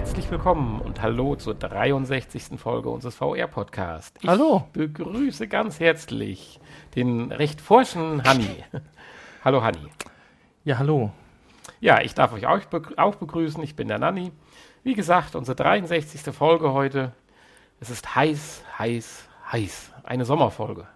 herzlich 0.00 0.30
willkommen 0.30 0.80
und 0.80 1.02
hallo 1.02 1.36
zur 1.36 1.52
63. 1.52 2.58
Folge 2.58 2.88
unseres 2.88 3.16
VR-Podcasts. 3.16 4.18
Ich 4.22 4.26
Hallo. 4.26 4.66
begrüße 4.72 5.46
ganz 5.46 5.78
herzlich 5.78 6.58
den 6.96 7.30
recht 7.30 7.60
forschen 7.60 8.24
Hanni. 8.24 8.64
hallo 9.44 9.62
Hanni. 9.62 9.90
Ja, 10.64 10.78
hallo. 10.78 11.12
Ja, 11.80 12.00
ich 12.00 12.14
darf 12.14 12.32
euch 12.32 12.46
auch, 12.46 12.64
begrü 12.64 12.94
auch 12.96 13.16
begrüßen. 13.16 13.62
Ich 13.62 13.76
bin 13.76 13.88
der 13.88 13.98
Nanni. 13.98 14.32
Wie 14.84 14.94
gesagt, 14.94 15.36
unsere 15.36 15.54
63. 15.54 16.34
Folge 16.34 16.72
heute. 16.72 17.12
Es 17.78 17.90
ist 17.90 18.14
heiß, 18.14 18.64
heiß, 18.78 19.28
heiß. 19.52 19.92
Eine 20.04 20.24
Sommerfolge. 20.24 20.86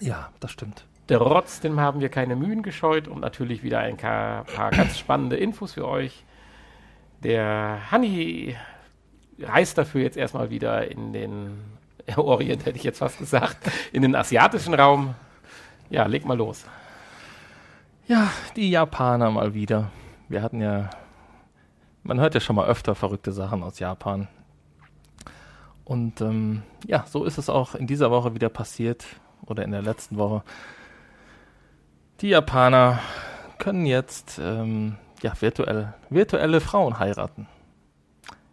Ja, 0.00 0.32
das 0.40 0.50
stimmt. 0.50 0.84
Trotzdem 1.06 1.78
haben 1.78 2.00
wir 2.00 2.08
keine 2.08 2.34
Mühen 2.34 2.64
gescheut 2.64 3.06
und 3.06 3.20
natürlich 3.20 3.62
wieder 3.62 3.78
ein 3.78 3.96
paar 3.96 4.72
ganz 4.72 4.98
spannende 4.98 5.36
Infos 5.36 5.74
für 5.74 5.86
euch. 5.86 6.24
Der 7.24 7.90
Hanni 7.90 8.54
reist 9.40 9.78
dafür 9.78 10.02
jetzt 10.02 10.16
erstmal 10.16 10.50
wieder 10.50 10.90
in 10.90 11.12
den 11.12 11.62
Orient, 12.16 12.66
hätte 12.66 12.76
ich 12.76 12.84
jetzt 12.84 12.98
fast 12.98 13.18
gesagt, 13.18 13.56
in 13.92 14.02
den 14.02 14.14
asiatischen 14.14 14.74
Raum. 14.74 15.14
Ja, 15.88 16.06
leg 16.06 16.26
mal 16.26 16.36
los. 16.36 16.66
Ja, 18.06 18.30
die 18.56 18.70
Japaner 18.70 19.30
mal 19.30 19.54
wieder. 19.54 19.90
Wir 20.28 20.42
hatten 20.42 20.60
ja, 20.60 20.90
man 22.02 22.20
hört 22.20 22.34
ja 22.34 22.40
schon 22.40 22.56
mal 22.56 22.66
öfter 22.66 22.94
verrückte 22.94 23.32
Sachen 23.32 23.62
aus 23.62 23.78
Japan. 23.78 24.28
Und 25.84 26.20
ähm, 26.20 26.62
ja, 26.86 27.04
so 27.06 27.24
ist 27.24 27.38
es 27.38 27.48
auch 27.48 27.74
in 27.74 27.86
dieser 27.86 28.10
Woche 28.10 28.34
wieder 28.34 28.50
passiert 28.50 29.06
oder 29.46 29.64
in 29.64 29.70
der 29.70 29.82
letzten 29.82 30.18
Woche. 30.18 30.42
Die 32.20 32.28
Japaner 32.28 33.00
können 33.58 33.86
jetzt 33.86 34.38
ähm, 34.42 34.96
ja, 35.24 35.32
virtuell, 35.40 35.94
virtuelle 36.10 36.60
Frauen 36.60 36.98
heiraten. 36.98 37.48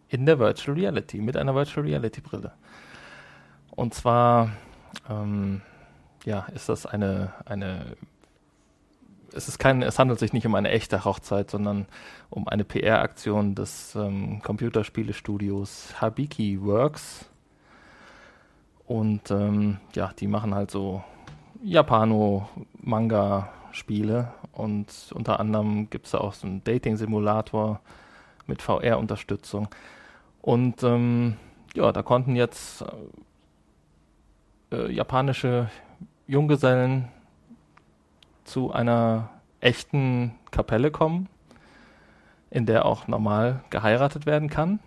In 0.08 0.26
der 0.26 0.40
Virtual 0.40 0.78
Reality, 0.78 1.20
mit 1.20 1.36
einer 1.36 1.54
Virtual 1.54 1.86
Reality 1.86 2.22
Brille. 2.22 2.54
Und 3.76 3.94
zwar 3.94 4.52
ähm, 5.10 5.62
ja, 6.24 6.46
ist 6.54 6.70
das 6.70 6.86
eine, 6.86 7.34
eine 7.44 7.98
es 9.34 9.50
ist 9.50 9.60
kein, 9.60 9.82
es 9.82 10.00
handelt 10.00 10.20
sich 10.20 10.32
nicht 10.32 10.46
um 10.46 10.56
eine 10.56 10.70
echte 10.70 11.04
Hochzeit, 11.04 11.52
sondern 11.52 11.88
um 12.30 12.48
eine 12.48 12.64
PR-Aktion 12.64 13.54
des 13.54 13.94
ähm, 13.96 14.42
Computerspielestudios 14.42 16.00
Habiki 16.00 16.62
Works. 16.62 17.26
Und 18.88 19.30
ähm, 19.30 19.80
ja, 19.94 20.14
die 20.18 20.28
machen 20.28 20.56
halt 20.56 20.72
so 20.72 21.04
Japano-Manga-Spiele 23.72 24.34
und 24.52 24.88
unter 25.14 25.40
anderem 25.40 25.90
gibt 25.90 26.06
es 26.06 26.12
da 26.12 26.20
auch 26.20 26.34
so 26.34 26.48
einen 26.48 26.64
Dating-Simulator 26.64 27.80
mit 28.48 28.62
VR-Unterstützung. 28.62 29.68
Und 30.42 30.84
ähm, 30.84 31.38
ja, 31.74 31.92
da 31.92 32.04
konnten 32.04 32.36
jetzt 32.36 32.84
äh, 34.72 34.76
äh, 34.76 34.92
japanische 34.92 35.70
Junggesellen 36.28 37.08
zu 38.44 38.72
einer 38.72 39.30
echten 39.60 40.34
Kapelle 40.50 40.92
kommen, 40.92 41.30
in 42.50 42.66
der 42.66 42.86
auch 42.86 43.08
normal 43.08 43.64
geheiratet 43.70 44.26
werden 44.26 44.50
kann 44.50 44.80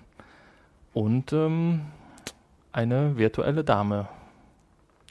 und 0.93 1.33
ähm, 1.33 1.83
eine 2.73 3.17
virtuelle 3.17 3.65
Dame 3.65 4.09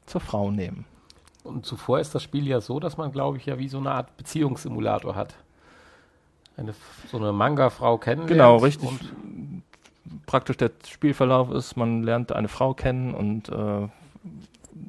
zur 0.06 0.22
Frau 0.22 0.52
nehmen. 0.52 0.86
Und 1.44 1.66
zuvor 1.66 2.00
ist 2.00 2.16
das 2.16 2.24
Spiel 2.24 2.48
ja 2.48 2.62
so, 2.62 2.80
dass 2.80 2.98
man, 2.98 3.12
glaube 3.12 3.38
ich, 3.38 3.46
ja 3.46 3.60
wie 3.60 3.68
so 3.68 3.78
eine 3.78 3.92
Art 3.92 4.16
Beziehungssimulator 4.18 5.16
hat. 5.16 5.36
Eine, 6.56 6.74
so 7.10 7.18
eine 7.18 7.34
Manga-Frau 7.34 7.98
kennenlernt. 7.98 8.30
Genau, 8.30 8.58
richtig. 8.58 8.88
Und 8.88 9.00
Praktisch 10.26 10.58
der 10.58 10.72
Spielverlauf 10.88 11.52
ist, 11.52 11.76
man 11.76 12.04
lernt 12.04 12.32
eine 12.32 12.48
Frau 12.48 12.74
kennen 12.74 13.14
und 13.14 13.50
äh, 13.50 13.88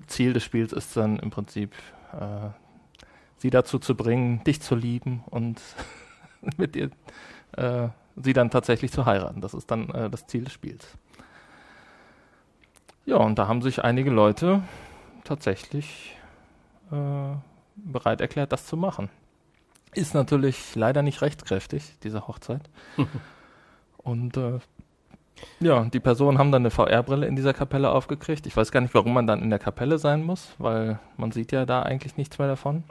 Ziel 0.07 0.33
des 0.33 0.43
Spiels 0.43 0.73
ist 0.73 0.97
dann 0.97 1.19
im 1.19 1.31
Prinzip, 1.31 1.73
äh, 2.13 2.49
sie 3.39 3.51
dazu 3.51 3.79
zu 3.79 3.95
bringen, 3.95 4.43
dich 4.45 4.61
zu 4.61 4.75
lieben 4.75 5.23
und 5.31 5.61
mit 6.57 6.77
ihr 6.77 6.91
äh, 7.57 7.89
sie 8.17 8.33
dann 8.33 8.51
tatsächlich 8.51 8.93
zu 8.93 9.07
heiraten. 9.07 9.41
Das 9.41 9.55
ist 9.55 9.71
dann 9.71 9.89
äh, 9.91 10.11
das 10.11 10.27
Ziel 10.27 10.45
des 10.45 10.53
Spiels. 10.53 10.87
Ja, 13.07 13.17
und 13.17 13.39
da 13.39 13.49
haben 13.49 13.63
sich 13.63 13.85
einige 13.85 14.11
Leute 14.11 14.63
tatsächlich 15.25 16.17
bereit 16.91 18.21
erklärt, 18.21 18.53
das 18.53 18.67
zu 18.67 18.77
machen. 18.77 19.09
Ist 19.95 20.15
natürlich 20.15 20.75
leider 20.75 21.03
nicht 21.03 21.23
rechtskräftig, 21.23 21.99
diese 22.03 22.27
Hochzeit. 22.27 22.63
und 23.99 24.37
äh, 24.37 24.59
ja, 25.61 25.85
die 25.85 26.01
Personen 26.01 26.39
haben 26.39 26.53
dann 26.53 26.63
eine 26.63 26.71
VR-Brille 26.71 27.27
in 27.27 27.37
dieser 27.37 27.53
Kapelle 27.53 27.91
aufgekriegt. 27.91 28.47
Ich 28.47 28.57
weiß 28.57 28.71
gar 28.71 28.81
nicht, 28.81 28.95
warum 28.95 29.15
man 29.15 29.27
dann 29.27 29.43
in 29.43 29.51
der 29.51 29.59
Kapelle 29.59 29.99
sein 29.99 30.23
muss, 30.23 30.55
weil 30.59 30.99
man 31.17 31.33
sieht 31.33 31.53
ja 31.53 31.67
da 31.67 31.83
eigentlich 31.83 32.17
nichts 32.17 32.39
mehr 32.39 32.49
davon. 32.49 32.85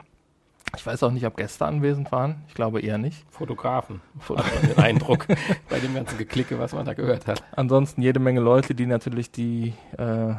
Ich 0.76 0.84
weiß 0.84 1.02
auch 1.04 1.10
nicht, 1.10 1.26
ob 1.26 1.36
Gäste 1.36 1.66
anwesend 1.66 2.10
waren. 2.10 2.42
Ich 2.48 2.54
glaube 2.54 2.80
eher 2.80 2.98
nicht. 2.98 3.24
Fotografen. 3.30 4.00
Man 4.28 4.42
den 4.62 4.78
Eindruck 4.78 5.26
bei 5.68 5.78
dem 5.78 5.94
ganzen 5.94 6.18
Geklicke, 6.18 6.58
was 6.58 6.72
man 6.72 6.84
da 6.84 6.94
gehört 6.94 7.26
hat. 7.26 7.42
Ansonsten 7.52 8.02
jede 8.02 8.18
Menge 8.18 8.40
Leute, 8.40 8.74
die 8.74 8.86
natürlich 8.86 9.30
die 9.30 9.74
äh, 9.96 10.34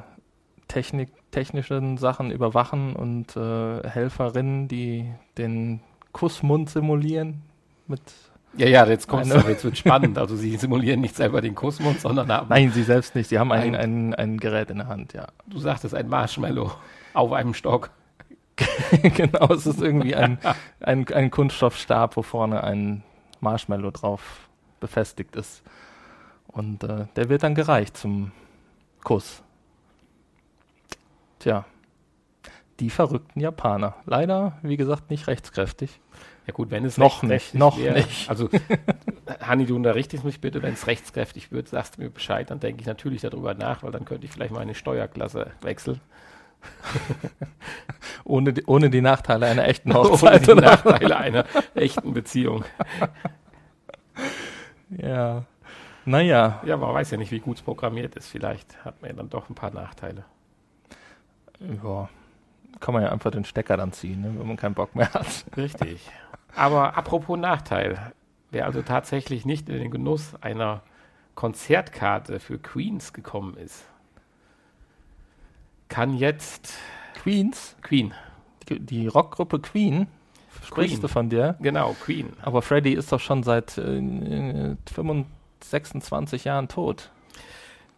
Technik, 0.67 1.09
technischen 1.31 1.97
Sachen 1.97 2.31
überwachen 2.31 2.95
und 2.95 3.35
äh, 3.35 3.87
Helferinnen, 3.87 4.67
die 4.67 5.11
den 5.37 5.81
Kussmund 6.11 6.69
simulieren 6.69 7.41
mit 7.87 8.01
Ja, 8.57 8.67
ja, 8.67 8.85
jetzt 8.85 9.11
Eine- 9.13 9.35
aber, 9.35 9.49
jetzt 9.49 9.63
wird 9.63 9.77
spannend. 9.77 10.17
Also 10.17 10.35
sie 10.35 10.55
simulieren 10.57 11.01
nicht 11.01 11.15
selber 11.15 11.41
den 11.41 11.55
Kussmund, 11.55 11.99
sondern 11.99 12.31
haben, 12.31 12.47
Nein, 12.49 12.71
sie 12.71 12.83
selbst 12.83 13.13
nicht. 13.15 13.27
Sie 13.29 13.37
haben 13.37 13.51
ein, 13.51 13.75
Ein- 13.75 13.75
ein, 13.75 14.15
ein 14.15 14.37
Gerät 14.37 14.69
in 14.71 14.77
der 14.77 14.87
Hand, 14.87 15.13
ja. 15.13 15.27
du 15.47 15.59
sagtest, 15.59 15.93
ein 15.93 16.07
Marshmallow 16.07 16.71
auf 17.13 17.31
einem 17.31 17.53
Stock. 17.53 17.89
genau, 19.03 19.47
es 19.53 19.65
ist 19.67 19.81
irgendwie 19.81 20.15
ein, 20.15 20.37
ein, 20.79 21.05
ein 21.09 21.29
Kunststoffstab, 21.29 22.15
wo 22.15 22.21
vorne 22.21 22.63
ein 22.63 23.03
Marshmallow 23.41 23.91
drauf 23.91 24.47
befestigt 24.79 25.35
ist. 25.35 25.61
Und 26.47 26.83
äh, 26.85 27.07
der 27.17 27.27
wird 27.27 27.43
dann 27.43 27.53
gereicht 27.55 27.97
zum 27.97 28.31
Kuss. 29.03 29.43
Tja, 31.45 31.63
die 32.79 32.89
verrückten 32.89 33.39
Japaner. 33.39 33.93
Leider, 34.07 34.57
wie 34.63 34.77
gesagt, 34.77 35.11
nicht 35.11 35.27
rechtskräftig. 35.27 35.99
Ja 36.47 36.53
gut, 36.53 36.71
wenn 36.71 36.83
es 36.85 36.97
Noch 36.97 37.21
nicht, 37.21 37.53
noch 37.53 37.77
wär- 37.77 37.93
nicht. 37.93 38.27
Also, 38.27 38.49
Hanni, 39.41 39.67
du 39.67 39.75
unterrichtest 39.75 40.23
mich 40.23 40.41
bitte, 40.41 40.63
wenn 40.63 40.73
es 40.73 40.87
rechtskräftig 40.87 41.51
wird, 41.51 41.67
sagst 41.67 41.97
du 41.97 42.01
mir 42.01 42.09
Bescheid, 42.09 42.49
dann 42.49 42.59
denke 42.59 42.81
ich 42.81 42.87
natürlich 42.87 43.21
darüber 43.21 43.53
nach, 43.53 43.83
weil 43.83 43.91
dann 43.91 44.05
könnte 44.05 44.25
ich 44.25 44.31
vielleicht 44.31 44.55
meine 44.55 44.73
Steuerklasse 44.73 45.51
wechseln. 45.61 46.01
Ohne 48.23 48.53
die, 48.53 48.65
ohne 48.65 48.89
die 48.89 49.01
Nachteile 49.01 49.45
einer 49.45 49.67
echten 49.67 49.91
Ohne 49.95 50.09
Hochzeit. 50.09 50.47
die 50.47 50.51
oder? 50.53 50.61
Nachteile 50.61 51.17
einer 51.17 51.45
echten 51.75 52.11
Beziehung. 52.15 52.65
Ja. 54.89 55.43
Naja, 56.05 56.61
Ja, 56.65 56.75
man 56.77 56.91
weiß 56.91 57.11
ja 57.11 57.17
nicht, 57.19 57.29
wie 57.31 57.39
gut 57.39 57.57
es 57.57 57.61
programmiert 57.61 58.15
ist. 58.15 58.29
Vielleicht 58.29 58.83
hat 58.83 58.99
man 59.03 59.11
ja 59.11 59.17
dann 59.17 59.29
doch 59.29 59.47
ein 59.47 59.53
paar 59.55 59.69
Nachteile. 59.71 60.25
Ja. 61.59 62.09
Kann 62.79 62.93
man 62.93 63.03
ja 63.03 63.11
einfach 63.11 63.31
den 63.31 63.45
Stecker 63.45 63.77
dann 63.77 63.93
ziehen, 63.93 64.21
ne, 64.21 64.33
wenn 64.37 64.47
man 64.47 64.57
keinen 64.57 64.75
Bock 64.75 64.95
mehr 64.95 65.13
hat. 65.13 65.45
Richtig. 65.55 66.09
Aber 66.55 66.97
apropos 66.97 67.37
Nachteil, 67.37 68.13
wer 68.51 68.65
also 68.65 68.81
tatsächlich 68.81 69.45
nicht 69.45 69.69
in 69.69 69.79
den 69.79 69.91
Genuss 69.91 70.35
einer 70.41 70.81
Konzertkarte 71.35 72.39
für 72.39 72.57
Queens 72.57 73.13
gekommen 73.13 73.57
ist, 73.57 73.85
kann 75.89 76.15
jetzt 76.15 76.73
Queens, 77.21 77.75
Queen, 77.81 78.13
die, 78.67 78.79
die 78.79 79.07
Rockgruppe 79.07 79.59
Queen, 79.59 80.07
sprichst 80.63 81.03
du 81.03 81.07
von 81.07 81.29
der? 81.29 81.55
genau, 81.61 81.95
Queen. 82.03 82.33
Aber 82.41 82.61
Freddy 82.61 82.93
ist 82.93 83.11
doch 83.11 83.19
schon 83.19 83.43
seit 83.43 83.77
äh, 83.77 84.75
25, 84.93 85.25
26 85.69 86.43
Jahren 86.45 86.67
tot. 86.67 87.11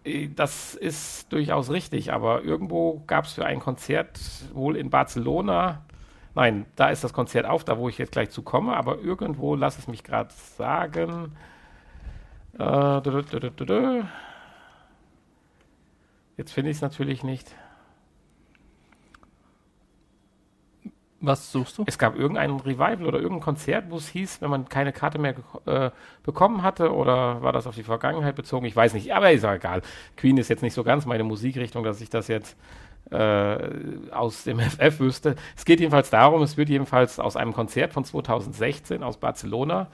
Äh, 0.07 0.29
Das 0.29 0.75
ist 0.75 1.31
durchaus 1.33 1.69
richtig, 1.69 2.13
aber 2.13 2.43
irgendwo 2.43 3.03
gab 3.07 3.25
es 3.25 3.33
für 3.33 3.45
ein 3.45 3.59
Konzert 3.59 4.19
wohl 4.53 4.75
in 4.77 4.89
Barcelona, 4.89 5.83
nein, 6.35 6.65
da 6.75 6.89
ist 6.89 7.03
das 7.03 7.13
Konzert 7.13 7.45
auf, 7.45 7.63
da 7.63 7.77
wo 7.77 7.89
ich 7.89 7.97
jetzt 7.97 8.11
gleich 8.13 8.29
zu 8.29 8.41
komme, 8.43 8.75
aber 8.75 8.99
irgendwo, 8.99 9.55
lass 9.55 9.77
es 9.77 9.87
mich 9.87 10.03
gerade 10.03 10.29
sagen, 10.57 11.33
äh, 12.57 12.63
dü- 12.63 13.23
dü- 13.23 13.65
dü. 13.65 14.03
jetzt 16.37 16.51
finde 16.53 16.71
ich 16.71 16.77
es 16.77 16.81
natürlich 16.81 17.23
nicht. 17.23 17.55
Was 21.19 21.51
suchst 21.51 21.77
du? 21.77 21.83
Es 21.87 21.97
gab 21.97 22.15
irgendein 22.15 22.51
Revival 22.51 23.05
oder 23.05 23.17
irgendein 23.17 23.41
Konzert, 23.41 23.85
wo 23.89 23.97
es 23.97 24.07
hieß, 24.09 24.41
wenn 24.41 24.51
man 24.51 24.69
keine 24.69 24.93
Karte 24.93 25.17
mehr 25.17 25.35
äh, 25.65 25.89
bekommen 26.23 26.61
hatte, 26.61 26.93
oder 26.93 27.41
war 27.41 27.53
das 27.53 27.65
auf 27.65 27.75
die 27.75 27.83
Vergangenheit 27.83 28.35
bezogen? 28.35 28.65
Ich 28.65 28.75
weiß 28.75 28.93
nicht, 28.93 29.11
aber 29.13 29.31
ist 29.31 29.43
auch 29.43 29.53
egal. 29.53 29.81
Queen 30.15 30.37
ist 30.37 30.49
jetzt 30.49 30.61
nicht 30.61 30.75
so 30.75 30.83
ganz 30.83 31.05
meine 31.05 31.23
Musikrichtung, 31.23 31.83
dass 31.83 32.01
ich 32.01 32.09
das 32.11 32.27
jetzt 32.27 32.55
äh, 33.09 33.57
aus 34.11 34.43
dem 34.43 34.59
FF 34.59 34.99
wüsste. 34.99 35.35
Es 35.55 35.65
geht 35.65 35.79
jedenfalls 35.79 36.11
darum, 36.11 36.43
es 36.43 36.55
wird 36.55 36.69
jedenfalls 36.69 37.19
aus 37.19 37.35
einem 37.35 37.53
Konzert 37.53 37.93
von 37.93 38.05
2016 38.05 39.01
aus 39.01 39.17
Barcelona, 39.17 39.87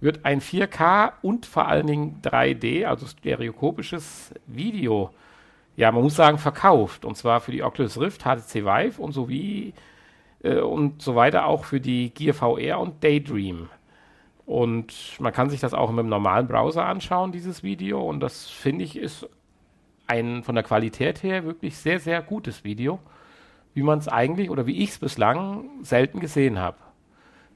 wird 0.00 0.24
ein 0.24 0.40
4K 0.40 1.12
und 1.22 1.46
vor 1.46 1.68
allen 1.68 1.86
Dingen 1.86 2.20
3D, 2.22 2.84
also 2.84 3.06
stereokopisches 3.06 4.34
Video, 4.46 5.10
ja, 5.76 5.90
man 5.92 6.02
muss 6.02 6.16
sagen, 6.16 6.38
verkauft. 6.38 7.04
Und 7.04 7.16
zwar 7.16 7.40
für 7.40 7.52
die 7.52 7.62
Oculus 7.62 8.00
Rift, 8.00 8.22
HTC 8.22 8.64
Vive 8.64 9.00
und 9.00 9.12
sowie 9.12 9.72
äh, 10.44 10.60
und 10.60 11.02
so 11.02 11.16
weiter 11.16 11.46
auch 11.46 11.64
für 11.64 11.80
die 11.80 12.10
Gear 12.10 12.34
VR 12.34 12.78
und 12.78 13.02
Daydream. 13.02 13.68
Und 14.46 15.16
man 15.18 15.32
kann 15.32 15.48
sich 15.48 15.60
das 15.60 15.74
auch 15.74 15.90
mit 15.90 16.00
dem 16.00 16.10
normalen 16.10 16.46
Browser 16.46 16.84
anschauen, 16.84 17.32
dieses 17.32 17.62
Video. 17.62 18.00
Und 18.02 18.20
das 18.20 18.48
finde 18.50 18.84
ich 18.84 18.96
ist 18.96 19.28
ein 20.06 20.42
von 20.42 20.54
der 20.54 20.64
Qualität 20.64 21.22
her 21.22 21.44
wirklich 21.44 21.78
sehr, 21.78 21.98
sehr 21.98 22.20
gutes 22.20 22.62
Video, 22.62 22.98
wie 23.72 23.82
man 23.82 23.98
es 23.98 24.06
eigentlich 24.06 24.50
oder 24.50 24.66
wie 24.66 24.82
ich 24.82 24.90
es 24.90 24.98
bislang 24.98 25.64
selten 25.82 26.20
gesehen 26.20 26.58
habe. 26.58 26.76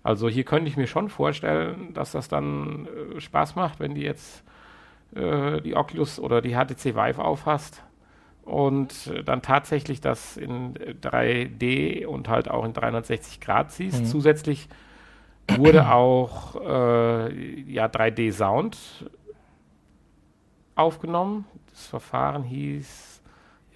Also 0.03 0.31
hier 0.31 0.45
könnte 0.45 0.71
ich 0.71 0.79
mir 0.79 0.87
schon 0.87 1.11
vorstellen, 1.11 1.93
dass 1.93 2.13
das 2.13 2.29
dann 2.29 2.89
äh, 3.17 3.21
Spaß 3.21 3.55
macht, 3.57 3.81
wenn 3.81 3.95
die 3.95 4.01
jetzt 4.01 4.43
äh, 5.15 5.61
die 5.61 5.77
Oculus 5.77 6.19
oder 6.19 6.41
die 6.41 6.55
HTC 6.55 6.95
Vive 6.95 7.23
aufhast 7.23 7.83
und 8.49 9.09
äh, 9.09 9.23
dann 9.23 9.43
tatsächlich 9.43 10.01
das 10.01 10.37
in 10.37 10.75
3D 10.75 12.07
und 12.07 12.29
halt 12.29 12.51
auch 12.51 12.65
in 12.65 12.73
360 12.73 13.41
Grad 13.41 13.73
siehst. 13.73 14.01
Mhm. 14.01 14.07
Zusätzlich 14.07 14.69
wurde 15.57 15.89
auch 15.93 16.57
äh, 16.57 17.71
ja, 17.71 17.87
3D-Sound 17.87 18.79
aufgenommen. 20.75 21.45
Das 21.71 21.87
Verfahren 21.87 22.43
hieß, 22.43 23.21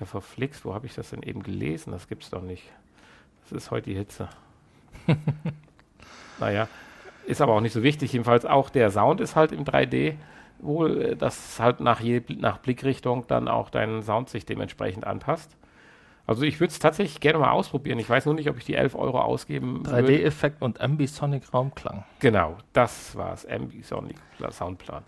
ja 0.00 0.06
verflixt, 0.06 0.64
wo 0.64 0.72
habe 0.72 0.86
ich 0.86 0.94
das 0.94 1.10
denn 1.10 1.22
eben 1.22 1.42
gelesen? 1.42 1.92
Das 1.92 2.08
gibt's 2.08 2.30
doch 2.30 2.42
nicht. 2.42 2.64
Das 3.42 3.52
ist 3.52 3.70
heute 3.70 3.90
die 3.90 3.96
Hitze. 3.96 4.30
naja, 6.40 6.66
ist 7.26 7.42
aber 7.42 7.52
auch 7.52 7.60
nicht 7.60 7.74
so 7.74 7.82
wichtig. 7.82 8.12
Jedenfalls 8.12 8.46
auch 8.46 8.70
der 8.70 8.90
Sound 8.90 9.20
ist 9.20 9.36
halt 9.36 9.52
im 9.52 9.64
3D 9.64 10.14
wohl, 10.62 11.02
äh, 11.02 11.16
dass 11.16 11.60
halt 11.60 11.80
nach, 11.80 12.00
je, 12.00 12.22
nach 12.38 12.58
Blickrichtung 12.58 13.26
dann 13.26 13.48
auch 13.48 13.70
dein 13.70 14.02
Sound 14.02 14.28
sich 14.28 14.46
dementsprechend 14.46 15.06
anpasst. 15.06 15.56
Also 16.26 16.42
ich 16.42 16.60
würde 16.60 16.70
es 16.70 16.78
tatsächlich 16.78 17.20
gerne 17.20 17.40
mal 17.40 17.50
ausprobieren. 17.50 17.98
Ich 17.98 18.08
weiß 18.08 18.26
nur 18.26 18.34
nicht, 18.34 18.48
ob 18.48 18.56
ich 18.56 18.64
die 18.64 18.74
11 18.74 18.94
Euro 18.94 19.20
ausgeben 19.20 19.82
3D-Effekt 19.84 20.62
und 20.62 20.80
Ambisonic 20.80 21.52
Raumklang. 21.52 22.04
Genau, 22.20 22.56
das 22.72 23.16
war 23.16 23.32
es. 23.32 23.44
Ambisonic 23.44 24.16
Soundplan. 24.50 25.02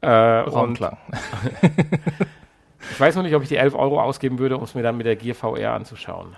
Äh, 0.00 0.08
Raumklang. 0.10 0.98
ich 2.90 3.00
weiß 3.00 3.14
nur 3.14 3.22
nicht, 3.22 3.36
ob 3.36 3.42
ich 3.44 3.48
die 3.48 3.56
11 3.56 3.76
Euro 3.76 4.02
ausgeben 4.02 4.40
würde, 4.40 4.56
um 4.56 4.64
es 4.64 4.74
mir 4.74 4.82
dann 4.82 4.96
mit 4.96 5.06
der 5.06 5.14
Gear 5.14 5.36
VR 5.36 5.74
anzuschauen. 5.74 6.34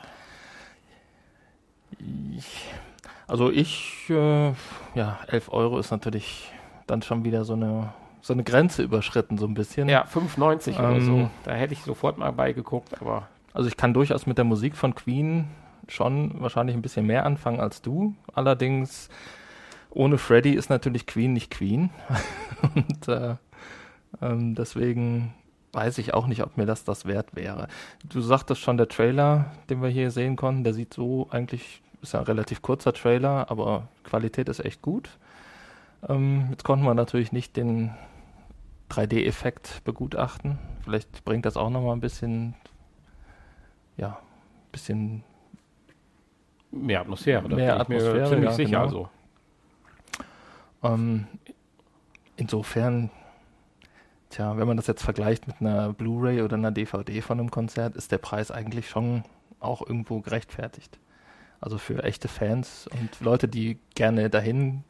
also 3.26 3.50
ich, 3.50 4.10
äh, 4.10 4.52
ja, 4.94 5.18
11 5.28 5.50
Euro 5.50 5.78
ist 5.78 5.90
natürlich 5.90 6.52
dann 6.86 7.00
schon 7.00 7.24
wieder 7.24 7.44
so 7.44 7.54
eine 7.54 7.94
so 8.24 8.32
eine 8.32 8.42
Grenze 8.42 8.82
überschritten, 8.82 9.36
so 9.36 9.46
ein 9.46 9.52
bisschen. 9.52 9.86
Ja, 9.86 10.06
5,90 10.06 10.68
ähm, 10.68 10.78
oder 10.78 11.00
so. 11.02 11.30
Da 11.44 11.52
hätte 11.52 11.74
ich 11.74 11.82
sofort 11.82 12.16
mal 12.16 12.30
beigeguckt, 12.32 13.00
aber. 13.02 13.28
Also 13.52 13.68
ich 13.68 13.76
kann 13.76 13.92
durchaus 13.92 14.26
mit 14.26 14.38
der 14.38 14.46
Musik 14.46 14.76
von 14.76 14.94
Queen 14.94 15.48
schon 15.88 16.40
wahrscheinlich 16.40 16.74
ein 16.74 16.80
bisschen 16.80 17.06
mehr 17.06 17.26
anfangen 17.26 17.60
als 17.60 17.82
du. 17.82 18.14
Allerdings 18.32 19.10
ohne 19.90 20.16
Freddy 20.16 20.54
ist 20.54 20.70
natürlich 20.70 21.06
Queen 21.06 21.34
nicht 21.34 21.50
Queen. 21.50 21.90
Und 22.74 23.08
äh, 23.08 23.34
ähm, 24.22 24.54
deswegen 24.54 25.34
weiß 25.72 25.98
ich 25.98 26.14
auch 26.14 26.26
nicht, 26.26 26.42
ob 26.42 26.56
mir 26.56 26.66
das 26.66 26.84
das 26.84 27.04
wert 27.04 27.36
wäre. 27.36 27.68
Du 28.04 28.22
sagtest 28.22 28.62
schon, 28.62 28.78
der 28.78 28.88
Trailer, 28.88 29.52
den 29.68 29.82
wir 29.82 29.90
hier 29.90 30.10
sehen 30.10 30.36
konnten, 30.36 30.64
der 30.64 30.72
sieht 30.72 30.94
so 30.94 31.28
eigentlich, 31.30 31.82
ist 32.00 32.14
ja 32.14 32.20
ein 32.20 32.26
relativ 32.26 32.62
kurzer 32.62 32.94
Trailer, 32.94 33.50
aber 33.50 33.88
Qualität 34.02 34.48
ist 34.48 34.64
echt 34.64 34.80
gut. 34.80 35.10
Ähm, 36.08 36.46
jetzt 36.50 36.64
konnten 36.64 36.86
wir 36.86 36.94
natürlich 36.94 37.30
nicht 37.30 37.56
den 37.56 37.92
3D-Effekt 38.94 39.82
begutachten. 39.84 40.58
Vielleicht 40.82 41.24
bringt 41.24 41.46
das 41.46 41.56
auch 41.56 41.70
nochmal 41.70 41.96
ein 41.96 42.00
bisschen, 42.00 42.54
ja, 43.96 44.18
bisschen 44.72 45.24
mehr 46.70 47.00
Atmosphäre. 47.00 47.48
Mehr 47.48 47.80
Atmosphäre, 47.80 48.28
ziemlich 48.28 48.50
ja, 48.50 48.52
sicher. 48.52 48.70
Genau. 48.70 48.82
Also. 48.82 49.08
Ähm, 50.82 51.26
insofern, 52.36 53.10
tja, 54.30 54.56
wenn 54.56 54.66
man 54.66 54.76
das 54.76 54.86
jetzt 54.86 55.02
vergleicht 55.02 55.46
mit 55.46 55.60
einer 55.60 55.92
Blu-ray 55.92 56.42
oder 56.42 56.56
einer 56.56 56.72
DVD 56.72 57.20
von 57.22 57.40
einem 57.40 57.50
Konzert, 57.50 57.96
ist 57.96 58.12
der 58.12 58.18
Preis 58.18 58.50
eigentlich 58.50 58.88
schon 58.88 59.24
auch 59.60 59.80
irgendwo 59.86 60.20
gerechtfertigt. 60.20 60.98
Also 61.60 61.78
für 61.78 62.04
echte 62.04 62.28
Fans 62.28 62.86
und 63.00 63.20
Leute, 63.20 63.48
die 63.48 63.78
gerne 63.94 64.28
dahin 64.28 64.84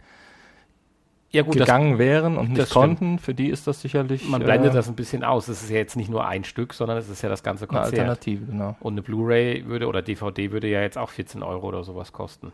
ja, 1.35 1.43
gut, 1.43 1.55
gegangen 1.55 1.93
das, 1.93 1.99
wären 1.99 2.39
und 2.39 2.53
nicht 2.53 2.71
konnten, 2.71 3.19
für 3.19 3.35
die 3.35 3.49
ist 3.49 3.67
das 3.67 3.81
sicherlich. 3.81 4.29
Man 4.29 4.43
blendet 4.43 4.73
äh, 4.73 4.75
das 4.75 4.89
ein 4.89 4.95
bisschen 4.95 5.25
aus. 5.25 5.49
Es 5.49 5.63
ist 5.63 5.71
ja 5.71 5.77
jetzt 5.77 5.97
nicht 5.97 6.09
nur 6.09 6.27
ein 6.27 6.45
Stück, 6.45 6.73
sondern 6.75 6.97
es 6.97 7.09
ist 7.09 7.23
ja 7.23 7.29
das 7.29 7.43
ganze 7.43 7.67
Konzert. 7.67 7.93
Eine 7.95 8.11
Alternative, 8.11 8.47
genau. 8.47 8.77
Und 8.81 8.95
eine 8.95 9.03
Blu-ray 9.03 9.67
würde 9.67 9.89
oder 9.89 10.01
DVD 10.01 10.53
würde 10.53 10.69
ja 10.69 10.81
jetzt 10.81 10.97
auch 10.97 11.11
14 11.11 11.43
Euro 11.43 11.69
oder 11.69 11.85
sowas 11.85 12.13
kosten. 12.13 12.53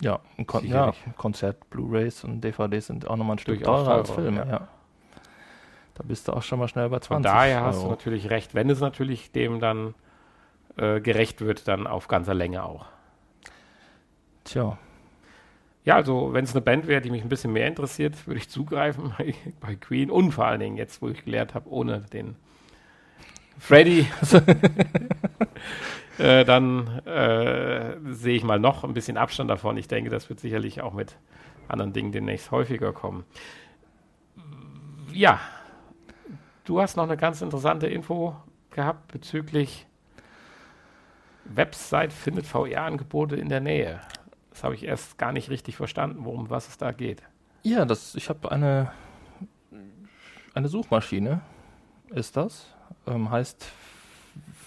Ja, 0.00 0.20
ein 0.36 0.46
Kon 0.46 0.66
ja, 0.66 0.92
Konzert, 1.16 1.70
Blu-rays 1.70 2.24
und 2.24 2.42
DVDs 2.42 2.88
sind 2.88 3.06
auch 3.06 3.16
nochmal 3.16 3.36
ein 3.36 3.38
Stück 3.38 3.62
teurer, 3.62 3.84
teurer 3.84 3.94
als 3.96 4.10
Filme, 4.10 4.40
ja. 4.40 4.46
ja. 4.46 4.68
Da 5.94 6.02
bist 6.04 6.26
du 6.26 6.32
auch 6.32 6.42
schon 6.42 6.58
mal 6.58 6.68
schnell 6.68 6.88
bei 6.88 6.98
20 6.98 7.06
Von 7.06 7.22
daher 7.22 7.58
Euro. 7.58 7.66
hast 7.66 7.82
du 7.84 7.88
natürlich 7.88 8.30
recht, 8.30 8.54
wenn 8.54 8.70
es 8.70 8.80
natürlich 8.80 9.30
dem 9.30 9.60
dann 9.60 9.94
äh, 10.76 11.00
gerecht 11.00 11.40
wird, 11.42 11.68
dann 11.68 11.86
auf 11.86 12.08
ganzer 12.08 12.34
Länge 12.34 12.64
auch. 12.64 12.86
Tja, 14.44 14.78
ja, 15.84 15.96
also 15.96 16.32
wenn 16.32 16.44
es 16.44 16.52
eine 16.52 16.60
Band 16.60 16.86
wäre, 16.86 17.00
die 17.00 17.10
mich 17.10 17.22
ein 17.22 17.28
bisschen 17.28 17.52
mehr 17.52 17.66
interessiert, 17.66 18.26
würde 18.26 18.38
ich 18.38 18.48
zugreifen 18.48 19.14
bei, 19.18 19.34
bei, 19.60 19.74
Queen 19.74 20.10
und 20.10 20.32
vor 20.32 20.46
allen 20.46 20.60
Dingen 20.60 20.76
jetzt, 20.76 21.02
wo 21.02 21.08
ich 21.08 21.24
gelernt 21.24 21.54
habe, 21.54 21.68
ohne 21.70 22.00
den 22.12 22.36
Freddy, 23.58 24.06
äh, 26.18 26.44
dann 26.44 26.98
äh, 27.06 27.96
sehe 28.10 28.36
ich 28.36 28.44
mal 28.44 28.58
noch 28.58 28.84
ein 28.84 28.94
bisschen 28.94 29.16
Abstand 29.16 29.50
davon. 29.50 29.76
Ich 29.76 29.88
denke, 29.88 30.10
das 30.10 30.28
wird 30.28 30.40
sicherlich 30.40 30.80
auch 30.80 30.92
mit 30.92 31.16
anderen 31.68 31.92
Dingen 31.92 32.12
demnächst 32.12 32.50
häufiger 32.50 32.92
kommen. 32.92 33.24
Ja, 35.12 35.40
du 36.64 36.80
hast 36.80 36.96
noch 36.96 37.04
eine 37.04 37.16
ganz 37.16 37.42
interessante 37.42 37.86
Info 37.86 38.34
gehabt 38.70 39.12
bezüglich 39.12 39.86
Website 41.44 42.12
findet 42.12 42.46
VR-Angebote 42.46 43.36
in 43.36 43.48
der 43.48 43.60
Nähe. 43.60 44.00
Das 44.52 44.64
habe 44.64 44.74
ich 44.74 44.84
erst 44.84 45.18
gar 45.18 45.32
nicht 45.32 45.48
richtig 45.50 45.76
verstanden, 45.76 46.24
worum 46.24 46.50
was 46.50 46.68
es 46.68 46.76
da 46.76 46.92
geht. 46.92 47.22
Ja, 47.62 47.84
das, 47.84 48.14
ich 48.14 48.28
habe 48.28 48.52
eine, 48.52 48.92
eine 50.54 50.68
Suchmaschine, 50.68 51.40
ist 52.10 52.36
das. 52.36 52.66
Ähm, 53.06 53.30
heißt 53.30 53.66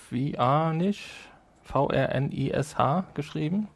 VRNish, 0.09 1.29
V-R-N-I-S-H 1.61 3.05
geschrieben. 3.13 3.67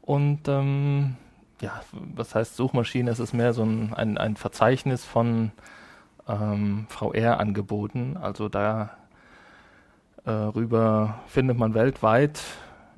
Und 0.00 0.48
ähm, 0.48 1.16
ja, 1.60 1.80
was 1.92 2.34
heißt 2.34 2.56
Suchmaschine? 2.56 3.10
Es 3.10 3.18
ist 3.18 3.32
mehr 3.32 3.52
so 3.52 3.64
ein, 3.64 3.94
ein, 3.94 4.18
ein 4.18 4.36
Verzeichnis 4.36 5.04
von 5.04 5.52
ähm, 6.28 6.86
VR-Angeboten. 6.88 8.16
Also 8.16 8.48
da 8.48 8.96
äh, 10.24 10.50
findet 11.26 11.58
man 11.58 11.74
weltweit 11.74 12.40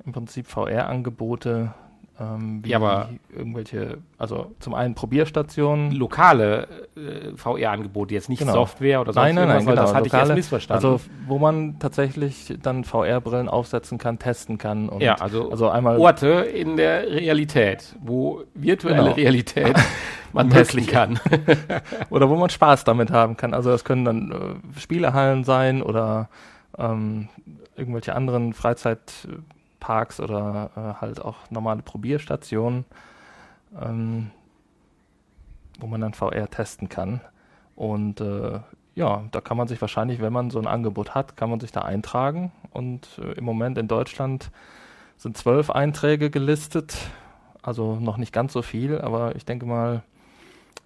im 0.05 0.11
Prinzip 0.11 0.47
VR-Angebote 0.47 1.73
ähm, 2.17 2.63
wie 2.63 2.69
ja, 2.69 2.77
aber 2.77 3.09
irgendwelche, 3.35 3.97
also 4.17 4.53
zum 4.59 4.73
einen 4.73 4.95
Probierstationen. 4.95 5.91
Lokale 5.91 6.67
äh, 6.95 7.35
VR-Angebote, 7.35 8.13
jetzt 8.13 8.29
nicht 8.29 8.39
genau. 8.39 8.53
Software 8.53 9.01
oder 9.01 9.11
sonst 9.11 9.25
nein, 9.25 9.35
nein, 9.35 9.47
nein, 9.49 9.59
genau, 9.65 9.75
das 9.75 9.93
hatte 9.93 10.05
lokale, 10.05 10.23
ich 10.23 10.29
erst 10.29 10.35
missverstanden. 10.35 10.85
Also 10.85 11.01
wo 11.27 11.39
man 11.39 11.77
tatsächlich 11.79 12.53
dann 12.61 12.85
VR-Brillen 12.85 13.49
aufsetzen 13.49 13.97
kann, 13.97 14.17
testen 14.17 14.57
kann. 14.57 14.87
Und 14.87 15.01
ja, 15.01 15.15
also, 15.15 15.51
also 15.51 15.67
einmal 15.69 15.97
Orte 15.97 16.27
in 16.29 16.77
der 16.77 17.11
Realität, 17.11 17.95
wo 17.99 18.43
virtuelle 18.53 19.03
genau. 19.03 19.15
Realität 19.15 19.75
man 20.31 20.49
testen 20.49 20.87
kann. 20.87 21.19
oder 22.09 22.29
wo 22.29 22.35
man 22.37 22.49
Spaß 22.49 22.85
damit 22.85 23.11
haben 23.11 23.35
kann. 23.35 23.53
Also 23.53 23.71
das 23.71 23.83
können 23.83 24.05
dann 24.05 24.31
äh, 24.31 24.79
Spielehallen 24.79 25.43
sein 25.43 25.81
oder 25.81 26.29
ähm, 26.77 27.27
irgendwelche 27.75 28.15
anderen 28.15 28.53
Freizeit- 28.53 29.27
Parks 29.85 30.19
oder 30.19 30.71
äh, 30.75 30.99
halt 30.99 31.21
auch 31.21 31.35
normale 31.51 31.83
Probierstationen, 31.83 32.85
ähm, 33.79 34.31
wo 35.79 35.85
man 35.85 36.01
dann 36.01 36.15
VR 36.15 36.49
testen 36.49 36.89
kann. 36.89 37.21
Und 37.75 38.19
äh, 38.19 38.61
ja, 38.95 39.25
da 39.31 39.41
kann 39.41 39.57
man 39.57 39.67
sich 39.67 39.79
wahrscheinlich, 39.79 40.21
wenn 40.21 40.33
man 40.33 40.49
so 40.49 40.57
ein 40.57 40.65
Angebot 40.65 41.13
hat, 41.13 41.37
kann 41.37 41.51
man 41.51 41.59
sich 41.59 41.71
da 41.71 41.81
eintragen. 41.81 42.51
Und 42.71 43.19
äh, 43.19 43.33
im 43.33 43.43
Moment 43.43 43.77
in 43.77 43.87
Deutschland 43.87 44.49
sind 45.17 45.37
zwölf 45.37 45.69
Einträge 45.69 46.31
gelistet. 46.31 46.97
Also 47.61 47.97
noch 47.97 48.17
nicht 48.17 48.33
ganz 48.33 48.53
so 48.53 48.63
viel, 48.63 48.99
aber 48.99 49.35
ich 49.35 49.45
denke 49.45 49.67
mal, 49.67 50.01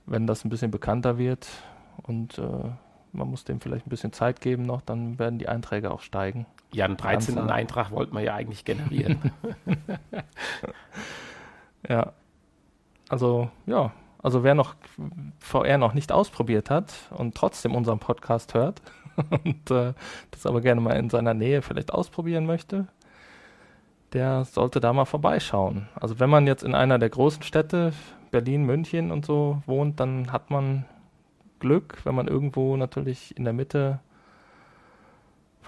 wenn 0.08 0.27
das 0.27 0.44
ein 0.44 0.50
bisschen 0.50 0.72
bekannter 0.72 1.18
wird 1.18 1.48
und 2.03 2.38
äh, 2.38 2.70
man 3.13 3.29
muss 3.29 3.46
dem 3.46 3.62
vielleicht 3.62 3.88
ein 3.88 3.91
bisschen 3.91 4.12
Zeit 4.12 4.41
geben 4.41 4.65
noch, 4.65 4.82
dann 4.82 5.20
werden 5.20 5.39
die 5.39 5.48
Einträge 5.48 5.89
auch 5.89 6.01
steigen. 6.01 6.46
Ja, 6.73 6.85
einen 6.85 6.97
13. 6.97 7.38
Anzahl. 7.38 7.55
Eintrag 7.55 7.91
wollten 7.91 8.13
wir 8.13 8.21
ja 8.21 8.35
eigentlich 8.35 8.65
generieren. 8.65 9.31
ja. 11.88 12.13
Also, 13.09 13.49
ja, 13.65 13.91
Also 14.21 14.43
wer 14.43 14.53
noch 14.53 14.75
VR 15.39 15.77
noch 15.79 15.93
nicht 15.93 16.11
ausprobiert 16.11 16.69
hat 16.69 16.93
und 17.09 17.35
trotzdem 17.35 17.73
unseren 17.73 17.99
Podcast 17.99 18.53
hört 18.53 18.81
und 19.43 19.71
äh, 19.71 19.93
das 20.31 20.45
aber 20.45 20.61
gerne 20.61 20.81
mal 20.81 20.93
in 20.93 21.09
seiner 21.09 21.33
Nähe 21.33 21.61
vielleicht 21.61 21.91
ausprobieren 21.93 22.45
möchte, 22.45 22.88
der 24.13 24.45
sollte 24.45 24.79
da 24.79 24.93
mal 24.93 25.05
vorbeischauen. 25.05 25.88
Also 25.95 26.19
wenn 26.19 26.29
man 26.29 26.47
jetzt 26.47 26.63
in 26.63 26.75
einer 26.75 26.99
der 26.99 27.09
großen 27.09 27.43
Städte, 27.43 27.93
Berlin, 28.31 28.63
München 28.65 29.11
und 29.11 29.25
so 29.25 29.61
wohnt, 29.65 29.99
dann 29.99 30.31
hat 30.31 30.51
man 30.51 30.85
Glück, 31.59 31.99
wenn 32.03 32.15
man 32.15 32.27
irgendwo 32.27 32.77
natürlich 32.77 33.35
in 33.38 33.43
der 33.43 33.53
Mitte 33.53 33.99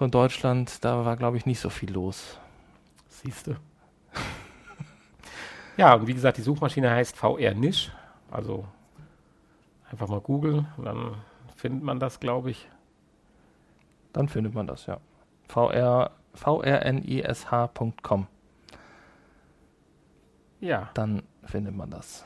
von 0.01 0.09
Deutschland, 0.09 0.83
da 0.83 1.05
war 1.05 1.15
glaube 1.15 1.37
ich 1.37 1.45
nicht 1.45 1.59
so 1.59 1.69
viel 1.69 1.91
los. 1.91 2.39
Siehst 3.07 3.45
du. 3.45 3.55
ja, 5.77 5.93
und 5.93 6.07
wie 6.07 6.15
gesagt, 6.15 6.39
die 6.39 6.41
Suchmaschine 6.41 6.89
heißt 6.89 7.15
VR 7.15 7.53
Nisch. 7.53 7.91
Also 8.31 8.65
einfach 9.91 10.07
mal 10.07 10.19
googeln, 10.19 10.65
dann 10.83 11.17
findet 11.55 11.83
man 11.83 11.99
das, 11.99 12.19
glaube 12.19 12.49
ich. 12.49 12.67
Dann 14.11 14.27
findet 14.27 14.55
man 14.55 14.65
das, 14.65 14.87
ja. 14.87 14.97
VR, 15.47 16.09
vrnish.com. 16.33 18.25
Ja. 20.61 20.89
Dann 20.95 21.21
findet 21.43 21.75
man 21.77 21.91
das. 21.91 22.25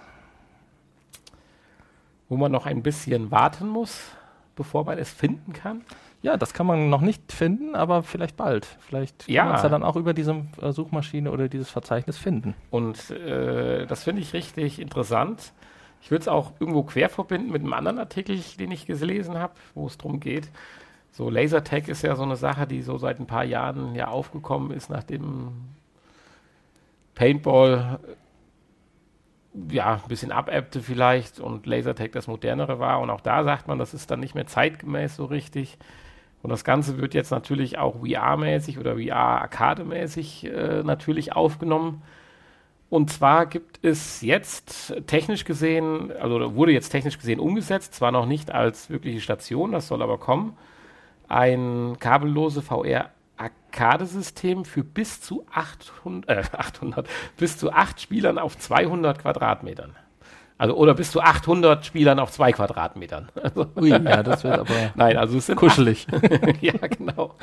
Wo 2.30 2.38
man 2.38 2.54
noch 2.54 2.68
ein 2.68 2.82
bisschen 2.84 3.32
warten 3.32 3.68
muss, 3.68 4.12
bevor 4.56 4.86
man 4.86 4.98
es 4.98 5.12
finden 5.12 5.52
kann. 5.52 5.84
Ja, 6.26 6.38
das 6.38 6.56
kann 6.56 6.66
man 6.66 6.90
noch 6.90 7.02
nicht 7.02 7.32
finden, 7.32 7.76
aber 7.76 8.02
vielleicht 8.02 8.36
bald. 8.36 8.66
Vielleicht 8.80 9.30
ja. 9.30 9.44
kann 9.44 9.50
man 9.50 9.58
es 9.58 9.62
ja 9.62 9.70
dann 9.70 9.84
auch 9.84 9.96
über 9.96 10.16
diese 10.16 10.44
äh, 10.60 10.72
Suchmaschine 10.72 11.30
oder 11.30 11.48
dieses 11.50 11.70
Verzeichnis 11.70 12.18
finden. 12.18 12.56
Und 12.72 13.12
äh, 13.12 13.86
das 13.86 14.06
finde 14.06 14.24
ich 14.24 14.34
richtig 14.34 14.80
interessant. 14.80 15.54
Ich 16.02 16.10
würde 16.10 16.24
es 16.24 16.28
auch 16.28 16.54
irgendwo 16.60 16.82
quer 16.82 17.10
verbinden 17.10 17.52
mit 17.52 17.62
einem 17.62 17.74
anderen 17.74 18.00
Artikel, 18.00 18.40
den 18.58 18.72
ich 18.72 18.88
gelesen 18.88 19.38
habe, 19.38 19.54
wo 19.76 19.86
es 19.86 20.00
darum 20.00 20.20
geht. 20.20 20.50
So 21.12 21.30
Lasertag 21.30 21.90
ist 21.90 22.02
ja 22.02 22.16
so 22.16 22.24
eine 22.24 22.38
Sache, 22.38 22.66
die 22.66 22.82
so 22.82 22.98
seit 22.98 23.20
ein 23.20 23.28
paar 23.28 23.44
Jahren 23.44 23.94
ja 23.94 24.08
aufgekommen 24.08 24.72
ist, 24.72 24.90
nachdem 24.90 25.52
Paintball 27.14 28.00
ja, 29.70 30.02
ein 30.02 30.08
bisschen 30.08 30.32
abebbte 30.32 30.82
vielleicht 30.82 31.40
und 31.40 31.68
Lasertag 31.68 32.14
das 32.14 32.26
modernere 32.26 32.80
war. 32.80 33.00
Und 33.00 33.12
auch 33.12 33.22
da 33.22 33.44
sagt 33.44 33.68
man, 33.68 33.78
das 33.78 33.94
ist 33.94 34.10
dann 34.10 34.22
nicht 34.22 34.34
mehr 34.34 34.48
zeitgemäß 34.48 35.18
so 35.18 35.26
richtig. 35.26 35.78
Und 36.46 36.52
das 36.52 36.64
Ganze 36.64 37.00
wird 37.00 37.16
jetzt 37.16 37.32
natürlich 37.32 37.80
auch 37.80 38.02
VR-mäßig 38.02 38.78
oder 38.78 38.98
VR-Arcade-mäßig 38.98 40.46
äh, 40.46 40.84
natürlich 40.84 41.34
aufgenommen. 41.34 42.04
Und 42.92 43.10
zwar 43.10 43.48
gibt 43.48 43.84
es 43.84 44.22
jetzt 44.22 44.94
technisch 45.08 45.44
gesehen, 45.44 46.12
also 46.22 46.54
wurde 46.54 46.72
jetzt 46.72 46.90
technisch 46.90 47.18
gesehen 47.18 47.40
umgesetzt, 47.40 47.96
zwar 47.96 48.12
noch 48.12 48.28
nicht 48.28 48.52
als 48.52 48.92
wirkliche 48.92 49.22
Station, 49.22 49.72
das 49.72 49.88
soll 49.88 50.04
aber 50.04 50.20
kommen, 50.20 50.56
ein 51.28 51.98
kabellose 52.00 52.62
VR-Arcade-System 52.62 54.66
für 54.66 54.84
bis 54.84 55.22
zu 55.22 55.48
800, 55.52 56.30
äh, 56.30 56.44
800, 56.56 57.10
bis 57.38 57.58
zu 57.58 57.72
8 57.72 58.00
Spielern 58.00 58.38
auf 58.38 58.56
200 58.56 59.18
Quadratmetern. 59.18 59.96
Also 60.58 60.76
oder 60.76 60.94
bis 60.94 61.12
zu 61.12 61.20
800 61.20 61.86
Spielern 61.86 62.18
auf 62.20 62.32
zwei 62.32 62.52
Quadratmetern. 62.52 63.30
Also, 63.44 63.68
Ui, 63.76 63.90
ja, 63.90 64.24
das 64.24 64.44
wird 64.44 64.60
aber 64.60 64.74
Nein, 64.96 65.18
also 65.18 65.38
es 65.38 65.48
sind 65.48 65.56
kuschelig. 65.56 66.08
Acht, 66.12 66.62
ja, 66.62 66.74
genau. 66.88 67.36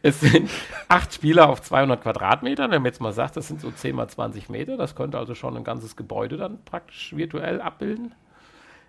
Es 0.00 0.20
sind 0.20 0.48
acht 0.88 1.12
Spieler 1.12 1.48
auf 1.48 1.60
200 1.62 2.00
Quadratmetern. 2.00 2.70
Wenn 2.70 2.82
man 2.82 2.90
jetzt 2.90 3.00
mal 3.00 3.12
sagt, 3.12 3.36
das 3.36 3.48
sind 3.48 3.60
so 3.60 3.70
10 3.70 3.96
mal 3.96 4.08
20 4.08 4.48
Meter, 4.48 4.76
das 4.76 4.94
könnte 4.94 5.18
also 5.18 5.34
schon 5.34 5.56
ein 5.56 5.64
ganzes 5.64 5.96
Gebäude 5.96 6.36
dann 6.36 6.64
praktisch 6.64 7.14
virtuell 7.16 7.60
abbilden, 7.60 8.14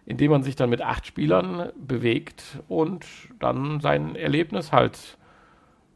indem 0.06 0.32
man 0.32 0.44
sich 0.44 0.56
dann 0.56 0.70
mit 0.70 0.82
acht 0.82 1.08
Spielern 1.08 1.72
bewegt 1.76 2.60
und 2.68 3.06
dann 3.40 3.80
sein 3.82 4.16
Erlebnis 4.16 4.72
halt 4.72 5.18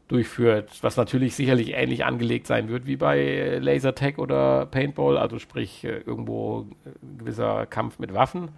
durchführt, 0.08 0.70
was 0.80 0.96
natürlich 0.96 1.34
sicherlich 1.34 1.74
ähnlich 1.74 2.04
angelegt 2.04 2.46
sein 2.46 2.68
wird 2.68 2.86
wie 2.86 2.96
bei 2.96 3.58
Lasertag 3.60 4.18
oder 4.18 4.66
Paintball, 4.66 5.18
also 5.18 5.38
sprich 5.38 5.84
äh, 5.84 5.98
irgendwo 5.98 6.66
äh, 6.84 6.90
gewisser 7.18 7.66
Kampf 7.66 7.98
mit 7.98 8.14
Waffen. 8.14 8.48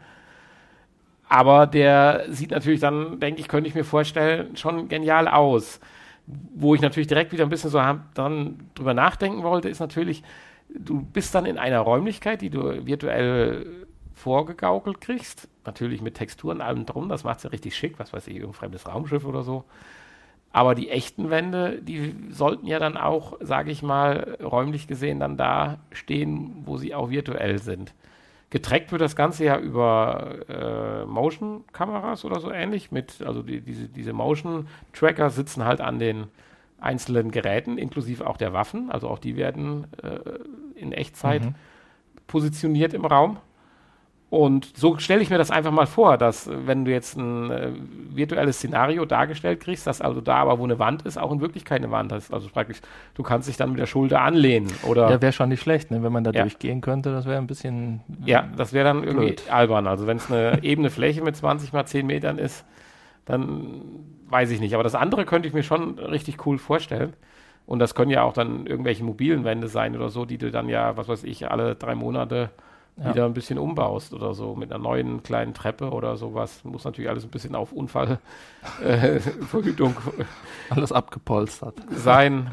Aber 1.28 1.66
der 1.66 2.25
sieht 2.28 2.50
natürlich 2.52 2.80
dann, 2.80 3.21
denke 3.21 3.40
ich, 3.40 3.49
könnte 3.49 3.69
ich 3.69 3.75
mir 3.75 3.85
vorstellen, 3.85 4.57
schon 4.57 4.88
genial 4.88 5.28
aus. 5.28 5.80
Wo 6.26 6.75
ich 6.75 6.80
natürlich 6.80 7.09
direkt 7.09 7.33
wieder 7.33 7.45
ein 7.45 7.50
bisschen 7.50 7.71
so 7.71 7.80
dann 8.14 8.69
drüber 8.75 8.95
nachdenken 8.95 9.42
wollte, 9.42 9.69
ist 9.69 9.80
natürlich, 9.80 10.23
du 10.69 11.02
bist 11.02 11.35
dann 11.35 11.47
in 11.47 11.59
einer 11.59 11.80
Räumlichkeit, 11.80 12.42
die 12.42 12.50
du 12.50 12.87
virtuell 12.87 13.87
vorgegaukelt 14.14 15.00
kriegst. 15.00 15.49
Natürlich 15.64 16.02
mit 16.02 16.14
Texturen 16.14 16.61
allem 16.61 16.87
drum, 16.87 17.09
das 17.09 17.25
macht 17.25 17.38
es 17.38 17.45
ja 17.45 17.50
richtig 17.50 17.76
schick, 17.76 17.99
was 17.99 18.12
weiß 18.12 18.26
ich, 18.28 18.35
irgendein 18.35 18.54
fremdes 18.54 18.87
Raumschiff 18.88 19.25
oder 19.25 19.42
so. 19.42 19.64
Aber 20.52 20.75
die 20.75 20.90
echten 20.90 21.30
Wände, 21.30 21.80
die 21.80 22.14
sollten 22.30 22.66
ja 22.66 22.78
dann 22.78 22.97
auch, 22.97 23.35
sage 23.40 23.71
ich 23.71 23.83
mal, 23.83 24.37
räumlich 24.42 24.88
gesehen 24.88 25.21
dann 25.21 25.37
da 25.37 25.78
stehen, 25.92 26.62
wo 26.64 26.76
sie 26.76 26.95
auch 26.95 27.11
virtuell 27.11 27.59
sind. 27.59 27.95
Getrackt 28.50 28.90
wird 28.90 29.00
das 29.00 29.14
Ganze 29.14 29.45
ja 29.45 29.59
über 29.61 30.35
äh, 30.49 31.04
Motion-Kameras 31.04 32.25
oder 32.25 32.40
so 32.40 32.50
ähnlich. 32.50 32.90
Mit, 32.90 33.23
also 33.23 33.42
die, 33.42 33.61
diese, 33.61 33.88
diese 33.88 34.12
Motion-Tracker 34.12 35.30
sitzen 35.30 35.64
halt 35.64 35.80
an 35.80 36.00
den 36.00 36.26
einzelnen 36.80 37.30
Geräten, 37.30 37.78
inklusive 37.78 38.26
auch 38.26 38.37
der 38.37 38.52
Waffen. 38.52 38.90
Also 38.90 39.09
auch 39.09 39.21
die 39.21 39.37
werden 39.37 39.87
äh, 40.02 40.19
in 40.75 40.90
Echtzeit 40.90 41.45
mhm. 41.45 41.54
positioniert 42.26 42.92
im 42.92 43.04
Raum. 43.04 43.38
Und 44.30 44.76
so 44.76 44.96
stelle 44.99 45.22
ich 45.22 45.30
mir 45.30 45.38
das 45.38 45.50
einfach 45.50 45.72
mal 45.72 45.88
vor, 45.88 46.16
dass 46.16 46.49
wenn 46.49 46.84
du 46.84 46.92
jetzt 46.92 47.16
ein 47.16 47.50
äh, 47.50 47.72
virtuelles 48.10 48.58
Szenario 48.58 49.04
dargestellt 49.04 49.58
kriegst, 49.58 49.88
dass 49.88 50.00
also 50.00 50.20
da 50.20 50.37
aber, 50.37 50.60
wo 50.60 50.64
eine 50.64 50.78
Wand 50.78 51.02
ist, 51.02 51.18
auch 51.18 51.32
in 51.32 51.40
Wirklichkeit 51.40 51.82
eine 51.82 51.90
Wand 51.90 52.12
ist. 52.12 52.32
Also 52.32 52.49
praktisch, 52.49 52.80
du 53.14 53.25
kannst 53.25 53.49
dich 53.49 53.56
dann 53.56 53.70
mit 53.70 53.80
der 53.80 53.87
Schulter 53.87 54.20
anlehnen. 54.20 54.72
Oder 54.84 55.10
ja, 55.10 55.20
wäre 55.20 55.32
schon 55.32 55.49
nicht 55.49 55.60
schlecht, 55.60 55.90
ne? 55.90 56.04
wenn 56.04 56.12
man 56.12 56.22
da 56.22 56.30
ja. 56.30 56.42
durchgehen 56.42 56.80
könnte, 56.80 57.10
das 57.10 57.26
wäre 57.26 57.38
ein 57.38 57.49
bisschen. 57.49 58.02
Ja, 58.25 58.49
das 58.56 58.72
wäre 58.72 58.84
dann 58.84 59.02
irgendwie 59.02 59.26
blöd. 59.26 59.50
albern. 59.50 59.88
Also 59.88 60.06
wenn 60.06 60.18
es 60.18 60.30
eine 60.30 60.58
ebene 60.62 60.90
Fläche 60.90 61.22
mit 61.22 61.34
20 61.34 61.72
mal 61.72 61.84
10 61.84 62.06
Metern 62.06 62.38
ist, 62.38 62.64
dann 63.25 63.80
weiß 64.28 64.52
ich 64.52 64.60
nicht. 64.60 64.75
Aber 64.75 64.84
das 64.84 64.94
andere 64.94 65.25
könnte 65.25 65.49
ich 65.49 65.54
mir 65.54 65.64
schon 65.64 65.99
richtig 65.99 66.46
cool 66.46 66.58
vorstellen. 66.58 67.14
Und 67.66 67.80
das 67.80 67.96
können 67.96 68.12
ja 68.12 68.22
auch 68.22 68.32
dann 68.32 68.66
irgendwelche 68.66 69.02
mobilen 69.02 69.42
Wände 69.42 69.66
sein 69.66 69.96
oder 69.96 70.08
so, 70.08 70.25
die 70.25 70.38
du 70.38 70.52
dann 70.52 70.68
ja, 70.68 70.96
was 70.96 71.08
weiß 71.08 71.25
ich, 71.25 71.50
alle 71.50 71.75
drei 71.75 71.96
Monate 71.96 72.50
ja. 73.02 73.14
wieder 73.14 73.25
ein 73.25 73.35
bisschen 73.35 73.59
umbaust 73.59 74.12
oder 74.12 74.35
so 74.35 74.54
mit 74.54 74.73
einer 74.73 74.83
neuen 74.83 75.23
kleinen 75.23 75.54
Treppe 75.54 75.90
oder 75.90 76.16
sowas. 76.16 76.64
Muss 76.64 76.85
natürlich 76.85 77.09
alles 77.11 77.25
ein 77.25 77.30
bisschen 77.30 77.54
auf 77.54 77.73
Unfallverhütung 77.73 78.21
äh, 80.19 80.25
alles 80.71 80.92
abgepolstert 80.92 81.76
sein. 81.90 82.50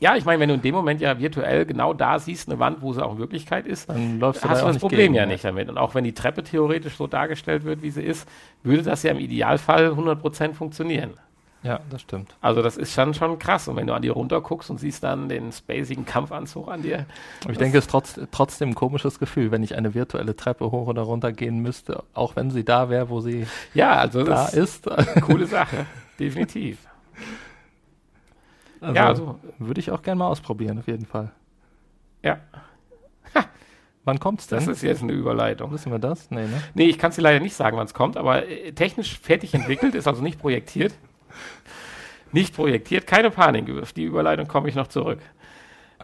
Ja, 0.00 0.16
ich 0.16 0.24
meine, 0.24 0.40
wenn 0.40 0.48
du 0.48 0.56
in 0.56 0.62
dem 0.62 0.74
Moment 0.74 1.00
ja 1.00 1.20
virtuell 1.20 1.64
genau 1.64 1.94
da 1.94 2.18
siehst, 2.18 2.48
eine 2.48 2.58
Wand, 2.58 2.82
wo 2.82 2.92
sie 2.92 3.04
auch 3.04 3.12
in 3.12 3.18
Wirklichkeit 3.18 3.68
ist, 3.68 3.88
dann 3.88 4.18
läufst 4.18 4.42
du 4.42 4.48
hast 4.48 4.62
da 4.62 4.66
du 4.66 4.72
das 4.72 4.80
Problem 4.80 4.98
gegen, 4.98 5.14
ja 5.14 5.26
nicht 5.26 5.44
damit. 5.44 5.68
Und 5.68 5.78
auch 5.78 5.94
wenn 5.94 6.02
die 6.02 6.12
Treppe 6.12 6.42
theoretisch 6.42 6.96
so 6.96 7.06
dargestellt 7.06 7.62
wird, 7.64 7.82
wie 7.82 7.90
sie 7.90 8.02
ist, 8.02 8.28
würde 8.64 8.82
das 8.82 9.04
ja 9.04 9.12
im 9.12 9.20
Idealfall 9.20 9.90
100% 9.90 10.54
funktionieren. 10.54 11.12
Ja, 11.62 11.80
das 11.90 12.02
stimmt. 12.02 12.34
Also 12.40 12.60
das 12.60 12.76
ist 12.76 12.92
schon, 12.92 13.14
schon 13.14 13.38
krass. 13.38 13.68
Und 13.68 13.76
wenn 13.76 13.86
du 13.86 13.94
an 13.94 14.02
dir 14.02 14.12
runter 14.12 14.40
guckst 14.40 14.68
und 14.70 14.78
siehst 14.78 15.04
dann 15.04 15.28
den 15.28 15.52
spacigen 15.52 16.04
Kampfanzug 16.04 16.68
an 16.68 16.82
dir. 16.82 17.06
Ich 17.48 17.56
denke, 17.56 17.78
es 17.78 17.84
ist 17.84 17.90
trotz, 17.90 18.20
trotzdem 18.32 18.70
ein 18.70 18.74
komisches 18.74 19.20
Gefühl, 19.20 19.52
wenn 19.52 19.62
ich 19.62 19.76
eine 19.76 19.94
virtuelle 19.94 20.34
Treppe 20.34 20.70
hoch 20.72 20.88
oder 20.88 21.02
runter 21.02 21.32
gehen 21.32 21.60
müsste, 21.60 22.02
auch 22.14 22.34
wenn 22.34 22.50
sie 22.50 22.64
da 22.64 22.90
wäre, 22.90 23.10
wo 23.10 23.20
sie 23.20 23.46
ja, 23.74 23.92
also 23.92 24.24
da 24.24 24.48
ist. 24.48 24.88
Coole 25.22 25.46
Sache, 25.46 25.86
definitiv. 26.18 26.78
Also, 28.80 28.94
ja, 28.96 29.06
also 29.06 29.38
würde 29.58 29.78
ich 29.80 29.92
auch 29.92 30.02
gerne 30.02 30.18
mal 30.18 30.26
ausprobieren, 30.26 30.80
auf 30.80 30.88
jeden 30.88 31.06
Fall. 31.06 31.30
Ja. 32.24 32.40
Ha. 33.36 33.44
Wann 34.04 34.18
kommt's 34.18 34.48
denn? 34.48 34.58
Das 34.58 34.66
ist 34.66 34.82
jetzt 34.82 35.04
eine 35.04 35.12
Überleitung. 35.12 35.70
Wissen 35.70 35.92
wir 35.92 36.00
das? 36.00 36.28
Nee, 36.32 36.46
ne? 36.46 36.60
Nee, 36.74 36.86
ich 36.86 36.98
kann 36.98 37.10
es 37.10 37.16
dir 37.16 37.22
leider 37.22 37.38
nicht 37.38 37.54
sagen, 37.54 37.76
wann 37.76 37.86
es 37.86 37.94
kommt, 37.94 38.16
aber 38.16 38.48
äh, 38.48 38.72
technisch 38.72 39.16
fertig 39.20 39.54
entwickelt, 39.54 39.94
ist 39.94 40.08
also 40.08 40.22
nicht 40.22 40.40
projektiert. 40.40 40.94
Nicht 42.32 42.54
projektiert, 42.54 43.06
keine 43.06 43.30
Panik, 43.30 43.68
auf 43.82 43.92
die 43.92 44.04
Überleitung 44.04 44.48
komme 44.48 44.68
ich 44.68 44.74
noch 44.74 44.88
zurück. 44.88 45.18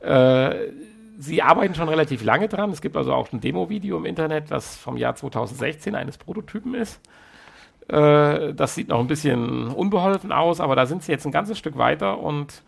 Äh, 0.03 0.73
sie 1.19 1.43
arbeiten 1.43 1.75
schon 1.75 1.89
relativ 1.89 2.23
lange 2.23 2.49
dran. 2.49 2.71
Es 2.71 2.81
gibt 2.81 2.97
also 2.97 3.13
auch 3.15 3.33
ein 3.33 3.41
Demo-Video 3.41 3.97
im 3.97 4.05
Internet, 4.05 4.51
das 4.51 4.77
vom 4.77 4.97
Jahr 4.97 5.15
2016 5.15 5.95
eines 5.95 6.19
Prototypen 6.19 6.75
ist. 6.75 7.01
Äh, 7.89 8.53
das 8.55 8.75
sieht 8.75 8.89
noch 8.89 9.01
ein 9.01 9.07
bisschen 9.07 9.69
unbeholfen 9.69 10.31
aus, 10.33 10.61
aber 10.61 10.77
da 10.77 10.87
sind 10.87 11.03
sie 11.03 11.13
jetzt 11.13 11.25
ein 11.25 11.33
ganzes 11.33 11.59
Stück 11.59 11.79
weiter 11.79 12.19
und 12.19 12.63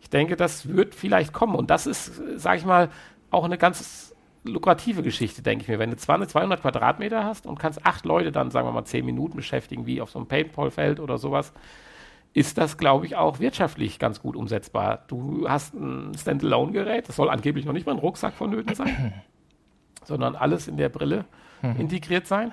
ich 0.00 0.10
denke, 0.10 0.34
das 0.36 0.68
wird 0.68 0.94
vielleicht 0.94 1.32
kommen. 1.32 1.54
Und 1.54 1.70
das 1.70 1.86
ist, 1.86 2.20
sage 2.36 2.58
ich 2.58 2.64
mal, 2.64 2.88
auch 3.30 3.44
eine 3.44 3.58
ganz 3.58 4.14
lukrative 4.44 5.02
Geschichte, 5.02 5.42
denke 5.42 5.62
ich 5.62 5.68
mir. 5.68 5.78
Wenn 5.78 5.90
du 5.90 5.96
200, 5.96 6.30
200 6.30 6.60
Quadratmeter 6.60 7.24
hast 7.24 7.46
und 7.46 7.58
kannst 7.58 7.86
acht 7.86 8.04
Leute 8.04 8.32
dann, 8.32 8.50
sagen 8.50 8.66
wir 8.66 8.72
mal, 8.72 8.84
zehn 8.84 9.04
Minuten 9.04 9.36
beschäftigen, 9.36 9.86
wie 9.86 10.00
auf 10.00 10.10
so 10.10 10.18
einem 10.18 10.26
Paintball-Feld 10.26 10.98
oder 10.98 11.18
sowas, 11.18 11.52
ist 12.34 12.56
das, 12.56 12.78
glaube 12.78 13.06
ich, 13.06 13.16
auch 13.16 13.40
wirtschaftlich 13.40 13.98
ganz 13.98 14.22
gut 14.22 14.36
umsetzbar. 14.36 15.04
Du 15.08 15.48
hast 15.48 15.74
ein 15.74 16.12
Standalone-Gerät, 16.16 17.08
das 17.08 17.16
soll 17.16 17.28
angeblich 17.28 17.66
noch 17.66 17.74
nicht 17.74 17.86
mal 17.86 17.92
ein 17.92 17.98
Rucksack 17.98 18.34
vonnöten 18.34 18.74
sein, 18.74 19.22
sondern 20.04 20.34
alles 20.34 20.66
in 20.66 20.76
der 20.76 20.88
Brille 20.88 21.26
mhm. 21.60 21.76
integriert 21.76 22.26
sein. 22.26 22.52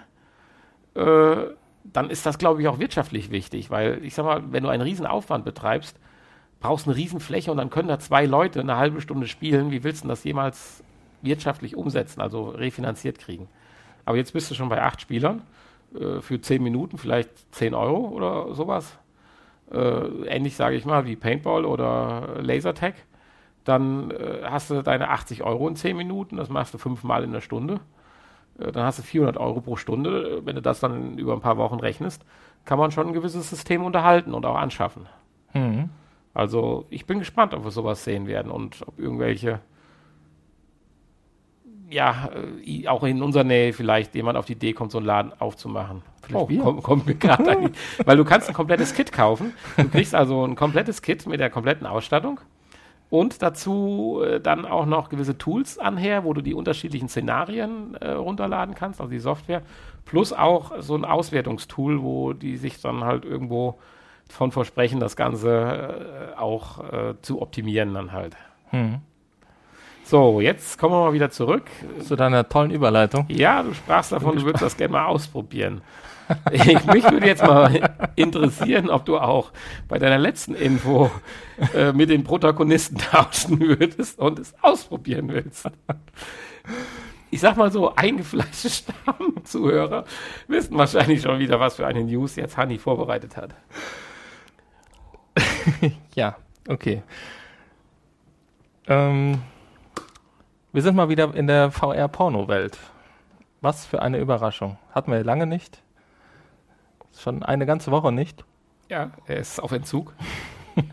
Äh, 0.96 1.36
dann 1.86 2.10
ist 2.10 2.26
das, 2.26 2.38
glaube 2.38 2.62
ich, 2.62 2.68
auch 2.68 2.80
wirtschaftlich 2.80 3.32
wichtig, 3.32 3.70
weil 3.70 4.04
ich 4.04 4.14
sag 4.14 4.26
mal, 4.26 4.52
wenn 4.52 4.64
du 4.64 4.70
einen 4.70 4.82
riesen 4.82 5.06
Aufwand 5.06 5.46
betreibst, 5.46 5.98
brauchst 6.60 6.88
eine 6.88 6.96
Riesenfläche 6.96 7.52
und 7.52 7.58
dann 7.58 7.70
können 7.70 7.88
da 7.88 8.00
zwei 8.00 8.26
Leute 8.26 8.60
eine 8.60 8.76
halbe 8.76 9.00
Stunde 9.00 9.28
spielen. 9.28 9.72
Wie 9.72 9.84
willst 9.84 10.04
du 10.04 10.10
das 10.10 10.26
jemals 10.26 10.84
wirtschaftlich 11.22 11.76
umsetzen, 11.78 12.20
also 12.20 12.50
refinanziert 12.50 13.18
kriegen? 13.18 13.48
Aber 14.04 14.18
jetzt 14.18 14.34
bist 14.34 14.52
du 14.52 14.56
schon 14.56 14.70
bei 14.70 14.82
acht 14.82 15.00
Spielern 15.00 15.42
äh, 15.98 16.20
für 16.20 16.42
zehn 16.42 16.62
Minuten, 16.62 16.98
vielleicht 16.98 17.30
zehn 17.56 17.74
Euro 17.74 18.10
oder 18.10 18.54
sowas. 18.54 18.98
Äh, 19.72 20.26
ähnlich, 20.28 20.56
sage 20.56 20.76
ich 20.76 20.86
mal, 20.86 21.06
wie 21.06 21.16
Paintball 21.16 21.66
oder 21.66 22.38
Lasertag. 22.42 22.96
Dann 23.64 24.12
äh, 24.12 24.42
hast 24.44 24.72
du 24.72 24.82
deine 24.82 25.10
80 25.10 25.44
Euro 25.44 25.68
in 25.68 25.76
zehn 25.76 25.96
Minuten, 25.96 26.38
das 26.38 26.50
machst 26.50 26.74
du 26.74 26.78
fünfmal 26.78 27.24
in 27.24 27.32
der 27.32 27.42
Stunde. 27.42 27.80
Äh, 28.60 28.72
dann 28.72 28.84
hast 28.84 29.00
du 29.00 29.04
400 29.04 29.38
Euro 29.38 29.62
pro 29.62 29.76
Stunde. 29.76 30.42
Wenn 30.46 30.56
du 30.56 30.62
das 30.62 30.80
dann 30.80 31.18
über 31.18 31.34
ein 31.34 31.42
paar 31.42 31.58
Wochen 31.58 31.80
rechnest, 31.80 32.26
kann 32.66 32.80
man 32.80 32.92
schon 32.92 33.08
ein 33.08 33.14
gewisses 33.14 33.50
System 33.50 33.84
unterhalten 33.84 34.34
und 34.34 34.46
auch 34.46 34.56
anschaffen. 34.58 35.08
Mhm. 35.54 35.90
Also 36.34 36.86
ich 36.90 37.06
bin 37.06 37.20
gespannt, 37.20 37.54
ob 37.54 37.64
wir 37.64 37.72
sowas 37.72 38.04
sehen 38.04 38.28
werden 38.28 38.52
und 38.52 38.84
ob 38.88 39.00
irgendwelche, 39.00 39.60
ja, 41.90 42.30
äh, 42.66 42.88
auch 42.88 43.04
in 43.04 43.22
unserer 43.22 43.44
Nähe 43.44 43.74
vielleicht 43.74 44.16
jemand 44.16 44.38
auf 44.38 44.46
die 44.46 44.54
Idee 44.54 44.74
kommt, 44.74 44.92
so 44.92 44.98
einen 44.98 45.08
Laden 45.08 45.34
aufzumachen. 45.40 46.02
Vielleicht 46.22 46.60
oh, 46.60 46.64
kommt, 46.64 46.84
kommt 46.84 47.06
mir 47.08 47.16
gerade 47.16 47.72
Weil 48.06 48.18
du 48.18 48.26
kannst 48.26 48.48
ein 48.48 48.54
komplettes 48.54 48.94
Kit 48.94 49.12
kaufen. 49.12 49.54
Du 49.78 49.90
kriegst 49.90 50.14
also 50.14 50.46
ein 50.46 50.56
komplettes 50.56 51.02
Kit 51.02 51.26
mit 51.26 51.40
der 51.40 51.50
kompletten 51.50 51.88
Ausstattung 51.88 52.40
und 53.10 53.42
dazu 53.42 54.22
äh, 54.24 54.40
dann 54.40 54.66
auch 54.66 54.86
noch 54.86 55.10
gewisse 55.10 55.38
Tools 55.38 55.80
anher, 55.80 56.24
wo 56.24 56.34
du 56.34 56.42
die 56.42 56.54
unterschiedlichen 56.54 57.10
Szenarien 57.10 57.96
äh, 57.96 58.12
runterladen 58.12 58.76
kannst, 58.76 59.02
also 59.02 59.12
die 59.12 59.20
Software, 59.20 59.64
plus 60.06 60.32
auch 60.32 60.74
so 60.80 60.96
ein 60.96 61.06
Auswertungstool, 61.06 62.04
wo 62.04 62.34
die 62.34 62.58
sich 62.58 62.80
dann 62.82 63.04
halt 63.04 63.26
irgendwo 63.26 63.80
von 64.30 64.52
versprechen, 64.52 65.00
das 65.00 65.16
Ganze 65.16 66.34
äh, 66.36 66.40
auch 66.40 66.84
äh, 66.92 67.16
zu 67.22 67.42
optimieren 67.42 67.94
dann 67.96 68.12
halt. 68.12 68.36
Hm. 68.70 69.02
So, 70.10 70.42
jetzt 70.42 70.80
kommen 70.80 70.96
wir 70.96 71.06
mal 71.06 71.14
wieder 71.14 71.30
zurück. 71.30 71.66
Zu 72.04 72.16
deiner 72.16 72.50
tollen 72.50 72.72
Überleitung. 72.72 73.28
Ja, 73.30 73.62
du 73.62 73.76
sprachst 73.76 74.12
davon, 74.12 74.38
du 74.38 74.44
würdest 74.44 74.64
das 74.64 74.76
gerne 74.76 74.94
mal 74.94 75.06
ausprobieren. 75.06 75.82
Ich, 76.52 76.86
mich 76.86 77.04
würde 77.10 77.26
jetzt 77.26 77.42
mal 77.42 77.90
interessieren, 78.16 78.92
ob 78.92 79.04
du 79.04 79.18
auch 79.18 79.52
bei 79.88 79.98
deiner 79.98 80.20
letzten 80.20 80.54
Info 80.54 81.10
äh, 81.74 81.92
mit 81.92 82.12
den 82.12 82.24
Protagonisten 82.24 82.98
tauschen 83.12 83.60
würdest 83.60 84.20
und 84.20 84.38
es 84.38 84.54
ausprobieren 84.62 85.30
willst. 85.30 85.68
Ich 87.32 87.40
sag 87.40 87.58
mal 87.58 87.72
so, 87.72 87.96
eingefleischte 87.96 88.70
Stammzuhörer 88.70 90.06
wissen 90.48 90.78
wahrscheinlich 90.78 91.24
schon 91.24 91.40
wieder, 91.40 91.60
was 91.60 91.78
für 91.78 91.88
eine 91.88 92.04
News 92.04 92.36
jetzt 92.36 92.58
Hanni 92.58 92.78
vorbereitet 92.78 93.36
hat. 93.36 93.56
ja, 96.14 96.36
okay. 96.68 97.02
Ähm, 98.88 99.42
wir 100.72 100.82
sind 100.82 100.96
mal 100.96 101.10
wieder 101.10 101.34
in 101.34 101.48
der 101.48 101.72
VR-Porno-Welt. 101.72 102.78
Was 103.62 103.86
für 103.86 104.02
eine 104.02 104.20
Überraschung. 104.20 104.78
Hatten 104.92 105.12
wir 105.12 105.24
lange 105.24 105.46
nicht. 105.46 105.82
Schon 107.18 107.44
eine 107.44 107.66
ganze 107.66 107.92
Woche 107.92 108.12
nicht. 108.12 108.46
Ja, 108.88 109.12
er 109.26 109.38
ist 109.38 109.62
auf 109.62 109.72
Entzug. 109.72 110.14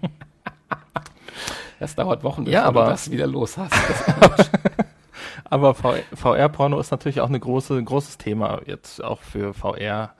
das 1.78 1.94
dauert 1.94 2.24
Wochen, 2.24 2.44
bis 2.44 2.54
ja, 2.54 2.64
aber, 2.64 2.84
du 2.84 2.90
das 2.90 3.10
wieder 3.10 3.26
los 3.26 3.56
hast. 3.56 3.72
aber 5.44 5.74
VR-Porno 5.74 6.80
ist 6.80 6.90
natürlich 6.90 7.20
auch 7.20 7.30
ein 7.30 7.38
große, 7.38 7.82
großes 7.82 8.18
Thema 8.18 8.60
jetzt 8.66 9.02
auch 9.04 9.20
für 9.20 9.54
VR. 9.54 10.14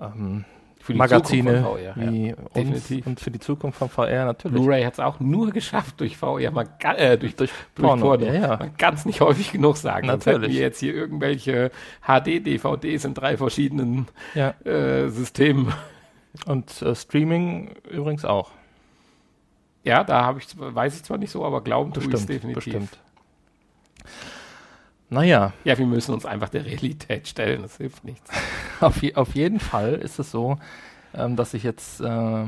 Ähm, 0.00 0.44
für 0.86 0.92
die 0.92 0.98
Magazine 0.98 1.62
VR, 1.62 1.96
wie 1.96 2.28
ja, 2.28 2.36
definitiv. 2.54 3.06
und 3.08 3.18
für 3.18 3.32
die 3.32 3.40
Zukunft 3.40 3.76
von 3.78 3.88
VR 3.88 4.24
natürlich. 4.24 4.56
Blu-ray 4.56 4.84
hat 4.84 4.92
es 4.92 5.00
auch 5.00 5.18
nur 5.18 5.50
geschafft 5.52 6.00
durch 6.00 6.16
VR, 6.16 6.52
mal, 6.52 6.68
äh, 6.96 7.18
durch, 7.18 7.34
durch, 7.34 7.50
Porno. 7.74 8.06
Porno. 8.06 8.24
Ja, 8.24 8.32
ja. 8.32 8.56
Man 8.56 8.76
kann 8.76 8.94
es 8.94 9.04
nicht 9.04 9.20
häufig 9.20 9.50
genug 9.50 9.76
sagen. 9.78 10.06
Natürlich. 10.06 10.52
Wir 10.52 10.60
jetzt 10.60 10.78
hier 10.78 10.94
irgendwelche 10.94 11.72
HD-DVDs 12.02 13.04
in 13.04 13.14
drei 13.14 13.36
verschiedenen 13.36 14.06
ja. 14.34 14.54
äh, 14.64 15.08
Systemen. 15.08 15.72
Und 16.46 16.80
äh, 16.82 16.94
Streaming 16.94 17.74
übrigens 17.90 18.24
auch. 18.24 18.52
Ja, 19.82 20.04
da 20.04 20.36
ich, 20.38 20.46
weiß 20.56 20.94
ich 20.94 21.02
zwar 21.02 21.18
nicht 21.18 21.32
so, 21.32 21.44
aber 21.44 21.62
glauben 21.62 21.92
tue 21.92 22.04
ich 22.04 22.12
es 22.12 22.26
definitiv. 22.26 22.64
Bestimmt. 22.64 22.98
Naja. 25.08 25.52
Ja, 25.64 25.78
wir 25.78 25.86
müssen 25.86 26.12
uns 26.12 26.26
einfach 26.26 26.48
der 26.48 26.64
Realität 26.64 27.28
stellen, 27.28 27.62
das 27.62 27.76
hilft 27.76 28.04
nichts. 28.04 28.30
auf, 28.80 29.02
je, 29.02 29.14
auf 29.14 29.34
jeden 29.34 29.60
Fall 29.60 29.94
ist 29.94 30.18
es 30.18 30.30
so, 30.30 30.58
ähm, 31.14 31.36
dass 31.36 31.52
sich 31.52 31.62
jetzt 31.62 32.00
äh, 32.00 32.44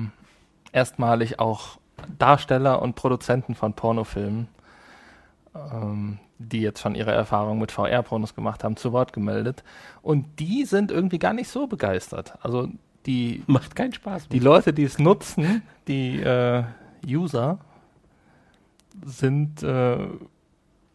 erstmalig 0.72 1.38
auch 1.38 1.78
Darsteller 2.18 2.82
und 2.82 2.94
Produzenten 2.94 3.54
von 3.54 3.74
Pornofilmen, 3.74 4.48
ähm, 5.54 6.18
die 6.38 6.60
jetzt 6.60 6.80
schon 6.80 6.94
ihre 6.94 7.12
Erfahrungen 7.12 7.60
mit 7.60 7.72
VR-Pornos 7.72 8.34
gemacht 8.34 8.64
haben, 8.64 8.76
zu 8.76 8.92
Wort 8.92 9.12
gemeldet. 9.12 9.62
Und 10.02 10.38
die 10.38 10.64
sind 10.64 10.90
irgendwie 10.90 11.18
gar 11.18 11.32
nicht 11.32 11.48
so 11.48 11.66
begeistert. 11.66 12.38
Also 12.42 12.68
die 13.06 13.42
macht 13.46 13.74
keinen 13.74 13.92
Spaß. 13.92 14.28
Die 14.28 14.38
Leute, 14.38 14.72
die 14.72 14.84
es 14.84 14.98
nutzen, 14.98 15.62
die 15.86 16.20
äh, 16.20 16.64
User, 17.06 17.58
sind 19.04 19.62
äh, 19.62 19.98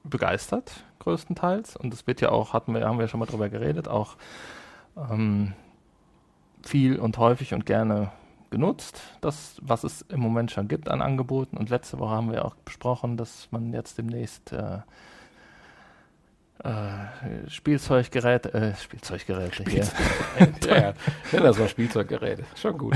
begeistert 0.04 0.84
größtenteils. 1.03 1.75
Und 1.75 1.93
es 1.93 2.07
wird 2.07 2.21
ja 2.21 2.29
auch, 2.29 2.53
hatten 2.53 2.73
wir, 2.73 2.85
haben 2.85 2.99
wir 2.99 3.07
schon 3.07 3.19
mal 3.19 3.25
drüber 3.25 3.49
geredet, 3.49 3.87
auch 3.87 4.15
ähm, 4.97 5.53
viel 6.63 6.97
und 6.97 7.17
häufig 7.17 7.53
und 7.53 7.65
gerne 7.65 8.11
genutzt, 8.49 9.01
das, 9.21 9.57
was 9.61 9.83
es 9.83 10.03
im 10.09 10.19
Moment 10.19 10.51
schon 10.51 10.67
gibt 10.67 10.87
an 10.87 11.01
Angeboten. 11.01 11.57
Und 11.57 11.69
letzte 11.69 11.99
Woche 11.99 12.11
haben 12.11 12.31
wir 12.31 12.45
auch 12.45 12.55
besprochen, 12.55 13.17
dass 13.17 13.47
man 13.51 13.73
jetzt 13.73 13.97
demnächst 13.97 14.51
äh, 14.51 14.79
äh, 16.63 17.49
Spielzeuggeräte, 17.49 18.53
äh, 18.53 18.75
Spielzeuggeräte 18.75 19.55
Spielzeug 19.55 19.95
ja, 20.65 20.75
ja, 20.75 20.93
ja, 21.31 21.39
das 21.39 21.59
war 21.59 21.67
Spielzeuggeräte, 21.67 22.43
schon 22.55 22.77
gut. 22.77 22.95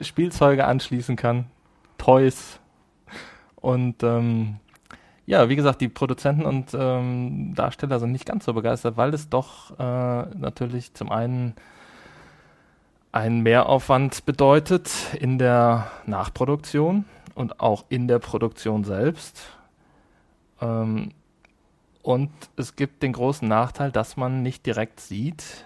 Spielzeuge 0.00 0.64
anschließen 0.64 1.16
kann, 1.16 1.46
Toys 1.98 2.60
und 3.56 4.02
ähm, 4.02 4.60
ja, 5.26 5.48
wie 5.48 5.56
gesagt, 5.56 5.80
die 5.80 5.88
Produzenten 5.88 6.44
und 6.44 6.74
ähm, 6.74 7.54
Darsteller 7.54 7.98
sind 7.98 8.12
nicht 8.12 8.26
ganz 8.26 8.44
so 8.44 8.52
begeistert, 8.52 8.96
weil 8.96 9.14
es 9.14 9.28
doch 9.28 9.78
äh, 9.78 10.26
natürlich 10.36 10.94
zum 10.94 11.10
einen 11.10 11.54
einen 13.10 13.42
Mehraufwand 13.42 14.26
bedeutet 14.26 14.90
in 15.18 15.38
der 15.38 15.86
Nachproduktion 16.04 17.04
und 17.36 17.60
auch 17.60 17.84
in 17.88 18.08
der 18.08 18.18
Produktion 18.18 18.82
selbst. 18.82 19.40
Ähm, 20.60 21.12
und 22.02 22.30
es 22.56 22.76
gibt 22.76 23.02
den 23.02 23.12
großen 23.12 23.46
Nachteil, 23.48 23.92
dass 23.92 24.16
man 24.16 24.42
nicht 24.42 24.66
direkt 24.66 25.00
sieht, 25.00 25.64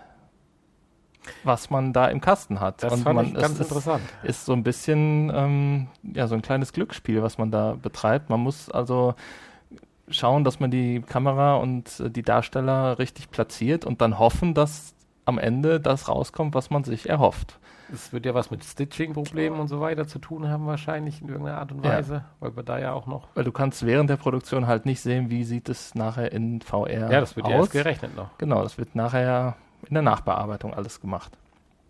was 1.43 1.71
man 1.71 1.93
da 1.93 2.09
im 2.09 2.21
Kasten 2.21 2.61
hat. 2.61 2.83
Das 2.83 2.93
und 2.93 3.03
fand 3.03 3.17
man, 3.17 3.27
ich 3.27 3.35
ganz 3.35 3.55
ist, 3.55 3.61
interessant. 3.61 4.03
Ist 4.23 4.45
so 4.45 4.53
ein 4.53 4.63
bisschen 4.63 5.33
ähm, 5.35 5.89
ja 6.03 6.29
so 6.29 6.35
ein 6.35 6.43
kleines 6.43 6.73
Glücksspiel, 6.73 7.23
was 7.23 7.39
man 7.39 7.51
da 7.51 7.77
betreibt. 7.81 8.31
Man 8.31 8.41
muss 8.41 8.71
also 8.71 9.15
schauen, 10.11 10.45
dass 10.45 10.61
man 10.61 10.71
die 10.71 11.01
Kamera 11.01 11.57
und 11.57 12.01
äh, 12.01 12.11
die 12.11 12.23
Darsteller 12.23 12.99
richtig 12.99 13.31
platziert 13.31 13.85
und 13.85 14.01
dann 14.01 14.19
hoffen, 14.19 14.55
dass 14.55 14.95
am 15.25 15.39
Ende 15.39 15.79
das 15.79 16.09
rauskommt, 16.09 16.55
was 16.55 16.71
man 16.71 16.85
sich 16.85 17.09
erhofft. 17.09 17.59
Es 17.93 18.13
wird 18.13 18.27
ja 18.27 18.35
was 18.35 18.51
mit 18.51 18.65
Stitching-Problemen 18.65 19.61
und 19.61 19.69
so 19.69 19.81
weiter 19.81 20.07
zu 20.07 20.19
tun 20.19 20.49
haben, 20.49 20.67
wahrscheinlich 20.67 21.23
in 21.23 21.29
irgendeiner 21.29 21.59
Art 21.59 21.73
und 21.73 21.83
Weise, 21.83 22.15
ja. 22.15 22.25
weil 22.41 22.57
wir 22.57 22.63
da 22.63 22.79
ja 22.79 22.93
auch 22.93 23.07
noch. 23.07 23.29
Weil 23.35 23.45
du 23.45 23.53
kannst 23.53 23.85
während 23.87 24.11
der 24.11 24.17
Produktion 24.17 24.67
halt 24.67 24.85
nicht 24.85 25.01
sehen, 25.01 25.31
wie 25.31 25.45
sieht 25.45 25.69
es 25.69 25.95
nachher 25.95 26.33
in 26.33 26.61
VR 26.61 26.83
aus. 26.83 26.91
Ja, 26.91 27.21
das 27.21 27.37
wird 27.37 27.47
aus. 27.47 27.53
ja 27.53 27.59
erst 27.59 27.73
gerechnet 27.73 28.17
noch. 28.17 28.37
Genau, 28.39 28.63
das 28.63 28.77
wird 28.77 28.95
nachher 28.95 29.57
in 29.87 29.95
der 29.95 30.03
Nachbearbeitung 30.03 30.75
alles 30.75 31.01
gemacht. 31.01 31.33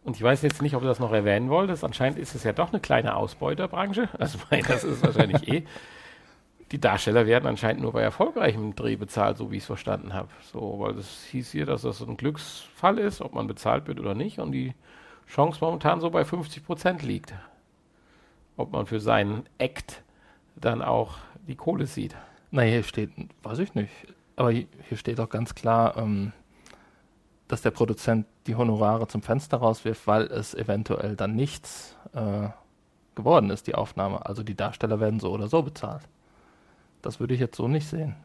Und 0.04 0.16
ich 0.16 0.22
weiß 0.22 0.42
jetzt 0.42 0.62
nicht, 0.62 0.74
ob 0.74 0.82
du 0.82 0.88
das 0.88 1.00
noch 1.00 1.12
erwähnen 1.12 1.50
wolltest. 1.50 1.84
Anscheinend 1.84 2.18
ist 2.18 2.34
es 2.34 2.44
ja 2.44 2.52
doch 2.52 2.70
eine 2.72 2.80
kleine 2.80 3.16
Ausbeuterbranche. 3.16 4.08
Also, 4.18 4.38
das 4.68 4.84
ist 4.84 5.02
wahrscheinlich 5.04 5.48
eh 5.48 5.64
die 6.72 6.80
Darsteller 6.80 7.26
werden 7.26 7.46
anscheinend 7.46 7.82
nur 7.82 7.92
bei 7.92 8.02
erfolgreichem 8.02 8.74
Dreh 8.74 8.96
bezahlt, 8.96 9.38
so 9.38 9.50
wie 9.50 9.56
ich 9.56 9.62
es 9.62 9.66
verstanden 9.66 10.12
habe. 10.12 10.28
So, 10.52 10.80
weil 10.80 10.98
es 10.98 11.24
hieß 11.30 11.50
hier, 11.50 11.66
dass 11.66 11.82
das 11.82 12.02
ein 12.02 12.16
Glücksfall 12.16 12.98
ist, 12.98 13.22
ob 13.22 13.34
man 13.34 13.46
bezahlt 13.46 13.86
wird 13.88 14.00
oder 14.00 14.14
nicht, 14.14 14.38
und 14.38 14.52
die 14.52 14.74
Chance 15.26 15.58
momentan 15.62 16.00
so 16.00 16.10
bei 16.10 16.24
50 16.24 16.64
Prozent 16.64 17.02
liegt. 17.02 17.32
Ob 18.56 18.72
man 18.72 18.86
für 18.86 19.00
seinen 19.00 19.44
Act 19.56 20.02
dann 20.56 20.82
auch 20.82 21.16
die 21.46 21.56
Kohle 21.56 21.86
sieht. 21.86 22.16
Naja, 22.50 22.72
hier 22.72 22.82
steht, 22.82 23.10
weiß 23.42 23.58
ich 23.60 23.74
nicht. 23.74 23.92
Aber 24.36 24.50
hier 24.50 24.66
steht 24.94 25.20
auch 25.20 25.28
ganz 25.28 25.54
klar, 25.54 25.96
ähm, 25.96 26.32
dass 27.46 27.62
der 27.62 27.70
Produzent 27.70 28.26
die 28.46 28.56
Honorare 28.56 29.08
zum 29.08 29.22
Fenster 29.22 29.56
rauswirft, 29.58 30.06
weil 30.06 30.24
es 30.24 30.54
eventuell 30.54 31.16
dann 31.16 31.34
nichts 31.34 31.96
äh, 32.12 32.48
geworden 33.14 33.50
ist, 33.50 33.66
die 33.66 33.74
Aufnahme. 33.74 34.24
Also 34.26 34.42
die 34.42 34.54
Darsteller 34.54 35.00
werden 35.00 35.18
so 35.18 35.30
oder 35.30 35.48
so 35.48 35.62
bezahlt. 35.62 36.02
Das 37.02 37.20
würde 37.20 37.34
ich 37.34 37.40
jetzt 37.40 37.56
so 37.56 37.68
nicht 37.68 37.88
sehen. 37.88 38.16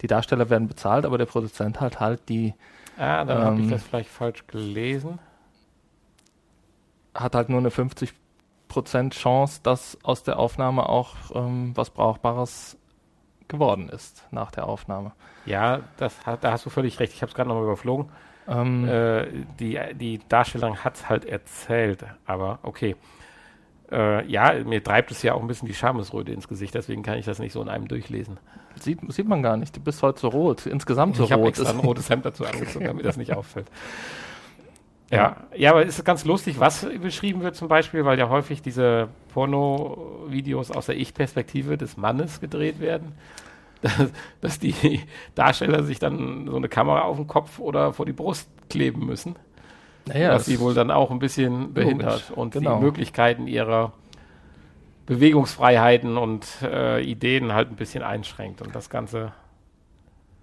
Die 0.00 0.06
Darsteller 0.06 0.50
werden 0.50 0.68
bezahlt, 0.68 1.04
aber 1.04 1.18
der 1.18 1.26
Produzent 1.26 1.80
hat 1.80 2.00
halt 2.00 2.28
die 2.28 2.54
Ah, 2.98 3.24
dann 3.24 3.42
habe 3.42 3.56
ich 3.60 3.64
Ähm, 3.64 3.70
das 3.70 3.82
vielleicht 3.84 4.10
falsch 4.10 4.46
gelesen. 4.46 5.18
Hat 7.14 7.34
halt 7.34 7.48
nur 7.48 7.58
eine 7.58 7.70
50% 7.70 9.10
Chance, 9.10 9.60
dass 9.62 9.98
aus 10.02 10.22
der 10.22 10.38
Aufnahme 10.38 10.88
auch 10.88 11.14
ähm, 11.34 11.72
was 11.74 11.90
Brauchbares 11.90 12.76
geworden 13.48 13.88
ist 13.90 14.26
nach 14.30 14.50
der 14.50 14.66
Aufnahme. 14.66 15.12
Ja, 15.44 15.80
das 15.98 16.24
hat, 16.26 16.42
da 16.44 16.52
hast 16.52 16.64
du 16.64 16.70
völlig 16.70 16.98
recht. 17.00 17.12
Ich 17.12 17.22
habe 17.22 17.30
es 17.30 17.34
gerade 17.36 17.48
nochmal 17.48 17.64
überflogen. 17.64 18.10
Ähm, 18.48 18.88
Äh, 18.88 19.26
die, 19.60 19.78
die 19.94 20.20
Darstellung 20.28 20.78
hat 20.78 20.96
es 20.96 21.08
halt 21.08 21.24
erzählt, 21.26 22.04
aber 22.24 22.58
okay. 22.62 22.96
Äh, 23.92 24.26
ja, 24.26 24.54
mir 24.64 24.82
treibt 24.82 25.10
es 25.10 25.22
ja 25.22 25.34
auch 25.34 25.40
ein 25.42 25.46
bisschen 25.46 25.68
die 25.68 25.74
Schamesröte 25.74 26.32
ins 26.32 26.48
Gesicht, 26.48 26.74
deswegen 26.74 27.02
kann 27.02 27.18
ich 27.18 27.26
das 27.26 27.38
nicht 27.38 27.52
so 27.52 27.60
in 27.60 27.68
einem 27.68 27.88
durchlesen. 27.88 28.38
sieht, 28.80 29.00
sieht 29.12 29.28
man 29.28 29.42
gar 29.42 29.56
nicht. 29.58 29.76
Du 29.76 29.80
bist 29.80 30.02
heute 30.02 30.18
so 30.20 30.28
rot. 30.28 30.66
Insgesamt 30.66 31.16
so 31.16 31.24
ich 31.24 31.32
habe 31.32 31.42
rot. 31.42 31.50
extra 31.50 31.70
ein 31.70 31.78
Ist- 31.78 31.84
rotes 31.86 32.08
Hemd 32.10 32.24
dazu 32.24 32.46
angezogen, 32.46 32.86
damit 32.86 33.04
das 33.04 33.16
nicht 33.18 33.34
auffällt. 33.36 33.66
Ja, 35.10 35.36
ja, 35.54 35.70
aber 35.72 35.84
es 35.84 35.98
ist 35.98 36.04
ganz 36.06 36.24
lustig, 36.24 36.58
was 36.58 36.86
beschrieben 37.02 37.42
wird 37.42 37.54
zum 37.54 37.68
Beispiel, 37.68 38.06
weil 38.06 38.18
ja 38.18 38.30
häufig 38.30 38.62
diese 38.62 39.08
Porno-Videos 39.34 40.70
aus 40.70 40.86
der 40.86 40.96
Ich-Perspektive 40.96 41.76
des 41.76 41.96
Mannes 41.98 42.40
gedreht 42.40 42.80
werden. 42.80 43.12
Dass, 43.82 44.12
dass 44.40 44.58
die 44.60 45.00
Darsteller 45.34 45.82
sich 45.82 45.98
dann 45.98 46.46
so 46.48 46.54
eine 46.56 46.68
Kamera 46.68 47.00
auf 47.00 47.16
den 47.16 47.26
Kopf 47.26 47.58
oder 47.58 47.92
vor 47.92 48.06
die 48.06 48.12
Brust 48.12 48.48
kleben 48.70 49.04
müssen. 49.04 49.34
Naja, 50.06 50.32
was 50.32 50.46
sie 50.46 50.60
wohl 50.60 50.74
dann 50.74 50.90
auch 50.90 51.10
ein 51.10 51.18
bisschen 51.18 51.74
behindert 51.74 52.28
Logisch, 52.28 52.30
und 52.30 52.52
genau. 52.54 52.76
die 52.76 52.84
Möglichkeiten 52.84 53.46
ihrer 53.46 53.92
Bewegungsfreiheiten 55.06 56.16
und 56.16 56.46
äh, 56.62 57.00
Ideen 57.02 57.52
halt 57.52 57.70
ein 57.70 57.76
bisschen 57.76 58.02
einschränkt. 58.02 58.62
Und 58.62 58.74
das 58.74 58.90
Ganze, 58.90 59.32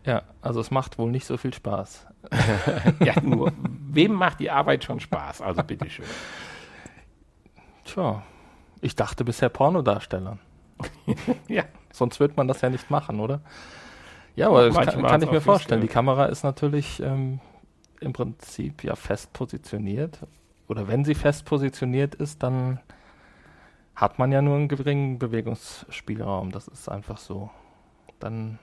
ja, 0.06 0.24
also 0.42 0.60
es 0.60 0.72
macht 0.72 0.98
wohl 0.98 1.12
nicht 1.12 1.26
so 1.26 1.38
viel 1.38 1.54
Spaß. 1.54 2.08
ja, 3.00 3.14
nur, 3.22 3.54
wem 3.58 4.14
macht 4.14 4.40
die 4.40 4.52
Arbeit 4.52 4.84
schon 4.84 5.00
Spaß? 5.00 5.42
Also 5.42 5.64
bitteschön. 5.64 6.06
Tja, 7.86 8.24
ich 8.82 8.96
dachte 8.96 9.24
bisher 9.24 9.50
Pornodarstellern. 9.50 10.40
Ja, 11.48 11.64
Sonst 11.92 12.20
wird 12.20 12.38
man 12.38 12.48
das 12.48 12.62
ja 12.62 12.70
nicht 12.70 12.90
machen, 12.92 13.20
oder? 13.20 13.42
Ja, 14.36 14.48
aber 14.48 14.70
kann, 14.70 15.04
kann 15.04 15.22
ich 15.22 15.32
mir 15.32 15.42
vorstellen. 15.42 15.82
Die. 15.82 15.88
Kamera 15.88 16.26
ist 16.26 16.44
natürlich 16.44 17.02
ähm, 17.02 17.40
im 18.02 18.14
Prinzip 18.14 18.84
ja 18.84 18.96
fest 18.96 19.34
positioniert. 19.34 20.20
Oder 20.68 20.88
wenn 20.88 21.04
sie 21.06 21.16
fest 21.16 21.46
positioniert 21.46 22.16
ist, 22.16 22.44
dann 22.44 22.80
hat 23.96 24.20
man 24.20 24.32
ja 24.32 24.42
nur 24.42 24.56
einen 24.56 24.68
geringen 24.68 25.20
Bewegungsspielraum. 25.20 26.52
Das 26.52 26.68
ist 26.68 26.88
einfach 26.90 27.18
so. 27.18 27.50
Dann 28.20 28.60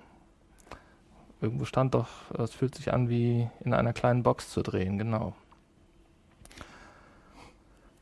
irgendwo 1.40 1.64
stand 1.64 1.94
doch, 1.94 2.09
es 2.38 2.55
fühlt 2.55 2.75
sich 2.75 2.92
an 2.92 3.09
wie 3.09 3.49
in 3.64 3.75
einer 3.75 3.92
kleinen 3.92 4.22
Box 4.22 4.51
zu 4.51 4.62
drehen, 4.62 4.99
genau. 4.99 5.35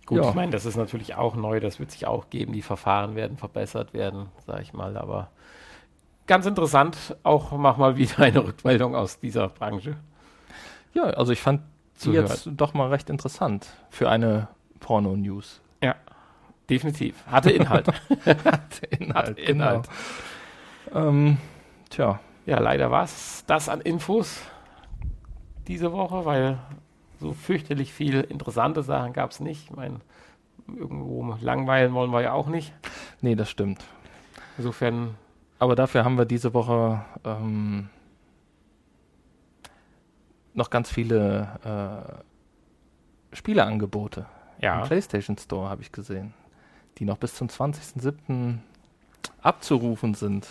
gut, 0.07 0.19
Ja. 0.19 0.29
ich 0.29 0.35
meine, 0.35 0.53
das 0.53 0.67
ist 0.67 0.77
natürlich 0.77 1.15
auch 1.15 1.35
neu, 1.35 1.61
das 1.61 1.81
wird 1.81 1.91
sich 1.91 2.07
auch 2.07 2.31
geben. 2.31 2.53
Die 2.53 2.63
Verfahren 2.63 3.15
werden 3.15 3.37
verbessert 3.37 3.95
werden, 3.95 4.29
sage 4.47 4.63
ich 4.63 4.73
mal. 4.73 4.97
Aber 4.97 5.31
ganz 6.27 6.47
interessant, 6.47 7.17
auch 7.23 7.53
mach 7.53 7.77
mal 7.79 7.97
wieder 7.97 8.19
eine 8.21 8.45
Rückmeldung 8.45 8.95
aus 8.95 9.19
dieser 9.19 9.49
Branche. 9.49 9.97
Ja, 10.95 11.05
also 11.05 11.33
ich 11.33 11.41
fand 11.41 11.63
sie 11.95 12.13
jetzt 12.13 12.49
doch 12.53 12.75
mal 12.75 12.89
recht 12.89 13.11
interessant 13.11 13.69
für 13.91 14.09
eine 14.09 14.49
Porno-News. 14.81 15.61
Ja, 15.83 15.95
definitiv. 16.71 17.25
Hatte 17.27 17.51
Inhalt. 17.51 17.89
Inhalt, 18.99 19.39
Inhalt. 19.39 19.89
Genau. 20.87 21.09
Ähm, 21.09 21.39
tja, 21.91 22.21
Ja, 22.47 22.59
leider 22.61 22.91
war 22.91 23.05
es 23.05 23.45
das 23.47 23.69
an 23.69 23.81
Infos 23.81 24.41
diese 25.67 25.93
Woche, 25.93 26.25
weil 26.25 26.59
so 27.21 27.33
fürchterlich 27.33 27.93
viel 27.93 28.21
interessante 28.21 28.83
Sachen 28.83 29.13
gab 29.13 29.31
es 29.31 29.41
nicht. 29.41 29.65
Ich 29.71 29.77
meine, 29.77 30.01
irgendwo 30.69 31.37
langweilen 31.41 31.95
wollen 31.95 32.11
wir 32.11 32.21
ja 32.23 32.33
auch 32.33 32.49
nicht. 32.49 32.73
nee, 33.21 33.35
das 33.35 33.51
stimmt. 33.51 33.85
Insofern, 34.59 35.15
Aber 35.59 35.75
dafür 35.75 36.05
haben 36.05 36.19
wir 36.19 36.27
diese 36.27 36.55
Woche 36.55 37.05
ähm, 37.25 37.89
noch 40.55 40.71
ganz 40.71 40.91
viele 40.91 42.23
äh, 43.33 43.37
Spieleangebote 43.37 44.27
ja, 44.61 44.81
im 44.81 44.87
PlayStation 44.87 45.37
Store, 45.39 45.69
habe 45.69 45.83
ich 45.83 45.93
gesehen, 45.93 46.33
die 46.99 47.05
noch 47.05 47.19
bis 47.19 47.35
zum 47.35 47.49
20.07. 47.49 48.59
abzurufen 49.43 50.15
sind. 50.15 50.47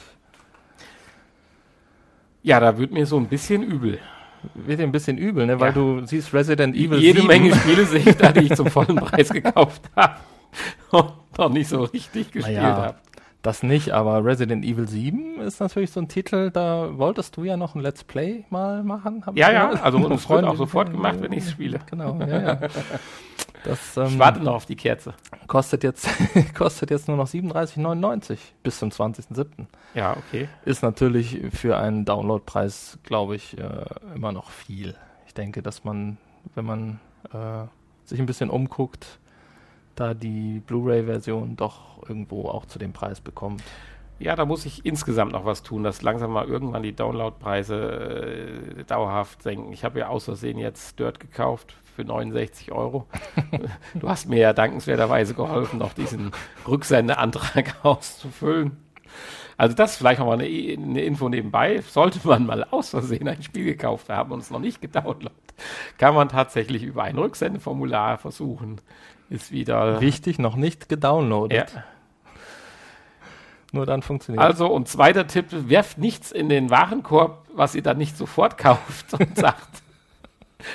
ja, 2.42 2.60
da 2.60 2.78
wird 2.78 2.92
mir 2.92 3.06
so 3.06 3.18
ein 3.18 3.28
bisschen 3.28 3.64
übel. 3.64 4.00
Wird 4.56 4.80
dir 4.80 4.84
ein 4.84 4.92
bisschen 4.92 5.18
übel, 5.18 5.46
ne? 5.46 5.58
weil 5.62 5.70
Ja. 5.70 5.74
du 5.74 6.06
siehst 6.06 6.34
Resident 6.34 6.76
Evil 6.76 7.00
Jede 7.00 7.22
7. 7.22 7.28
Menge 7.28 7.56
Spiele 7.56 7.86
sehe 7.86 8.00
ich 8.10 8.18
da, 8.18 8.34
die 8.34 8.42
ich 8.48 8.56
zum 8.56 8.68
vollen 8.70 8.98
Preis 8.98 9.30
gekauft 9.30 9.90
habe 9.96 10.18
und 10.92 11.14
noch 11.38 11.50
nicht 11.50 11.70
so 11.70 11.84
richtig 11.86 12.32
gespielt 12.32 12.58
Naja, 12.58 12.76
habe. 12.76 12.96
Das 13.44 13.62
nicht, 13.62 13.92
aber 13.92 14.24
Resident 14.24 14.64
Evil 14.64 14.88
7 14.88 15.42
ist 15.42 15.60
natürlich 15.60 15.92
so 15.92 16.00
ein 16.00 16.08
Titel, 16.08 16.50
da 16.50 16.98
wolltest 16.98 17.36
du 17.36 17.44
ja 17.44 17.58
noch 17.58 17.76
ein 17.76 17.82
Let's 17.82 18.06
Play 18.06 18.46
mal 18.50 18.84
machen. 18.84 19.22
hab 19.26 19.36
Ja, 19.38 19.52
ja, 19.52 19.66
gehört. 19.66 19.84
also 19.84 19.98
es 20.10 20.30
wird 20.30 20.46
auch 20.46 20.56
sofort 20.56 20.92
gemacht, 20.92 21.18
wenn 21.20 21.34
ich 21.34 21.44
es 21.44 21.52
spiele. 21.52 21.80
Genau, 21.90 22.18
ja, 22.22 22.42
ja. 22.42 22.60
Das 23.66 23.96
ähm, 23.98 24.08
Ich 24.08 24.20
warte 24.20 24.42
noch 24.42 24.56
auf 24.56 24.66
die 24.66 24.76
Kerze. 24.76 25.14
kostet, 25.48 25.84
jetzt, 25.84 26.08
kostet 26.54 26.90
jetzt 26.90 27.08
nur 27.08 27.18
noch 27.18 27.28
37,99 27.28 28.38
bis 28.62 28.80
zum 28.80 28.90
20.07. 28.90 29.46
Ja, 29.94 30.18
okay. 30.18 30.48
Ist 30.66 30.82
natürlich 30.82 31.40
für 31.52 31.78
einen 31.78 32.06
Downloadpreis, 32.06 32.98
glaube 33.04 33.36
ich, 33.36 33.58
äh, 33.58 33.86
immer 34.16 34.32
noch 34.32 34.52
viel. 34.52 34.96
Ich 35.28 35.34
denke, 35.34 35.62
dass 35.62 35.84
man, 35.84 36.18
wenn 36.56 36.66
man 36.66 37.00
äh, 37.34 37.66
sich 38.06 38.20
ein 38.20 38.26
bisschen 38.26 38.50
umguckt, 38.50 39.20
da 39.96 40.14
die 40.14 40.62
Blu-ray-Version 40.66 41.56
doch 41.56 42.08
irgendwo 42.08 42.46
auch 42.50 42.66
zu 42.66 42.80
dem 42.80 42.94
Preis 42.94 43.22
bekommt. 43.22 43.64
Ja, 44.20 44.36
da 44.36 44.46
muss 44.46 44.66
ich 44.66 44.86
insgesamt 44.86 45.34
noch 45.34 45.46
was 45.46 45.64
tun, 45.64 45.84
dass 45.84 46.02
langsam 46.02 46.32
mal 46.32 46.48
irgendwann 46.48 46.84
die 46.84 46.96
Downloadpreise 46.96 47.76
äh, 48.80 48.84
dauerhaft 48.86 49.42
senken. 49.42 49.74
Ich 49.74 49.84
habe 49.84 50.00
ja 50.00 50.08
aus 50.08 50.26
Versehen 50.26 50.58
jetzt 50.58 51.00
Dirt 51.00 51.20
gekauft 51.20 51.76
für 51.96 52.06
69 52.06 52.72
Euro. 52.72 53.08
du 53.96 54.10
hast 54.10 54.30
mir 54.30 54.40
ja 54.40 54.54
dankenswerterweise 54.54 55.34
geholfen, 55.34 55.80
noch 55.80 55.94
diesen 55.94 56.32
Rücksendeantrag 56.68 57.76
auszufüllen. 57.84 58.78
Also 59.58 59.76
das 59.76 59.92
ist 59.92 59.98
vielleicht 59.98 60.20
noch 60.20 60.28
mal 60.28 60.40
eine, 60.40 60.46
eine 60.46 61.02
Info 61.02 61.30
nebenbei. 61.30 61.82
Sollte 61.82 62.20
man 62.28 62.46
mal 62.46 62.64
aus 62.64 62.90
Versehen 62.90 63.28
ein 63.28 63.44
Spiel 63.44 63.66
gekauft 63.66 64.10
haben 64.10 64.32
und 64.32 64.40
es 64.40 64.52
noch 64.52 64.60
nicht 64.60 64.82
gedownloadet, 64.82 65.34
kann 65.98 66.16
man 66.16 66.30
tatsächlich 66.30 66.84
über 66.84 67.04
ein 67.04 67.18
Rücksendeformular 67.18 68.18
versuchen. 68.18 68.82
Ist 69.34 69.52
wieder... 69.52 70.00
Wichtig, 70.00 70.38
noch 70.38 70.56
nicht 70.56 70.90
gedownloadet. 70.90 71.72
Ja. 71.74 71.84
Nur 73.72 73.88
dann 73.88 74.04
funktioniert 74.04 74.44
Also, 74.46 74.68
und 74.68 74.88
zweiter 74.88 75.26
Tipp, 75.26 75.48
werft 75.50 75.98
nichts 75.98 76.32
in 76.32 76.50
den 76.50 76.70
Warenkorb, 76.70 77.48
was 77.52 77.74
ihr 77.74 77.82
dann 77.82 77.98
nicht 77.98 78.16
sofort 78.16 78.58
kauft 78.60 79.12
und 79.16 79.36
sagt, 79.36 79.82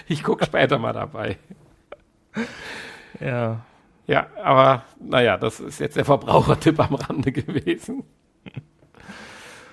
ich 0.09 0.25
gucke 0.25 0.45
später 0.45 0.79
mal 0.79 0.93
dabei. 0.93 1.39
Ja. 3.21 3.61
Ja, 4.09 4.27
aber 4.43 4.83
naja, 5.01 5.37
das 5.37 5.61
ist 5.61 5.79
jetzt 5.79 5.97
der 5.97 6.05
Verbrauchertipp 6.05 6.81
am 6.81 6.97
Rande 6.97 7.31
gewesen. 7.31 8.03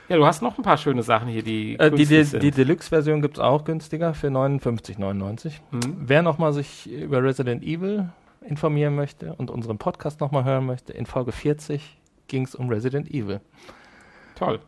Ja, 0.10 0.18
du 0.18 0.26
hast 0.28 0.44
noch 0.44 0.60
ein 0.60 0.64
paar 0.64 0.78
schöne 0.78 1.02
Sachen 1.02 1.28
hier, 1.28 1.42
die 1.42 1.80
Äh, 1.80 1.90
die 1.90 2.06
die, 2.06 2.24
sind. 2.24 2.44
die 2.44 2.52
Deluxe-Version 2.52 3.24
gibt 3.24 3.38
es 3.38 3.44
auch 3.44 3.64
günstiger 3.64 4.14
für 4.14 4.28
59,99. 4.28 5.54
Hm? 5.72 5.98
Wer 6.02 6.22
nochmal 6.22 6.54
sich 6.54 6.88
über 6.88 7.24
Resident 7.24 7.64
Evil 7.64 8.10
informieren 8.46 8.96
möchte 8.96 9.34
und 9.34 9.50
unseren 9.52 9.78
Podcast 9.78 10.20
nochmal 10.20 10.44
hören 10.44 10.66
möchte, 10.66 10.94
in 10.94 11.06
Folge 11.06 11.32
40 11.32 11.98
ging 12.28 12.44
es 12.44 12.56
um 12.56 12.70
Resident 12.70 13.10
Evil. 13.10 13.42
Toll. 14.36 14.60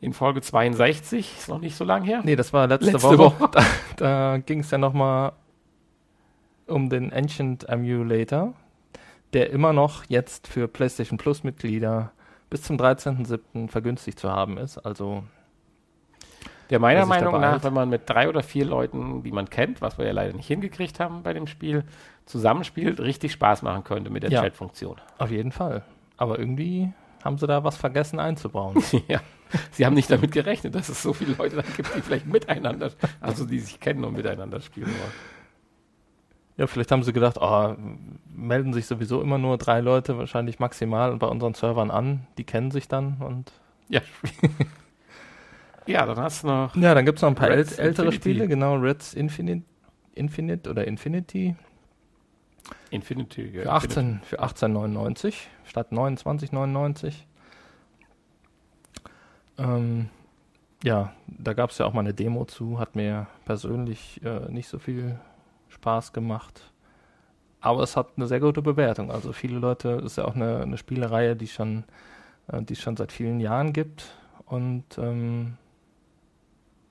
In 0.00 0.12
Folge 0.14 0.40
62, 0.40 1.38
ist 1.38 1.48
noch 1.48 1.60
nicht 1.60 1.76
so 1.76 1.84
lang 1.84 2.04
her. 2.04 2.22
Nee, 2.24 2.36
das 2.36 2.52
war 2.52 2.66
letzte, 2.66 2.92
Letzte 2.92 3.18
Woche. 3.18 3.18
Woche. 3.18 3.50
Da, 3.52 3.64
da 3.96 4.38
ging 4.38 4.60
es 4.60 4.70
ja 4.70 4.78
nochmal 4.78 5.32
um 6.66 6.88
den 6.88 7.12
Ancient 7.12 7.68
Emulator, 7.68 8.54
der 9.32 9.50
immer 9.50 9.72
noch 9.72 10.04
jetzt 10.08 10.48
für 10.48 10.68
PlayStation 10.68 11.18
Plus 11.18 11.44
Mitglieder 11.44 12.12
bis 12.48 12.62
zum 12.62 12.76
13.07. 12.76 13.68
vergünstigt 13.68 14.18
zu 14.18 14.30
haben 14.30 14.56
ist. 14.56 14.78
Also 14.78 15.24
Der 16.70 16.78
meiner 16.78 17.04
Meinung 17.06 17.40
nach, 17.40 17.62
wenn 17.64 17.72
man 17.74 17.88
mit 17.88 18.08
drei 18.08 18.28
oder 18.28 18.42
vier 18.42 18.64
Leuten, 18.64 19.22
die 19.22 19.32
man 19.32 19.50
kennt, 19.50 19.80
was 19.80 19.98
wir 19.98 20.06
ja 20.06 20.12
leider 20.12 20.34
nicht 20.34 20.46
hingekriegt 20.46 21.00
haben 21.00 21.22
bei 21.22 21.32
dem 21.32 21.46
Spiel, 21.46 21.84
zusammenspielt, 22.26 23.00
richtig 23.00 23.32
Spaß 23.32 23.62
machen 23.62 23.82
könnte 23.84 24.10
mit 24.10 24.22
der 24.22 24.30
Ja. 24.30 24.42
Chat-Funktion. 24.42 24.96
auf 25.18 25.30
jeden 25.30 25.50
Fall. 25.52 25.82
Aber 26.16 26.38
irgendwie 26.38 26.92
haben 27.24 27.38
sie 27.38 27.46
da 27.46 27.64
was 27.64 27.76
vergessen 27.76 28.20
einzubauen. 28.20 28.82
ja. 29.08 29.20
Sie 29.72 29.84
haben 29.84 29.94
nicht 29.94 30.10
damit 30.10 30.30
gerechnet, 30.32 30.74
dass 30.76 30.88
es 30.88 31.02
so 31.02 31.12
viele 31.12 31.34
Leute 31.34 31.56
dann 31.56 31.64
gibt, 31.76 31.94
die 31.96 32.00
vielleicht 32.02 32.26
miteinander, 32.26 32.92
also 33.20 33.44
die 33.44 33.58
sich 33.58 33.80
kennen 33.80 34.04
und 34.04 34.14
miteinander 34.14 34.60
spielen 34.60 34.86
wollen. 34.86 35.12
Ja, 36.56 36.66
vielleicht 36.68 36.92
haben 36.92 37.02
sie 37.02 37.12
gedacht, 37.12 37.36
oh, 37.40 37.74
melden 38.32 38.72
sich 38.74 38.86
sowieso 38.86 39.22
immer 39.22 39.38
nur 39.38 39.58
drei 39.58 39.80
Leute, 39.80 40.18
wahrscheinlich 40.18 40.58
maximal 40.60 41.16
bei 41.16 41.26
unseren 41.26 41.54
Servern 41.54 41.90
an. 41.90 42.26
Die 42.38 42.44
kennen 42.44 42.70
sich 42.70 42.86
dann 42.86 43.16
und 43.20 43.50
Ja, 43.88 44.02
Ja, 45.86 46.06
dann 46.06 46.18
hast 46.18 46.42
du 46.42 46.48
noch. 46.48 46.76
Ja, 46.76 46.94
dann 46.94 47.04
gibt 47.04 47.18
es 47.18 47.22
noch 47.22 47.30
ein 47.30 47.34
paar 47.34 47.50
Reds 47.50 47.78
äl 47.78 47.86
ältere 47.86 48.06
Infinity. 48.06 48.30
Spiele, 48.30 48.48
genau, 48.48 48.76
Reds 48.76 49.14
Infinite, 49.14 49.64
Infinite 50.14 50.70
oder 50.70 50.86
Infinity 50.86 51.56
Infinity. 52.90 53.50
ja, 53.54 53.62
für 53.62 53.72
18 53.72 54.20
für 54.24 54.42
18,99 54.42 55.34
statt 55.64 55.92
29,99. 55.92 57.14
Ähm, 59.58 60.08
ja, 60.82 61.12
da 61.26 61.52
gab 61.52 61.70
es 61.70 61.78
ja 61.78 61.86
auch 61.86 61.92
mal 61.92 62.00
eine 62.00 62.14
Demo 62.14 62.44
zu, 62.44 62.78
hat 62.78 62.96
mir 62.96 63.26
persönlich 63.44 64.20
äh, 64.24 64.50
nicht 64.50 64.68
so 64.68 64.78
viel 64.78 65.18
Spaß 65.68 66.12
gemacht. 66.12 66.72
Aber 67.60 67.82
es 67.82 67.96
hat 67.96 68.12
eine 68.16 68.26
sehr 68.26 68.40
gute 68.40 68.62
Bewertung. 68.62 69.10
Also 69.10 69.32
viele 69.32 69.58
Leute, 69.58 70.00
ist 70.04 70.16
ja 70.16 70.24
auch 70.24 70.34
eine, 70.34 70.62
eine 70.62 70.78
Spielereihe, 70.78 71.36
die 71.36 71.48
schon, 71.48 71.84
äh, 72.48 72.62
die 72.62 72.72
es 72.72 72.80
schon 72.80 72.96
seit 72.96 73.12
vielen 73.12 73.38
Jahren 73.38 73.72
gibt. 73.74 74.14
Und 74.46 74.98
ähm, 74.98 75.58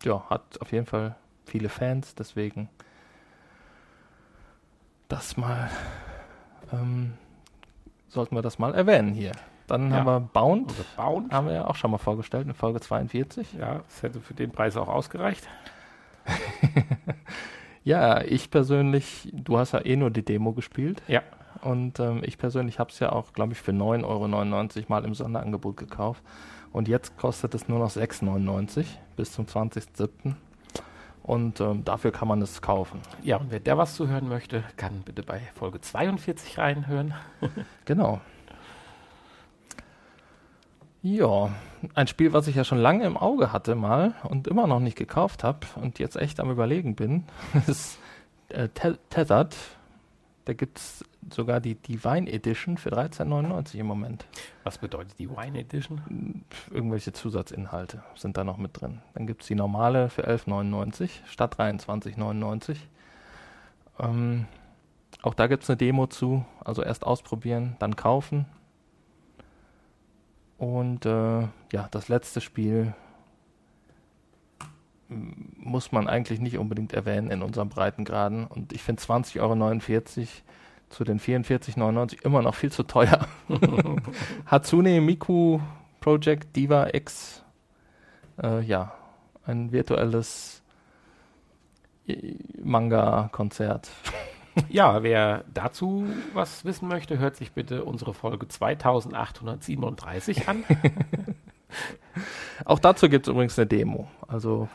ja, 0.04 0.24
hat 0.30 0.60
auf 0.62 0.72
jeden 0.72 0.86
Fall 0.86 1.16
viele 1.46 1.70
Fans, 1.70 2.16
deswegen 2.16 2.70
das 5.08 5.38
mal 5.38 5.70
ähm, 6.72 7.14
sollten 8.08 8.36
wir 8.36 8.42
das 8.42 8.60
mal 8.60 8.74
erwähnen 8.76 9.14
hier. 9.14 9.32
Dann 9.68 9.92
Ja. 9.92 9.98
haben 9.98 10.06
wir 10.06 10.20
Bound, 10.20 10.70
Unser 10.70 10.84
Bound. 10.96 11.32
haben 11.34 11.48
wir 11.48 11.54
ja 11.54 11.68
auch 11.68 11.76
schon 11.76 11.92
mal 11.92 11.98
vorgestellt 11.98 12.48
in 12.48 12.54
Folge 12.54 12.80
42. 12.80 13.54
Ja, 13.54 13.82
das 13.88 14.04
hätte 14.04 14.20
für 14.20 14.34
den 14.34 14.52
Preis 14.52 14.78
auch 14.78 14.88
ausgereicht. 14.88 15.48
Ja, 17.86 18.22
ich 18.22 18.52
persönlich, 18.52 19.30
du 19.34 19.58
hast 19.58 19.72
ja 19.72 19.84
eh 19.84 19.96
nur 19.96 20.12
die 20.12 20.24
Demo 20.24 20.52
gespielt. 20.52 21.02
Ja. 21.08 21.22
Und 21.62 22.00
ähm, 22.00 22.22
ich 22.24 22.38
persönlich 22.38 22.78
habe 22.78 22.92
es 22.92 23.00
ja 23.00 23.12
auch, 23.12 23.34
glaube 23.34 23.54
ich, 23.54 23.60
für 23.62 23.72
9,99 23.72 24.04
Euro 24.78 24.86
mal 24.90 25.06
im 25.06 25.14
Sonderangebot 25.16 25.78
gekauft. 25.78 26.22
Und 26.72 26.88
jetzt 26.88 27.18
kostet 27.18 27.54
es 27.56 27.68
nur 27.68 27.80
noch 27.80 27.90
6,99 27.92 28.78
Euro 28.78 28.86
bis 29.16 29.32
zum 29.32 29.46
20.07. 29.46 30.34
Und 31.24 31.60
ähm, 31.62 31.84
dafür 31.86 32.12
kann 32.12 32.28
man 32.28 32.42
es 32.42 32.62
kaufen. 32.62 33.02
Ja, 33.24 33.38
und 33.38 33.52
wer 33.52 33.60
der 33.60 33.78
was 33.78 33.96
zuhören 33.96 34.28
möchte, 34.30 34.64
kann 34.78 35.02
bitte 35.04 35.22
bei 35.24 35.40
Folge 35.56 35.82
42 35.82 36.58
reinhören. 36.58 37.14
Genau. 37.86 38.22
Ja, 41.02 41.50
ein 41.96 42.08
Spiel, 42.08 42.34
was 42.34 42.48
ich 42.48 42.56
ja 42.56 42.64
schon 42.66 42.78
lange 42.78 43.06
im 43.06 43.16
Auge 43.16 43.54
hatte 43.54 43.74
mal 43.76 44.16
und 44.24 44.48
immer 44.48 44.68
noch 44.68 44.82
nicht 44.82 44.98
gekauft 44.98 45.44
habe 45.46 45.60
und 45.76 45.98
jetzt 45.98 46.18
echt 46.18 46.40
am 46.42 46.52
überlegen 46.52 46.96
bin, 46.96 47.24
ist 47.68 47.98
äh, 48.50 48.68
Te- 48.70 49.00
Tethered. 49.10 49.56
Da 50.50 50.54
gibt 50.54 50.80
es 50.80 51.06
sogar 51.30 51.60
die 51.60 51.76
Divine 51.76 52.28
Edition 52.28 52.80
für 52.80 52.90
13,99 52.90 53.76
im 53.76 53.86
Moment. 53.86 54.26
Was 54.64 54.80
bedeutet 54.80 55.20
die 55.20 55.30
Wine 55.30 55.60
Edition? 55.60 56.44
Irgendwelche 56.72 57.14
Zusatzinhalte 57.14 58.02
sind 58.16 58.36
da 58.36 58.44
noch 58.44 58.58
mit 58.58 58.82
drin. 58.82 59.00
Dann 59.14 59.28
gibt 59.28 59.44
es 59.44 59.48
die 59.48 59.54
normale 59.54 60.10
für 60.10 60.28
11,99 60.28 61.12
statt 61.28 61.60
23,99. 61.60 62.78
Ähm, 64.00 64.48
auch 65.22 65.36
da 65.36 65.46
gibt 65.46 65.62
es 65.62 65.70
eine 65.70 65.78
Demo 65.78 66.08
zu. 66.08 66.44
Also 66.66 66.82
erst 66.82 67.06
ausprobieren, 67.06 67.76
dann 67.78 67.96
kaufen. 67.96 68.48
Und 70.58 71.06
äh, 71.06 71.42
ja, 71.72 71.88
das 71.92 72.08
letzte 72.08 72.42
Spiel 72.42 72.96
muss 75.10 75.92
man 75.92 76.08
eigentlich 76.08 76.40
nicht 76.40 76.58
unbedingt 76.58 76.94
erwähnen 76.94 77.32
in 77.32 77.42
unserem 77.42 77.70
Breitengraden. 77.70 78.46
Und 78.46 78.74
ich 78.74 78.84
finde 78.84 79.02
20,49 79.02 79.42
Euro 79.42 79.56
zu 80.90 81.04
den 81.04 81.20
44,99 81.20 82.24
immer 82.24 82.42
noch 82.42 82.56
viel 82.56 82.72
zu 82.72 82.84
teuer. 82.84 83.28
Hatsune 84.46 85.02
Miku 85.02 85.60
Project 86.00 86.56
Diva 86.56 86.88
X. 86.94 87.44
Äh, 88.42 88.62
ja, 88.62 88.94
ein 89.46 89.72
virtuelles 89.72 90.64
äh, 92.08 92.36
Manga-Konzert. 92.62 93.90
Ja, 94.68 95.04
wer 95.04 95.46
dazu 95.54 96.06
was 96.34 96.66
wissen 96.66 96.90
möchte, 96.90 97.18
hört 97.18 97.38
sich 97.38 97.54
bitte 97.54 97.86
unsere 97.86 98.14
Folge 98.14 98.46
2837 98.46 100.50
an. 100.50 100.66
Auch 102.66 102.80
dazu 102.80 103.08
gibt 103.08 103.28
es 103.28 103.32
übrigens 103.32 103.58
eine 103.58 103.68
Demo. 103.68 104.10
Also, 104.28 104.68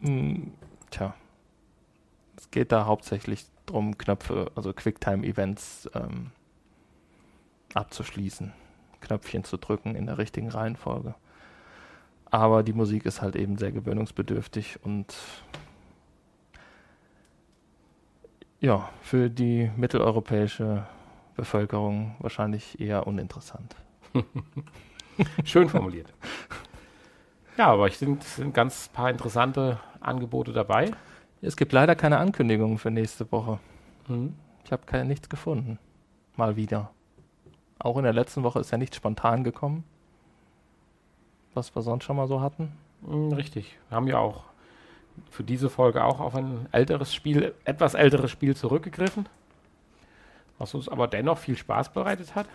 mh, 0.00 0.48
tja, 0.90 1.14
es 2.36 2.50
geht 2.50 2.72
da 2.72 2.86
hauptsächlich 2.86 3.46
darum, 3.66 3.98
Knöpfe, 3.98 4.50
also 4.54 4.72
Quicktime-Events 4.72 5.90
ähm, 5.94 6.30
abzuschließen, 7.74 8.52
Knöpfchen 9.00 9.44
zu 9.44 9.56
drücken 9.56 9.94
in 9.94 10.06
der 10.06 10.18
richtigen 10.18 10.48
Reihenfolge. 10.48 11.14
Aber 12.30 12.62
die 12.62 12.72
Musik 12.72 13.06
ist 13.06 13.22
halt 13.22 13.36
eben 13.36 13.56
sehr 13.56 13.72
gewöhnungsbedürftig 13.72 14.80
und 14.82 15.14
ja, 18.60 18.88
für 19.02 19.30
die 19.30 19.70
mitteleuropäische 19.76 20.86
Bevölkerung 21.36 22.16
wahrscheinlich 22.18 22.80
eher 22.80 23.06
uninteressant. 23.06 23.76
Schön 25.44 25.68
formuliert. 25.68 26.12
Ja, 27.56 27.68
aber 27.68 27.86
ich 27.86 28.00
es 28.00 28.36
sind 28.36 28.52
ganz 28.54 28.88
paar 28.88 29.10
interessante 29.10 29.80
Angebote 30.00 30.52
dabei. 30.52 30.90
Es 31.40 31.56
gibt 31.56 31.72
leider 31.72 31.94
keine 31.94 32.18
Ankündigungen 32.18 32.78
für 32.78 32.90
nächste 32.90 33.30
Woche. 33.32 33.58
Mhm. 34.08 34.34
Ich 34.64 34.72
habe 34.72 35.04
nichts 35.04 35.28
gefunden. 35.28 35.78
Mal 36.36 36.56
wieder. 36.56 36.90
Auch 37.78 37.96
in 37.96 38.04
der 38.04 38.12
letzten 38.12 38.42
Woche 38.42 38.60
ist 38.60 38.72
ja 38.72 38.78
nichts 38.78 38.96
spontan 38.96 39.44
gekommen. 39.44 39.84
Was 41.54 41.74
wir 41.74 41.82
sonst 41.82 42.04
schon 42.04 42.16
mal 42.16 42.28
so 42.28 42.40
hatten. 42.40 42.72
Mm, 43.02 43.32
Richtig. 43.32 43.78
Wir 43.88 43.96
haben 43.96 44.06
ja 44.08 44.18
auch 44.18 44.44
für 45.30 45.44
diese 45.44 45.70
Folge 45.70 46.04
auch 46.04 46.20
auf 46.20 46.34
ein 46.34 46.68
älteres 46.72 47.14
Spiel, 47.14 47.54
etwas 47.64 47.94
älteres 47.94 48.30
Spiel 48.30 48.54
zurückgegriffen, 48.54 49.26
was 50.58 50.74
uns 50.74 50.88
aber 50.90 51.08
dennoch 51.08 51.38
viel 51.38 51.56
Spaß 51.56 51.90
bereitet 51.90 52.34
hat. 52.34 52.46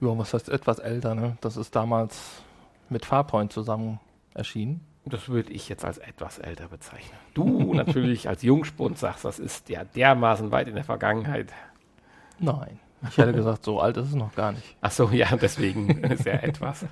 Ja, 0.00 0.16
was 0.16 0.32
heißt 0.32 0.48
etwas 0.48 0.78
älter, 0.78 1.14
ne? 1.14 1.36
Das 1.42 1.56
ist 1.58 1.74
damals 1.76 2.42
mit 2.88 3.04
Farpoint 3.04 3.52
zusammen 3.52 4.00
erschienen. 4.36 4.80
Das 5.04 5.28
würde 5.28 5.52
ich 5.52 5.68
jetzt 5.68 5.84
als 5.84 5.98
etwas 5.98 6.38
älter 6.38 6.68
bezeichnen. 6.68 7.16
Du 7.34 7.74
natürlich 7.74 8.28
als 8.28 8.42
Jungspund 8.42 8.98
sagst, 8.98 9.24
das 9.24 9.38
ist 9.38 9.68
ja 9.68 9.84
dermaßen 9.84 10.50
weit 10.50 10.66
in 10.68 10.74
der 10.74 10.84
Vergangenheit. 10.84 11.52
Nein. 12.38 12.80
Ich 13.08 13.18
hätte 13.18 13.32
gesagt, 13.32 13.64
so 13.64 13.78
alt 13.80 13.96
ist 13.98 14.08
es 14.08 14.14
noch 14.14 14.34
gar 14.34 14.52
nicht. 14.52 14.76
Ach 14.80 14.90
so, 14.90 15.08
ja, 15.10 15.36
deswegen 15.36 16.02
ist 16.04 16.24
ja 16.24 16.32
etwas. 16.34 16.86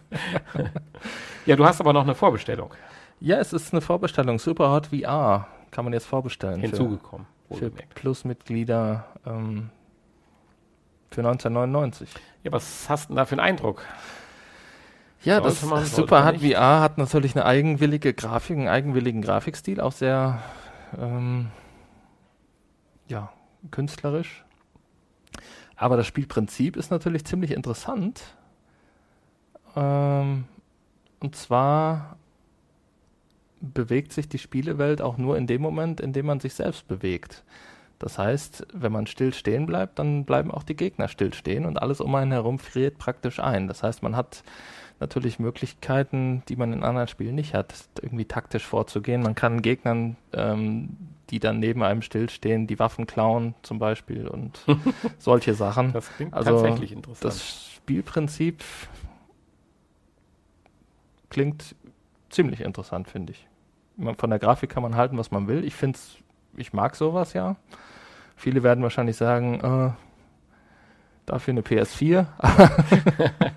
ja, 1.46 1.57
du 1.57 1.64
hast 1.64 1.80
aber 1.80 1.92
noch 1.92 2.02
eine 2.02 2.14
Vorbestellung 2.14 2.72
Ja, 3.20 3.38
es 3.38 3.52
ist 3.52 3.72
eine 3.72 3.80
Vorbestellung. 3.80 4.38
Superhot 4.38 4.88
VR 4.88 5.48
kann 5.70 5.85
man 5.85 5.92
jetzt 5.92 6.07
vorbestellen. 6.07 6.61
für- 6.61 6.66
hinzugekommen. 6.68 7.26
Für 7.48 7.62
wohlgemerkt. 7.62 7.94
Plusmitglieder 7.94 9.07
ähm, 9.26 9.70
für 11.11 11.20
1999. 11.22 12.09
Ja, 12.44 12.52
was 12.52 12.88
hast 12.88 13.04
du 13.04 13.09
denn 13.09 13.16
da 13.16 13.24
für 13.24 13.33
einen 13.33 13.40
Eindruck? 13.40 13.83
Ja, 15.24 15.40
das 15.40 15.60
Super 15.60 16.32
nicht? 16.32 16.54
VR 16.54 16.80
hat 16.80 16.98
natürlich 16.98 17.34
eine 17.34 17.46
eigenwillige 17.46 18.12
Grafik, 18.12 18.58
einen 18.58 18.68
eigenwilligen 18.68 19.22
Grafikstil, 19.22 19.80
auch 19.80 19.92
sehr 19.92 20.42
ähm, 20.98 21.50
ja, 23.08 23.32
künstlerisch. 23.70 24.44
Aber 25.76 25.96
das 25.96 26.06
Spielprinzip 26.06 26.76
ist 26.76 26.90
natürlich 26.90 27.24
ziemlich 27.24 27.52
interessant. 27.52 28.22
Ähm, 29.74 30.44
und 31.20 31.37
zwar 31.37 32.16
bewegt 33.60 34.12
sich 34.12 34.28
die 34.28 34.38
Spielewelt 34.38 35.00
auch 35.00 35.16
nur 35.16 35.38
in 35.38 35.46
dem 35.46 35.62
Moment, 35.62 36.00
in 36.00 36.12
dem 36.12 36.26
man 36.26 36.40
sich 36.40 36.54
selbst 36.54 36.87
bewegt. 36.87 37.44
Das 37.98 38.18
heißt, 38.18 38.66
wenn 38.74 38.92
man 38.92 39.06
still 39.06 39.32
stehen 39.32 39.64
bleibt, 39.64 39.98
dann 39.98 40.26
bleiben 40.26 40.50
auch 40.50 40.64
die 40.64 40.76
Gegner 40.76 41.08
still 41.08 41.32
stehen 41.32 41.64
und 41.64 41.80
alles 41.80 42.00
um 42.00 42.14
einen 42.14 42.32
herum 42.32 42.58
friert 42.58 42.98
praktisch 42.98 43.40
ein. 43.40 43.68
Das 43.68 43.82
heißt, 43.82 44.02
man 44.02 44.16
hat 44.16 44.44
natürlich 45.04 45.38
Möglichkeiten, 45.38 46.42
die 46.48 46.56
man 46.56 46.72
in 46.72 46.82
anderen 46.82 47.08
Spielen 47.08 47.34
nicht 47.34 47.52
hat, 47.54 47.74
irgendwie 48.00 48.24
taktisch 48.24 48.64
vorzugehen. 48.64 49.22
Man 49.22 49.34
kann 49.34 49.60
Gegnern, 49.60 50.16
ähm, 50.32 50.96
die 51.30 51.40
dann 51.40 51.58
neben 51.58 51.82
einem 51.82 52.00
stillstehen, 52.02 52.66
die 52.66 52.78
Waffen 52.78 53.06
klauen 53.06 53.54
zum 53.62 53.78
Beispiel 53.78 54.26
und 54.26 54.60
solche 55.18 55.54
Sachen. 55.54 55.92
Das 55.92 56.10
klingt 56.16 56.32
Also, 56.32 56.52
tatsächlich 56.52 56.92
interessant. 56.92 57.24
Das 57.24 57.72
Spielprinzip 57.76 58.62
klingt 61.30 61.74
ziemlich 62.30 62.60
interessant, 62.62 63.08
finde 63.08 63.32
ich. 63.32 63.46
Man- 63.96 64.16
Von 64.16 64.30
der 64.30 64.38
Grafik 64.38 64.70
kann 64.70 64.82
man 64.82 64.96
halten, 64.96 65.18
was 65.18 65.30
man 65.30 65.46
will. 65.48 65.64
Ich 65.64 65.74
finde 65.74 65.98
ich 66.56 66.72
mag 66.72 66.94
sowas 66.96 67.32
ja. 67.32 67.56
Viele 68.36 68.62
werden 68.62 68.82
wahrscheinlich 68.82 69.16
sagen, 69.16 69.60
äh, 69.60 69.90
dafür 71.26 71.52
eine 71.52 71.62
PS4. 71.62 72.26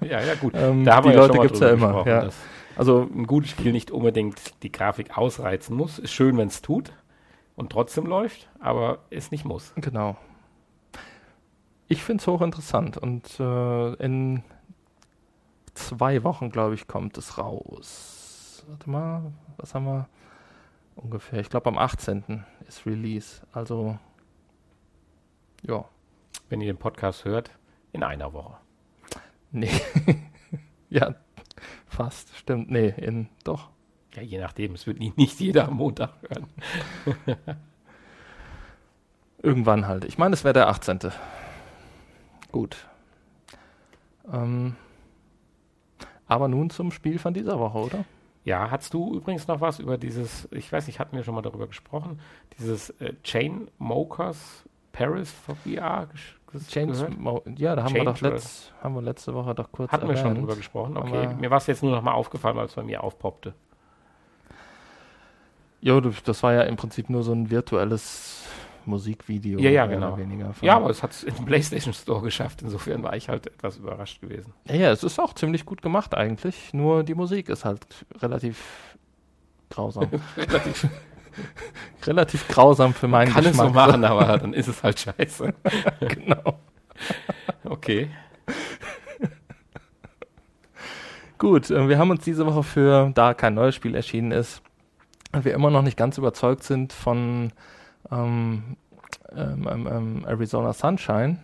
ja, 0.06 0.22
ja, 0.22 0.36
gut. 0.36 0.54
Ähm, 0.58 0.86
Da 0.86 0.96
haben 0.96 1.10
die 1.10 1.16
ja 1.16 1.22
Leute 1.22 1.38
mal 1.38 1.44
gibt's 1.44 1.60
ja 1.60 1.70
immer. 1.70 2.08
Ja. 2.08 2.30
Also 2.76 3.10
ein 3.14 3.26
gutes 3.28 3.52
Spiel 3.52 3.72
nicht 3.72 3.92
unbedingt 3.92 4.64
die 4.64 4.72
Grafik 4.72 5.18
ausreizen 5.18 5.76
muss. 5.76 6.00
Ist 6.00 6.14
schön, 6.14 6.38
wenn 6.38 6.48
es 6.48 6.62
tut 6.62 6.94
und 7.56 7.72
trotzdem 7.72 8.06
läuft, 8.06 8.48
aber 8.60 9.00
es 9.10 9.32
nicht 9.32 9.46
muss. 9.46 9.74
Genau. 9.76 10.16
Ich 11.88 12.04
finde 12.04 12.22
es 12.22 12.28
hochinteressant 12.28 12.98
und 12.98 13.40
äh, 13.40 13.94
in 13.96 14.44
zwei 15.74 16.24
Wochen, 16.24 16.50
glaube 16.50 16.76
ich, 16.76 16.88
kommt 16.88 17.18
es 17.18 17.38
raus. 17.38 18.64
warte 18.68 18.90
mal, 18.90 19.32
was 19.58 19.74
haben 19.74 19.86
wir 19.86 20.08
ungefähr? 20.96 21.40
Ich 21.40 21.50
glaube 21.50 21.68
am 21.70 21.78
18. 21.78 22.44
ist 22.68 22.86
Release. 22.86 23.42
Also, 23.54 23.98
ja. 25.66 25.86
Wenn 26.50 26.62
ihr 26.62 26.72
den 26.72 26.80
Podcast 26.80 27.26
hört, 27.26 27.52
in 27.92 28.04
einer 28.04 28.34
Woche. 28.34 28.58
Nee. 29.52 29.72
ja, 30.90 31.16
fast, 31.88 32.36
stimmt. 32.36 32.70
Nee, 32.72 32.94
in, 32.98 33.30
doch. 33.44 33.70
Ja, 34.14 34.22
je 34.22 34.40
nachdem. 34.40 34.74
Es 34.74 34.88
wird 34.88 35.00
nicht, 35.00 35.18
nicht 35.18 35.40
jeder 35.40 35.68
am 35.68 35.76
Montag 35.76 36.14
hören. 36.22 36.48
Irgendwann 39.42 39.88
halt. 39.88 40.06
Ich 40.06 40.18
meine, 40.18 40.34
es 40.34 40.44
wäre 40.44 40.54
der 40.54 40.68
18. 40.70 41.00
Gut. 42.52 42.88
Ähm, 44.32 44.76
aber 46.28 46.48
nun 46.48 46.70
zum 46.70 46.92
Spiel 46.92 47.20
von 47.20 47.34
dieser 47.34 47.60
Woche, 47.60 47.78
oder? 47.78 48.06
Ja, 48.44 48.72
hast 48.72 48.94
du 48.94 49.16
übrigens 49.16 49.48
noch 49.48 49.62
was 49.62 49.80
über 49.80 49.98
dieses, 49.98 50.48
ich 50.52 50.72
weiß 50.72 50.88
nicht, 50.88 51.00
hatten 51.00 51.16
wir 51.16 51.24
schon 51.24 51.36
mal 51.36 51.42
darüber 51.42 51.68
gesprochen, 51.68 52.20
dieses 52.58 52.92
äh, 53.02 53.14
Chain 53.24 53.70
Mokers 53.78 54.64
Paris 54.92 55.32
for 55.32 55.56
VR 55.58 56.08
Chains 56.70 57.06
ja, 57.58 57.76
da 57.76 57.84
haben 57.84 57.94
wir 57.94 58.04
doch 58.04 58.22
letzt, 58.22 58.74
haben 58.82 58.96
wir 58.96 59.02
letzte 59.02 59.34
Woche 59.34 59.54
doch 59.54 59.72
kurz 59.72 59.92
Hatten 59.92 60.04
erwähnt. 60.04 60.18
wir 60.18 60.30
schon 60.30 60.36
drüber 60.36 60.56
gesprochen. 60.56 60.98
Okay, 60.98 61.30
mir 61.40 61.50
war 61.50 61.58
es 61.58 61.68
jetzt 61.68 61.84
nur 61.84 61.92
noch 61.92 62.02
mal 62.02 62.14
aufgefallen, 62.14 62.56
weil 62.56 62.66
es 62.66 62.74
bei 62.74 62.84
mir 62.84 63.04
aufpoppte. 63.04 63.54
Jo, 65.82 66.00
das 66.00 66.44
war 66.44 66.54
ja 66.54 66.64
im 66.64 66.76
Prinzip 66.76 67.10
nur 67.10 67.24
so 67.24 67.34
ein 67.34 67.50
virtuelles 67.52 68.48
Musikvideo. 68.88 69.60
Ja, 69.60 69.70
ja, 69.70 69.86
genau. 69.86 70.18
ja, 70.62 70.76
aber 70.76 70.90
es 70.90 71.04
hat 71.04 71.12
es 71.12 71.24
im 71.24 71.46
PlayStation 71.46 71.94
Store 71.94 72.22
geschafft. 72.22 72.62
Insofern 72.62 73.04
war 73.04 73.16
ich 73.16 73.30
halt 73.30 73.48
etwas 73.48 73.78
überrascht 73.78 74.22
gewesen. 74.22 74.54
Ja, 74.66 74.76
ja, 74.76 74.92
es 74.92 75.04
ist 75.04 75.20
auch 75.20 75.34
ziemlich 75.34 75.66
gut 75.66 75.82
gemacht 75.82 76.16
eigentlich. 76.16 76.74
Nur 76.74 77.04
die 77.04 77.14
Musik 77.14 77.50
ist 77.50 77.66
halt 77.66 77.86
relativ 78.20 78.98
grausam. 79.70 80.10
relativ, 80.38 80.88
relativ 82.06 82.48
grausam 82.48 82.94
für 82.94 83.08
meinen 83.08 83.32
Kann 83.32 83.44
Geschmack. 83.44 83.58
Kann 83.58 83.68
es 83.68 83.74
so 83.74 83.80
machen, 83.92 84.04
aber 84.06 84.38
dann 84.38 84.54
ist 84.54 84.68
es 84.68 84.84
halt 84.84 85.00
scheiße. 85.00 85.54
genau. 86.00 86.60
Okay. 87.64 88.10
Gut, 91.38 91.70
äh, 91.70 91.88
wir 91.88 91.98
haben 92.00 92.10
uns 92.10 92.24
diese 92.24 92.46
Woche 92.46 92.64
für, 92.64 93.12
da 93.14 93.34
kein 93.34 93.54
neues 93.54 93.76
Spiel 93.76 93.96
erschienen 93.96 94.32
ist, 94.32 94.62
und 95.34 95.46
wir 95.46 95.54
immer 95.54 95.70
noch 95.70 95.82
nicht 95.82 95.98
ganz 95.98 96.18
überzeugt 96.18 96.64
sind 96.64 96.94
von 96.94 97.52
ähm, 98.12 98.78
ähm, 99.36 99.68
ähm, 99.70 99.88
ähm, 99.88 100.26
Arizona 100.26 100.74
Sunshine. 100.74 101.40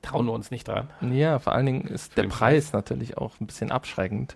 Trauen 0.00 0.26
wir 0.26 0.32
uns 0.32 0.50
nicht 0.50 0.66
dran. 0.66 0.88
Ja, 1.12 1.38
vor 1.38 1.52
allen 1.52 1.66
Dingen 1.66 1.86
ist 1.86 2.16
der 2.16 2.24
Preis 2.24 2.38
Preis 2.38 2.72
natürlich 2.72 3.18
auch 3.18 3.38
ein 3.40 3.46
bisschen 3.46 3.70
abschreckend. 3.70 4.34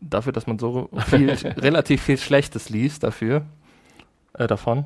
Dafür, 0.00 0.32
dass 0.32 0.46
man 0.46 0.58
so 0.58 0.90
viel, 1.06 1.30
relativ 1.56 2.02
viel 2.02 2.18
Schlechtes 2.18 2.68
liest 2.68 3.02
dafür, 3.02 3.44
äh, 4.34 4.46
davon. 4.46 4.84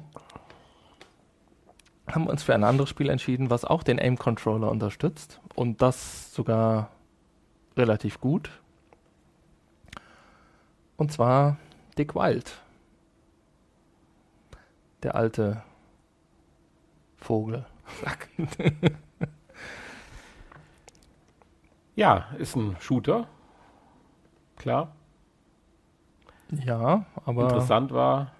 Haben 2.06 2.24
wir 2.24 2.30
uns 2.30 2.42
für 2.42 2.54
ein 2.54 2.64
anderes 2.64 2.88
Spiel 2.88 3.08
entschieden, 3.08 3.50
was 3.50 3.64
auch 3.64 3.82
den 3.82 3.98
Aim-Controller 3.98 4.70
unterstützt. 4.70 5.40
Und 5.54 5.82
das 5.82 6.32
sogar 6.34 6.90
relativ 7.76 8.20
gut. 8.20 8.50
Und 10.96 11.12
zwar 11.12 11.56
Dick 11.98 12.14
Wild. 12.14 12.60
Der 15.02 15.14
alte 15.14 15.62
Vogel. 17.16 17.66
Ja, 21.96 22.26
ist 22.38 22.54
ein 22.56 22.76
Shooter. 22.78 23.26
Klar. 24.56 24.94
Ja, 26.50 27.06
aber. 27.24 27.44
Interessant 27.44 27.90
war, 27.90 28.32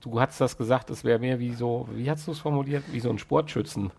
du 0.00 0.20
hast 0.20 0.40
das 0.40 0.56
gesagt, 0.56 0.90
es 0.90 1.04
wäre 1.04 1.18
mehr 1.18 1.38
wie 1.38 1.54
so, 1.54 1.88
wie 1.92 2.10
hast 2.10 2.26
du 2.26 2.32
es 2.32 2.38
formuliert? 2.38 2.84
Wie 2.92 3.00
so 3.00 3.10
ein 3.10 3.18
Sportschützen. 3.18 3.90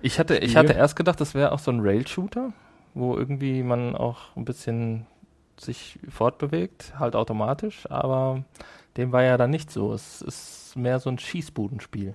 Ich 0.00 0.18
hatte, 0.18 0.38
ich 0.38 0.56
hatte 0.56 0.72
erst 0.72 0.96
gedacht, 0.96 1.20
das 1.20 1.34
wäre 1.34 1.52
auch 1.52 1.58
so 1.58 1.70
ein 1.70 1.80
Rail-Shooter, 1.80 2.52
wo 2.94 3.16
irgendwie 3.16 3.62
man 3.62 3.96
auch 3.96 4.36
ein 4.36 4.44
bisschen 4.44 5.06
sich 5.58 5.98
fortbewegt, 6.08 6.94
halt 6.98 7.16
automatisch, 7.16 7.90
aber 7.90 8.44
dem 8.96 9.12
war 9.12 9.22
ja 9.22 9.36
dann 9.36 9.50
nicht 9.50 9.70
so. 9.70 9.92
Es 9.92 10.22
ist 10.22 10.76
mehr 10.76 11.00
so 11.00 11.10
ein 11.10 11.18
Schießbudenspiel. 11.18 12.14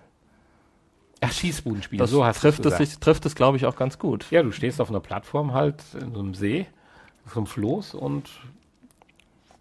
Ach, 1.21 1.31
Schießbudenspiel, 1.31 1.97
das 1.97 2.11
so 2.11 2.23
hast 2.23 2.41
trifft 2.41 2.65
es 2.65 2.77
sich, 2.77 2.99
trifft 2.99 3.25
es, 3.25 3.33
glaube 3.33 3.57
ich, 3.57 3.65
auch 3.65 3.75
ganz 3.75 3.97
gut. 3.97 4.29
Ja, 4.29 4.43
du 4.43 4.51
stehst 4.51 4.79
auf 4.79 4.89
einer 4.89 4.99
Plattform 4.99 5.53
halt 5.53 5.83
in 5.99 6.13
so 6.13 6.19
einem 6.19 6.35
See, 6.35 6.67
auf 7.25 7.33
so 7.33 7.39
einem 7.39 7.47
Floß 7.47 7.95
und 7.95 8.29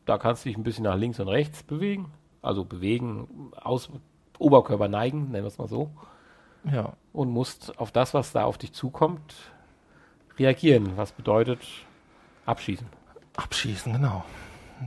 da 0.04 0.18
kannst 0.18 0.44
du 0.44 0.50
dich 0.50 0.58
ein 0.58 0.64
bisschen 0.64 0.84
nach 0.84 0.96
links 0.96 1.18
und 1.18 1.28
rechts 1.28 1.62
bewegen. 1.62 2.12
Also 2.46 2.64
bewegen, 2.64 3.50
aus 3.60 3.90
Oberkörper 4.38 4.88
neigen, 4.88 5.30
nennen 5.30 5.44
wir 5.44 5.48
es 5.48 5.58
mal 5.58 5.68
so. 5.68 5.90
Ja. 6.70 6.94
Und 7.12 7.30
musst 7.30 7.78
auf 7.78 7.92
das, 7.92 8.14
was 8.14 8.32
da 8.32 8.44
auf 8.44 8.58
dich 8.58 8.72
zukommt, 8.72 9.34
reagieren. 10.38 10.96
Was 10.96 11.12
bedeutet 11.12 11.60
abschießen. 12.44 12.86
Abschießen, 13.36 13.92
genau. 13.92 14.24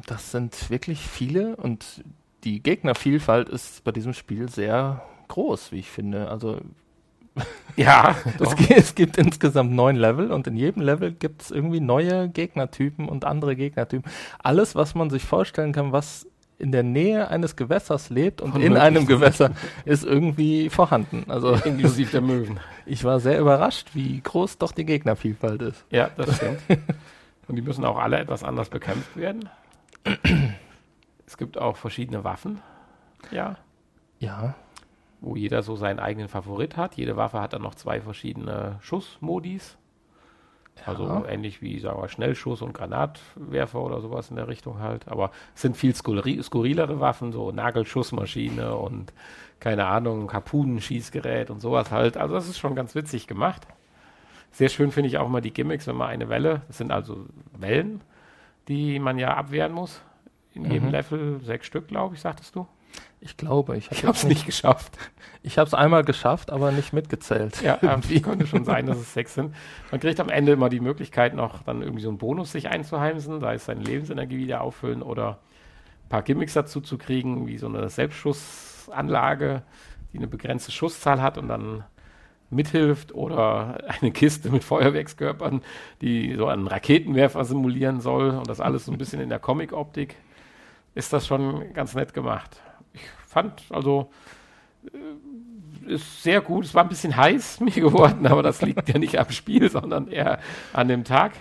Das 0.05 0.31
sind 0.31 0.69
wirklich 0.69 0.99
viele 0.99 1.55
und 1.55 2.03
die 2.43 2.61
Gegnervielfalt 2.61 3.49
ist 3.49 3.83
bei 3.83 3.91
diesem 3.91 4.13
Spiel 4.13 4.49
sehr 4.49 5.03
groß, 5.27 5.71
wie 5.71 5.79
ich 5.79 5.89
finde. 5.89 6.29
Also 6.29 6.59
ja, 7.75 8.15
es, 8.39 8.69
es, 8.69 8.95
gibt 8.95 9.17
insgesamt 9.17 9.71
neun 9.71 9.95
Level 9.95 10.31
und 10.31 10.47
in 10.47 10.55
jedem 10.55 10.81
Level 10.81 11.11
gibt 11.11 11.43
es 11.43 11.51
irgendwie 11.51 11.79
neue 11.79 12.29
Gegnertypen 12.29 13.07
und 13.07 13.25
andere 13.25 13.55
Gegnertypen. 13.55 14.09
Alles, 14.39 14.75
was 14.75 14.95
man 14.95 15.09
sich 15.09 15.23
vorstellen 15.23 15.71
kann, 15.71 15.91
was 15.91 16.27
in 16.59 16.73
der 16.73 16.83
Nähe 16.83 17.29
eines 17.29 17.55
Gewässers 17.55 18.09
lebt 18.09 18.41
und 18.41 18.55
in 18.57 18.75
einem 18.77 19.07
Gewässer 19.07 19.51
ist 19.85 20.03
irgendwie 20.03 20.69
vorhanden. 20.69 21.23
Also 21.29 21.53
inklusive 21.65 22.11
der 22.11 22.21
Möwen. 22.21 22.59
Ich 22.85 23.03
war 23.05 23.19
sehr 23.21 23.39
überrascht, 23.39 23.89
wie 23.93 24.19
groß 24.21 24.57
doch 24.57 24.73
die 24.73 24.85
Gegnervielfalt 24.85 25.61
ist. 25.61 25.85
Ja, 25.89 26.09
das 26.17 26.35
stimmt. 26.35 26.59
und 27.47 27.55
die 27.55 27.61
müssen 27.61 27.85
auch 27.85 27.97
alle 27.97 28.19
etwas 28.19 28.43
anders 28.43 28.69
bekämpft 28.69 29.15
werden. 29.15 29.49
Es 31.25 31.37
gibt 31.37 31.57
auch 31.57 31.77
verschiedene 31.77 32.23
Waffen. 32.25 32.61
Ja. 33.31 33.57
Ja. 34.19 34.55
Wo 35.21 35.35
jeder 35.35 35.63
so 35.63 35.77
seinen 35.77 35.99
eigenen 35.99 36.27
Favorit 36.27 36.75
hat. 36.75 36.95
Jede 36.95 37.15
Waffe 37.15 37.39
hat 37.39 37.53
dann 37.53 37.61
noch 37.61 37.75
zwei 37.75 38.01
verschiedene 38.01 38.79
Schussmodis. 38.81 39.77
Ja. 40.81 40.93
Also 40.93 41.25
ähnlich 41.27 41.61
wie, 41.61 41.79
sagen 41.79 42.01
wir, 42.01 42.09
Schnellschuss 42.09 42.61
und 42.61 42.73
Granatwerfer 42.73 43.81
oder 43.81 44.01
sowas 44.01 44.29
in 44.29 44.35
der 44.35 44.47
Richtung 44.47 44.79
halt. 44.79 45.07
Aber 45.07 45.31
es 45.55 45.61
sind 45.61 45.77
viel 45.77 45.95
skurrilere 45.95 46.99
Waffen, 46.99 47.31
so 47.31 47.51
Nagelschussmaschine 47.51 48.75
und 48.75 49.13
keine 49.59 49.85
Ahnung, 49.85 50.31
Harpunenschießgerät 50.31 51.49
und 51.49 51.59
sowas 51.59 51.91
halt. 51.91 52.17
Also 52.17 52.33
das 52.33 52.47
ist 52.47 52.57
schon 52.57 52.75
ganz 52.75 52.95
witzig 52.95 53.27
gemacht. 53.27 53.67
Sehr 54.51 54.69
schön 54.69 54.91
finde 54.91 55.09
ich 55.09 55.17
auch 55.17 55.27
mal 55.27 55.41
die 55.41 55.53
Gimmicks, 55.53 55.87
wenn 55.87 55.95
man 55.95 56.09
eine 56.09 56.29
Welle, 56.29 56.61
das 56.67 56.77
sind 56.77 56.91
also 56.91 57.25
Wellen, 57.57 58.01
die 58.67 58.99
man 58.99 59.19
ja 59.19 59.35
abwehren 59.35 59.73
muss. 59.73 60.01
In 60.53 60.63
mhm. 60.63 60.71
jedem 60.71 60.89
Level 60.89 61.39
sechs 61.43 61.67
Stück, 61.67 61.87
glaube 61.87 62.15
ich, 62.15 62.21
sagtest 62.21 62.55
du. 62.55 62.67
Ich 63.21 63.35
glaube, 63.35 63.75
ich 63.75 63.89
habe 64.03 64.13
es 64.13 64.23
nicht 64.23 64.45
geschafft. 64.45 64.97
Ich 65.41 65.57
habe 65.57 65.67
es 65.67 65.73
einmal 65.73 66.03
geschafft, 66.03 66.51
aber 66.51 66.71
nicht 66.71 66.93
mitgezählt. 66.93 67.61
Ja, 67.61 67.77
irgendwie 67.81 68.21
könnte 68.21 68.47
schon 68.47 68.65
sein, 68.65 68.85
dass 68.85 68.97
es 68.97 69.13
sechs 69.13 69.33
sind. 69.33 69.53
Man 69.91 69.99
kriegt 69.99 70.19
am 70.19 70.29
Ende 70.29 70.53
immer 70.53 70.69
die 70.69 70.79
Möglichkeit, 70.79 71.33
noch 71.33 71.63
dann 71.63 71.81
irgendwie 71.81 72.01
so 72.01 72.09
einen 72.09 72.17
Bonus 72.17 72.51
sich 72.51 72.69
einzuheimsen, 72.69 73.39
sei 73.39 73.55
es 73.55 73.65
seine 73.65 73.81
Lebensenergie 73.81 74.37
wieder 74.37 74.61
auffüllen 74.61 75.01
oder 75.01 75.39
ein 76.05 76.09
paar 76.09 76.23
Gimmicks 76.23 76.53
dazu 76.53 76.81
zu 76.81 76.97
kriegen, 76.97 77.47
wie 77.47 77.57
so 77.57 77.67
eine 77.67 77.89
Selbstschussanlage, 77.89 79.63
die 80.13 80.17
eine 80.17 80.27
begrenzte 80.27 80.71
Schusszahl 80.71 81.21
hat 81.21 81.37
und 81.37 81.47
dann 81.49 81.83
mithilft 82.49 83.13
oder 83.13 83.83
eine 84.01 84.11
Kiste 84.11 84.49
mit 84.49 84.63
Feuerwerkskörpern, 84.63 85.61
die 86.01 86.35
so 86.35 86.47
einen 86.47 86.67
Raketenwerfer 86.67 87.45
simulieren 87.45 88.01
soll 88.01 88.31
und 88.31 88.49
das 88.49 88.59
alles 88.59 88.85
so 88.85 88.91
ein 88.91 88.97
bisschen 88.97 89.21
in 89.21 89.29
der 89.29 89.39
Comic-Optik, 89.39 90.15
ist 90.95 91.13
das 91.13 91.27
schon 91.27 91.73
ganz 91.73 91.95
nett 91.95 92.13
gemacht. 92.13 92.61
Fand 93.29 93.63
also 93.69 94.09
äh, 94.85 95.93
ist 95.93 96.23
sehr 96.23 96.41
gut. 96.41 96.65
Es 96.65 96.73
war 96.73 96.83
ein 96.83 96.89
bisschen 96.89 97.15
heiß 97.15 97.59
mir 97.61 97.71
geworden, 97.71 98.25
aber 98.25 98.43
das 98.43 98.61
liegt 98.61 98.89
ja 98.89 98.97
nicht 98.97 99.19
am 99.19 99.29
Spiel, 99.31 99.69
sondern 99.69 100.07
eher 100.07 100.39
an 100.73 100.87
dem 100.87 101.03
Tag. 101.03 101.33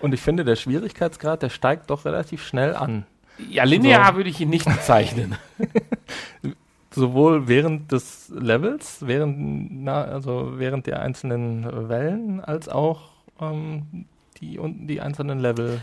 Und 0.00 0.14
ich 0.14 0.20
finde, 0.20 0.44
der 0.44 0.56
Schwierigkeitsgrad, 0.56 1.42
der 1.42 1.50
steigt 1.50 1.90
doch 1.90 2.04
relativ 2.04 2.44
schnell 2.44 2.74
an. 2.74 3.06
Ja, 3.48 3.64
linear 3.64 4.12
so. 4.12 4.16
würde 4.16 4.30
ich 4.30 4.40
ihn 4.40 4.50
nicht 4.50 4.66
bezeichnen. 4.66 5.36
sowohl 6.94 7.48
während 7.48 7.90
des 7.90 8.28
Levels, 8.28 8.98
während, 9.06 9.82
na, 9.82 10.04
also 10.04 10.58
während 10.58 10.86
der 10.86 11.00
einzelnen 11.00 11.88
Wellen, 11.88 12.40
als 12.40 12.68
auch 12.68 13.10
ähm, 13.40 14.06
die, 14.40 14.58
und 14.58 14.86
die 14.86 15.00
einzelnen 15.00 15.40
Level 15.40 15.80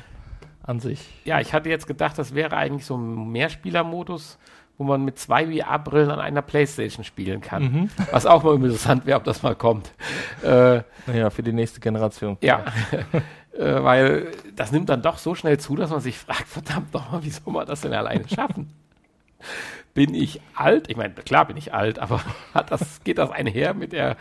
an 0.64 0.80
sich. 0.80 1.10
Ja, 1.26 1.40
ich 1.40 1.54
hatte 1.54 1.70
jetzt 1.70 1.88
gedacht, 1.88 2.18
das 2.18 2.36
wäre 2.36 2.56
eigentlich 2.56 2.86
so 2.86 2.96
ein 2.96 3.32
Mehrspielermodus, 3.32 4.38
wo 4.80 4.86
man 4.86 5.04
mit 5.04 5.20
zwei 5.20 5.46
VR-Brillen 5.46 6.10
an 6.10 6.20
einer 6.20 6.42
Playstation 6.42 7.04
spielen 7.04 7.42
kann. 7.42 7.64
Mhm. 7.64 7.90
Was 8.12 8.26
auch 8.26 8.44
mal 8.44 8.56
interessant 8.56 9.06
wäre, 9.06 9.18
ob 9.18 9.26
das 9.26 9.44
mal 9.44 9.54
kommt. 9.54 9.92
Äh, 10.42 10.82
naja, 11.06 11.30
für 11.30 11.44
die 11.44 11.52
nächste 11.54 11.80
Generation. 11.80 12.38
Ja. 12.42 12.66
Äh, 13.58 13.84
weil 13.84 14.28
das 14.56 14.72
nimmt 14.72 14.88
dann 14.90 15.02
doch 15.02 15.18
so 15.18 15.34
schnell 15.36 15.60
zu, 15.60 15.76
dass 15.76 15.90
man 15.90 16.00
sich 16.00 16.18
fragt, 16.18 16.48
verdammt 16.48 16.94
nochmal, 16.94 17.24
wie 17.24 17.32
soll 17.32 17.52
man 17.52 17.66
das 17.66 17.82
denn 17.82 17.94
alleine 17.94 18.24
schaffen? 18.30 18.72
bin 19.94 20.14
ich 20.14 20.40
alt? 20.54 20.88
Ich 20.88 20.96
meine, 20.96 21.14
klar 21.16 21.46
bin 21.46 21.58
ich 21.58 21.74
alt, 21.74 22.00
aber 22.00 22.22
hat 22.54 22.72
das, 22.72 23.04
geht 23.04 23.18
das 23.18 23.32
einher 23.32 23.74
mit 23.74 23.92
der 23.92 24.16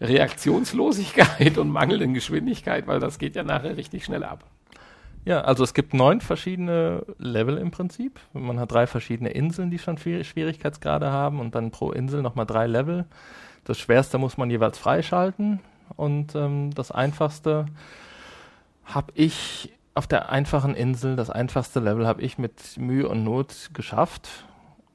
Reaktionslosigkeit 0.00 1.58
und 1.58 1.68
mangelnden 1.68 2.14
Geschwindigkeit, 2.14 2.86
weil 2.86 3.00
das 3.00 3.18
geht 3.18 3.36
ja 3.36 3.42
nachher 3.42 3.76
richtig 3.76 4.04
schnell 4.04 4.24
ab. 4.24 4.44
Ja, 5.24 5.42
also 5.42 5.64
es 5.64 5.74
gibt 5.74 5.92
neun 5.92 6.20
verschiedene 6.20 7.04
Level 7.18 7.58
im 7.58 7.70
Prinzip. 7.70 8.20
Man 8.32 8.58
hat 8.58 8.72
drei 8.72 8.86
verschiedene 8.86 9.30
Inseln, 9.30 9.70
die 9.70 9.78
schon 9.78 9.98
Schwierigkeitsgrade 9.98 11.10
haben 11.10 11.40
und 11.40 11.54
dann 11.54 11.70
pro 11.70 11.92
Insel 11.92 12.22
nochmal 12.22 12.46
drei 12.46 12.66
Level. 12.66 13.04
Das 13.64 13.78
schwerste 13.78 14.18
muss 14.18 14.38
man 14.38 14.50
jeweils 14.50 14.78
freischalten 14.78 15.60
und 15.96 16.34
ähm, 16.34 16.70
das 16.74 16.90
einfachste 16.90 17.66
habe 18.84 19.12
ich 19.14 19.72
auf 19.94 20.06
der 20.06 20.30
einfachen 20.30 20.74
Insel, 20.74 21.16
das 21.16 21.30
einfachste 21.30 21.80
Level 21.80 22.06
habe 22.06 22.22
ich 22.22 22.38
mit 22.38 22.78
Mühe 22.78 23.08
und 23.08 23.24
Not 23.24 23.70
geschafft. 23.74 24.28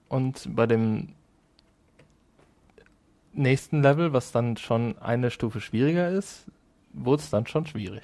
Und 0.07 0.55
bei 0.55 0.65
dem 0.65 1.09
nächsten 3.33 3.81
Level, 3.81 4.13
was 4.13 4.31
dann 4.31 4.57
schon 4.57 4.97
eine 4.99 5.29
Stufe 5.31 5.61
schwieriger 5.61 6.09
ist, 6.09 6.45
wurde 6.93 7.21
es 7.21 7.29
dann 7.29 7.45
schon 7.45 7.65
schwierig. 7.67 8.03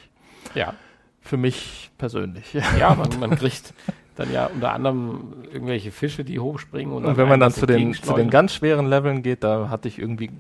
Ja. 0.54 0.74
Für 1.22 1.38
mich 1.38 1.92
persönlich. 1.98 2.54
Ja, 2.80 2.96
man, 3.00 3.20
man 3.20 3.38
kriegt 3.38 3.74
dann 4.16 4.32
ja 4.34 4.48
unter 4.48 4.74
anderem 4.74 5.34
irgendwelche 5.52 5.92
Fische, 5.92 6.24
die 6.24 6.40
hochspringen. 6.40 6.94
Und, 6.94 7.06
und 7.06 7.18
wenn 7.18 7.28
man 7.28 7.40
dann 7.40 7.52
zu 7.52 7.66
den, 7.66 7.94
zu 7.94 8.14
den 8.14 8.30
ganz 8.30 8.54
schweren 8.54 8.88
Leveln 8.88 9.24
geht, 9.24 9.44
da 9.44 9.70
hatte 9.70 9.88
ich 9.88 10.00
irgendwie 10.00 10.32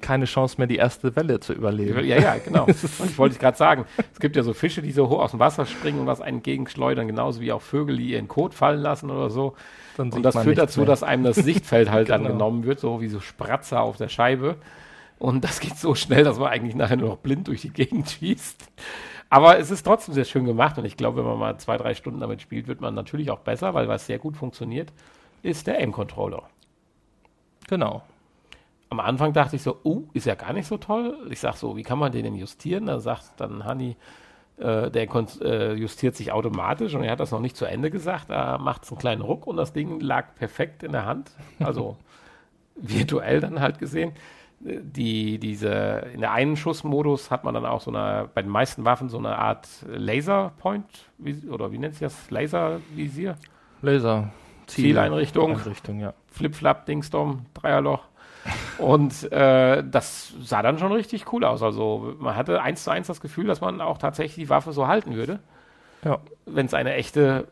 keine 0.00 0.26
Chance 0.26 0.56
mehr, 0.58 0.66
die 0.66 0.76
erste 0.76 1.14
Welle 1.16 1.40
zu 1.40 1.52
überleben. 1.52 2.04
Ja, 2.04 2.18
ja, 2.18 2.36
genau. 2.36 2.64
Und 2.66 3.10
ich 3.10 3.18
wollte 3.18 3.38
gerade 3.38 3.56
sagen, 3.56 3.84
es 4.12 4.20
gibt 4.20 4.36
ja 4.36 4.42
so 4.42 4.54
Fische, 4.54 4.82
die 4.82 4.92
so 4.92 5.08
hoch 5.08 5.20
aus 5.20 5.32
dem 5.32 5.40
Wasser 5.40 5.66
springen 5.66 6.00
und 6.00 6.06
was 6.06 6.20
einen 6.20 6.42
gegenschleudern, 6.42 7.08
genauso 7.08 7.40
wie 7.40 7.52
auch 7.52 7.62
Vögel, 7.62 7.96
die 7.96 8.12
ihren 8.12 8.28
Kot 8.28 8.54
fallen 8.54 8.80
lassen 8.80 9.10
oder 9.10 9.28
so. 9.30 9.54
Dann 9.96 10.12
und 10.12 10.22
das 10.22 10.38
führt 10.38 10.58
dazu, 10.58 10.80
mehr. 10.80 10.86
dass 10.86 11.02
einem 11.02 11.24
das 11.24 11.36
Sichtfeld 11.36 11.90
halt 11.90 12.06
genau. 12.06 12.18
angenommen 12.18 12.64
wird, 12.64 12.80
so 12.80 13.00
wie 13.00 13.08
so 13.08 13.20
Spratzer 13.20 13.80
auf 13.80 13.96
der 13.96 14.08
Scheibe. 14.08 14.56
Und 15.18 15.42
das 15.42 15.58
geht 15.58 15.76
so 15.76 15.96
schnell, 15.96 16.22
dass 16.22 16.38
man 16.38 16.48
eigentlich 16.48 16.76
nachher 16.76 16.96
nur 16.96 17.08
noch 17.08 17.18
blind 17.18 17.48
durch 17.48 17.62
die 17.62 17.70
Gegend 17.70 18.08
schießt. 18.08 18.64
Aber 19.30 19.58
es 19.58 19.70
ist 19.70 19.82
trotzdem 19.82 20.14
sehr 20.14 20.24
schön 20.24 20.44
gemacht 20.44 20.78
und 20.78 20.84
ich 20.84 20.96
glaube, 20.96 21.18
wenn 21.18 21.26
man 21.26 21.38
mal 21.38 21.58
zwei, 21.58 21.76
drei 21.76 21.94
Stunden 21.94 22.20
damit 22.20 22.40
spielt, 22.40 22.66
wird 22.66 22.80
man 22.80 22.94
natürlich 22.94 23.30
auch 23.30 23.40
besser, 23.40 23.74
weil 23.74 23.88
was 23.88 24.06
sehr 24.06 24.18
gut 24.18 24.36
funktioniert, 24.36 24.92
ist 25.42 25.66
der 25.66 25.78
Aim-Controller. 25.78 26.44
Genau. 27.68 28.02
Am 28.90 29.00
Anfang 29.00 29.34
dachte 29.34 29.56
ich 29.56 29.62
so, 29.62 29.78
oh, 29.82 30.04
ist 30.14 30.24
ja 30.24 30.34
gar 30.34 30.54
nicht 30.54 30.66
so 30.66 30.78
toll. 30.78 31.18
Ich 31.30 31.40
sage 31.40 31.58
so, 31.58 31.76
wie 31.76 31.82
kann 31.82 31.98
man 31.98 32.10
den 32.10 32.24
denn 32.24 32.34
justieren? 32.36 32.86
Da 32.86 33.00
sagt 33.00 33.32
dann 33.36 33.66
Hanni, 33.66 33.96
äh, 34.56 34.90
der 34.90 35.06
äh, 35.42 35.74
justiert 35.74 36.16
sich 36.16 36.32
automatisch 36.32 36.94
und 36.94 37.04
er 37.04 37.12
hat 37.12 37.20
das 37.20 37.30
noch 37.30 37.40
nicht 37.40 37.56
zu 37.56 37.66
Ende 37.66 37.90
gesagt. 37.90 38.30
Da 38.30 38.56
macht 38.56 38.84
es 38.84 38.90
einen 38.90 38.98
kleinen 38.98 39.20
Ruck 39.20 39.46
und 39.46 39.58
das 39.58 39.74
Ding 39.74 40.00
lag 40.00 40.34
perfekt 40.36 40.82
in 40.82 40.92
der 40.92 41.04
Hand. 41.04 41.32
Also 41.60 41.98
virtuell 42.76 43.40
dann 43.40 43.60
halt 43.60 43.78
gesehen 43.78 44.12
die, 44.60 45.38
diese, 45.38 46.06
in 46.12 46.20
der 46.20 46.32
einen 46.32 46.56
Schussmodus 46.56 47.30
hat 47.30 47.44
man 47.44 47.54
dann 47.54 47.64
auch 47.64 47.80
so 47.80 47.90
eine, 47.90 48.28
bei 48.34 48.42
den 48.42 48.50
meisten 48.50 48.84
Waffen 48.84 49.08
so 49.08 49.18
eine 49.18 49.38
Art 49.38 49.68
Laserpoint, 49.86 50.86
wie, 51.18 51.48
oder 51.48 51.70
wie 51.70 51.78
nennt 51.78 51.94
sich 51.94 52.00
das? 52.00 52.30
Laservisier? 52.30 53.36
Laser. 53.82 54.30
Zieleinrichtung. 54.66 55.52
Einrichtung, 55.52 56.00
ja. 56.00 56.12
Flip-Flap, 56.26 56.86
Dingstorm, 56.86 57.46
Dreierloch. 57.54 58.04
Und 58.78 59.30
äh, 59.32 59.82
das 59.88 60.34
sah 60.40 60.62
dann 60.62 60.78
schon 60.78 60.92
richtig 60.92 61.32
cool 61.32 61.44
aus. 61.44 61.62
Also 61.62 62.14
man 62.18 62.36
hatte 62.36 62.62
eins 62.62 62.84
zu 62.84 62.90
eins 62.90 63.06
das 63.06 63.20
Gefühl, 63.20 63.46
dass 63.46 63.60
man 63.60 63.80
auch 63.80 63.98
tatsächlich 63.98 64.46
die 64.46 64.50
Waffe 64.50 64.72
so 64.72 64.86
halten 64.86 65.14
würde. 65.14 65.40
Ja. 66.04 66.18
Wenn 66.46 66.66
es 66.66 66.74
eine 66.74 66.94
echte 66.94 67.48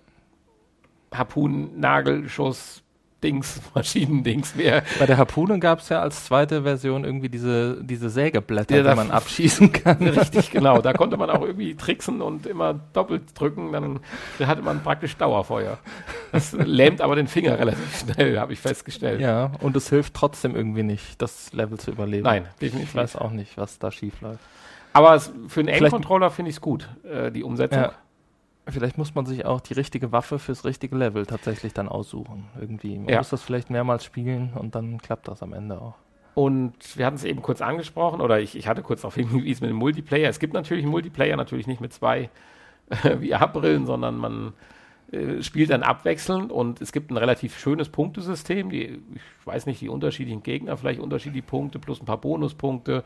Harpun-Nagelschuss 1.12 2.82
Dings, 3.26 3.60
Maschinendings 3.74 4.56
wäre. 4.56 4.82
Bei 4.98 5.06
der 5.06 5.18
Harpune 5.18 5.58
gab 5.58 5.80
es 5.80 5.88
ja 5.88 6.00
als 6.00 6.26
zweite 6.26 6.62
Version 6.62 7.04
irgendwie 7.04 7.28
diese, 7.28 7.82
diese 7.82 8.08
Sägeblätter, 8.08 8.82
die 8.82 8.96
man 8.96 9.10
abschießen 9.10 9.72
kann. 9.72 9.96
Richtig, 10.08 10.52
genau. 10.52 10.80
Da 10.80 10.92
konnte 10.92 11.16
man 11.16 11.28
auch 11.30 11.42
irgendwie 11.42 11.74
tricksen 11.74 12.22
und 12.22 12.46
immer 12.46 12.74
doppelt 12.92 13.22
drücken, 13.34 13.72
dann 13.72 14.00
hatte 14.44 14.62
man 14.62 14.82
praktisch 14.82 15.16
Dauerfeuer. 15.16 15.78
Das 16.30 16.52
lähmt 16.52 17.00
aber 17.00 17.16
den 17.16 17.26
Finger 17.26 17.58
relativ 17.58 17.98
schnell, 17.98 18.38
habe 18.38 18.52
ich 18.52 18.60
festgestellt. 18.60 19.20
Ja, 19.20 19.50
und 19.60 19.76
es 19.76 19.90
hilft 19.90 20.14
trotzdem 20.14 20.54
irgendwie 20.54 20.84
nicht, 20.84 21.20
das 21.20 21.52
Level 21.52 21.78
zu 21.78 21.90
überleben. 21.90 22.24
Nein, 22.24 22.46
definitiv. 22.60 22.90
Ich 22.90 22.94
weiß 22.94 23.16
auch 23.16 23.32
nicht, 23.32 23.56
was 23.56 23.78
da 23.78 23.90
schief 23.90 24.20
läuft. 24.20 24.40
Aber 24.92 25.14
es, 25.14 25.32
für 25.48 25.60
einen 25.60 25.68
Aim-Controller 25.68 26.30
finde 26.30 26.50
ich 26.50 26.56
es 26.56 26.60
gut, 26.60 26.88
äh, 27.04 27.30
die 27.30 27.42
Umsetzung. 27.42 27.82
Ja. 27.82 27.92
Vielleicht 28.68 28.98
muss 28.98 29.14
man 29.14 29.26
sich 29.26 29.44
auch 29.44 29.60
die 29.60 29.74
richtige 29.74 30.10
Waffe 30.10 30.38
fürs 30.38 30.64
richtige 30.64 30.96
Level 30.96 31.24
tatsächlich 31.24 31.72
dann 31.72 31.88
aussuchen. 31.88 32.46
Irgendwie. 32.60 32.98
Man 32.98 33.08
ja. 33.08 33.18
muss 33.18 33.30
das 33.30 33.42
vielleicht 33.42 33.70
mehrmals 33.70 34.04
spielen 34.04 34.52
und 34.54 34.74
dann 34.74 34.98
klappt 34.98 35.28
das 35.28 35.42
am 35.42 35.52
Ende 35.52 35.80
auch. 35.80 35.94
Und 36.34 36.98
wir 36.98 37.06
hatten 37.06 37.16
es 37.16 37.24
eben 37.24 37.40
kurz 37.40 37.62
angesprochen, 37.62 38.20
oder 38.20 38.40
ich, 38.40 38.56
ich 38.56 38.68
hatte 38.68 38.82
kurz 38.82 39.00
darauf 39.00 39.14
hingewiesen 39.16 39.64
mit 39.64 39.70
dem 39.70 39.78
Multiplayer. 39.78 40.28
Es 40.28 40.38
gibt 40.38 40.52
natürlich 40.52 40.84
einen 40.84 40.90
Multiplayer, 40.90 41.36
natürlich 41.36 41.66
nicht 41.66 41.80
mit 41.80 41.92
zwei 41.92 42.28
äh, 42.90 43.16
VR-Brillen, 43.16 43.86
sondern 43.86 44.16
man 44.16 44.52
äh, 45.12 45.42
spielt 45.42 45.70
dann 45.70 45.84
abwechselnd 45.84 46.50
und 46.50 46.80
es 46.80 46.90
gibt 46.90 47.10
ein 47.10 47.16
relativ 47.16 47.58
schönes 47.58 47.88
Punktesystem. 47.88 48.70
Die, 48.70 49.00
ich 49.14 49.46
weiß 49.46 49.66
nicht, 49.66 49.80
die 49.80 49.88
unterschiedlichen 49.88 50.42
Gegner, 50.42 50.76
vielleicht 50.76 51.00
unterschiedliche 51.00 51.46
Punkte 51.46 51.78
plus 51.78 52.00
ein 52.00 52.06
paar 52.06 52.20
Bonuspunkte. 52.20 53.04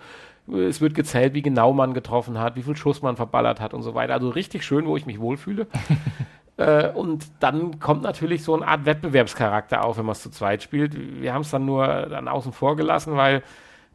Es 0.53 0.81
wird 0.81 0.95
gezählt, 0.95 1.35
wie 1.35 1.43
genau 1.43 1.73
man 1.73 1.95
getroffen 1.95 2.39
hat, 2.39 2.57
wie 2.57 2.63
viel 2.63 2.77
Schuss 2.77 3.03
man 3.03 3.17
verballert 3.17 3.61
hat 3.61 3.75
und 3.75 3.83
so 3.83 3.95
weiter. 3.95 4.15
Also 4.15 4.31
richtig 4.31 4.65
schön, 4.65 4.87
wo 4.87 4.97
ich 4.97 5.07
mich 5.07 5.21
wohlfühle. 5.21 5.67
äh, 6.57 6.89
und 6.89 7.27
dann 7.41 7.79
kommt 7.81 8.03
natürlich 8.03 8.43
so 8.43 8.55
eine 8.55 8.67
Art 8.67 8.85
Wettbewerbscharakter 8.87 9.85
auf, 9.85 9.99
wenn 9.99 10.07
man 10.07 10.13
es 10.13 10.23
zu 10.23 10.31
zweit 10.31 10.63
spielt. 10.63 10.97
Wir 11.21 11.35
haben 11.35 11.43
es 11.43 11.51
dann 11.51 11.65
nur 11.65 11.87
dann 11.87 12.29
außen 12.29 12.53
vor 12.53 12.77
gelassen, 12.77 13.17
weil 13.17 13.43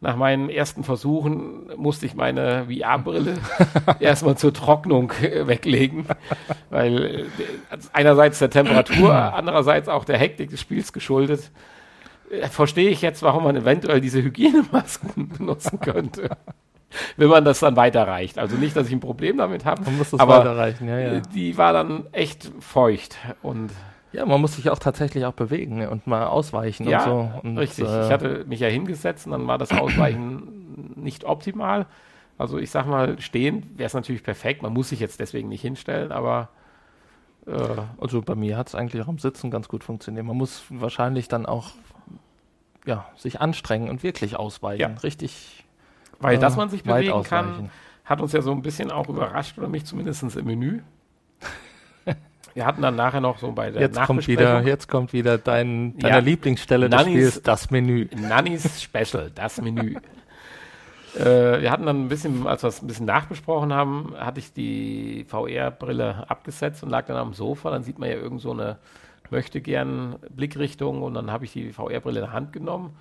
nach 0.02 0.18
meinen 0.18 0.50
ersten 0.50 0.84
Versuchen 0.84 1.72
musste 1.78 2.06
ich 2.06 2.16
meine 2.16 2.66
VR-Brille 2.66 3.38
erstmal 4.00 4.38
zur 4.38 4.54
Trocknung 4.54 5.12
äh, 5.22 5.48
weglegen, 5.48 6.06
weil 6.70 7.06
äh, 7.06 7.26
einerseits 7.94 8.40
der 8.40 8.50
Temperatur, 8.50 9.14
andererseits 9.34 9.88
auch 9.88 10.06
der 10.06 10.18
Hektik 10.18 10.50
des 10.50 10.60
Spiels 10.60 10.94
geschuldet. 10.94 11.52
Äh, 12.30 12.48
verstehe 12.48 12.90
ich 12.90 13.02
jetzt, 13.02 13.22
warum 13.24 13.44
man 13.44 13.56
eventuell 13.56 14.02
diese 14.02 14.22
Hygienemasken 14.22 15.30
benutzen 15.38 15.80
könnte. 15.80 16.30
Wenn 17.18 17.28
man 17.28 17.44
das 17.44 17.60
dann 17.60 17.76
weiterreicht. 17.76 18.40
Also 18.40 18.56
nicht, 18.56 18.76
dass 18.76 18.88
ich 18.88 18.94
ein 18.94 19.00
Problem 19.02 19.38
damit 19.38 19.66
habe. 19.66 19.84
Man 19.84 19.98
muss 19.98 20.12
das 20.12 20.20
aber 20.20 20.40
weiterreichen, 20.40 20.88
ja, 20.88 21.00
ja. 21.00 21.20
Die 21.20 21.58
war 21.58 21.74
dann 21.74 22.06
echt 22.14 22.52
feucht 22.60 23.18
und 23.42 23.72
ja, 24.14 24.26
man 24.26 24.40
muss 24.40 24.56
sich 24.56 24.70
auch 24.70 24.80
tatsächlich 24.80 25.26
auch 25.26 25.34
bewegen 25.34 25.78
ne, 25.78 25.90
und 25.90 26.08
mal 26.08 26.28
ausweichen 26.28 26.88
ja, 26.88 27.04
und 27.04 27.06
so. 27.06 27.40
Und, 27.44 27.58
richtig. 27.58 27.86
Äh, 27.86 28.06
ich 28.06 28.12
hatte 28.12 28.46
mich 28.48 28.62
ja 28.62 28.70
hingesetzt 28.70 29.26
und 29.26 29.34
dann 29.34 29.46
war 29.46 29.58
das 29.58 29.72
Ausweichen 29.72 30.94
nicht 30.96 31.26
optimal. 31.26 31.86
Also 32.38 32.58
ich 32.58 32.72
sag 32.72 32.86
mal, 32.86 33.20
stehen 33.20 33.70
wäre 33.76 33.88
es 33.88 33.94
natürlich 33.94 34.24
perfekt. 34.24 34.62
Man 34.62 34.72
muss 34.72 34.90
sich 34.90 35.02
jetzt 35.02 35.20
deswegen 35.20 35.50
nicht 35.50 35.62
hinstellen, 35.62 36.14
aber 36.14 36.48
äh, 37.46 37.58
also 38.00 38.22
bei 38.22 38.36
mir 38.36 38.58
hat 38.58 38.70
es 38.70 38.76
eigentlich 38.76 39.02
auch 39.02 39.10
im 39.10 39.20
Sitzen 39.20 39.52
ganz 39.52 39.68
gut 39.68 39.84
funktioniert. 39.84 40.26
Man 40.26 40.38
muss 40.38 40.64
wahrscheinlich 40.70 41.28
dann 41.28 41.46
auch 41.46 41.72
ja, 42.86 43.06
sich 43.18 43.42
anstrengen 43.42 43.90
und 43.90 44.04
wirklich 44.04 44.36
ausweichen. 44.38 44.82
Ja. 44.82 44.88
Richtig. 45.04 45.66
Weil, 46.20 46.36
äh, 46.36 46.40
dass 46.40 46.56
man 46.56 46.70
sich 46.70 46.84
bewegen 46.84 47.24
kann, 47.24 47.70
hat 48.04 48.22
uns 48.22 48.32
ja 48.32 48.42
so 48.42 48.52
ein 48.52 48.62
bisschen 48.62 48.92
auch 48.92 49.10
überrascht, 49.10 49.58
oder 49.58 49.68
mich 49.68 49.86
zumindest 49.86 50.24
im 50.36 50.46
Menü. 50.46 50.82
Wir 52.54 52.66
hatten 52.66 52.82
dann 52.82 52.96
nachher 52.96 53.20
noch 53.20 53.38
so 53.38 53.52
bei 53.52 53.70
der 53.70 53.82
jetzt 53.82 54.02
kommt 54.04 54.28
wieder, 54.28 54.62
Jetzt 54.62 54.88
kommt 54.88 55.12
wieder 55.12 55.38
dein, 55.38 55.98
deine 55.98 56.16
ja, 56.16 56.20
Lieblingsstelle 56.22 56.88
Nannies, 56.88 57.14
des 57.14 57.30
Spiels, 57.34 57.44
das 57.44 57.70
Menü. 57.72 58.08
Nannies 58.16 58.82
Special, 58.82 59.30
das 59.36 59.60
Menü. 59.60 59.96
äh, 61.20 61.62
wir 61.62 61.70
hatten 61.70 61.86
dann 61.86 62.06
ein 62.06 62.08
bisschen, 62.08 62.48
als 62.48 62.64
wir 62.64 62.70
es 62.70 62.82
ein 62.82 62.88
bisschen 62.88 63.08
nachbesprochen 63.08 63.74
haben, 63.74 64.14
hatte 64.18 64.40
ich 64.40 64.54
die 64.54 65.26
VR-Brille 65.28 66.30
abgesetzt 66.30 66.82
und 66.82 66.90
lag 66.92 67.06
dann 67.08 67.18
am 67.18 67.34
Sofa. 67.34 67.72
Dann 67.72 67.84
sieht 67.84 68.00
man 68.00 68.10
ja 68.10 68.16
irgend 68.16 68.40
so 68.40 68.52
eine 68.52 68.78
möchte 69.32 69.62
gern 69.62 70.18
Blickrichtung 70.30 71.02
und 71.02 71.14
dann 71.14 71.32
habe 71.32 71.46
ich 71.46 71.54
die 71.54 71.72
VR-Brille 71.72 72.20
in 72.20 72.26
der 72.26 72.34
Hand 72.34 72.54
genommen 72.54 72.96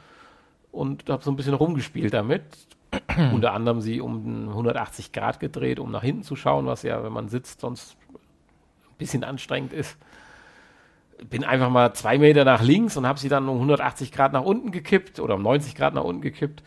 und 0.73 1.09
habe 1.09 1.23
so 1.23 1.31
ein 1.31 1.37
bisschen 1.37 1.55
rumgespielt 1.55 2.13
damit. 2.13 2.43
Unter 3.33 3.53
anderem 3.53 3.81
sie 3.81 4.01
um 4.01 4.49
180 4.49 5.13
Grad 5.13 5.41
gedreht, 5.41 5.81
um 5.81 5.91
nach 5.91 6.03
hinten 6.03 6.23
zu 6.23 6.37
schauen, 6.37 6.67
was 6.67 6.83
ja, 6.83 7.03
wenn 7.03 7.13
man 7.13 7.29
sitzt, 7.29 7.61
sonst 7.61 7.97
bisschen 8.99 9.25
anstrengend 9.25 9.73
ist. 9.73 9.97
Bin 11.29 11.45
einfach 11.45 11.71
mal 11.71 11.93
zwei 11.95 12.19
Meter 12.19 12.45
nach 12.45 12.63
links 12.63 12.97
und 12.97 13.07
habe 13.07 13.19
sie 13.19 13.29
dann 13.29 13.49
um 13.49 13.57
180 13.57 14.13
Grad 14.13 14.33
nach 14.33 14.43
unten 14.43 14.71
gekippt 14.71 15.21
oder 15.21 15.35
um 15.35 15.43
90 15.43 15.75
Grad 15.75 15.95
nach 15.95 16.05
unten 16.05 16.23
gekippt. 16.23 16.63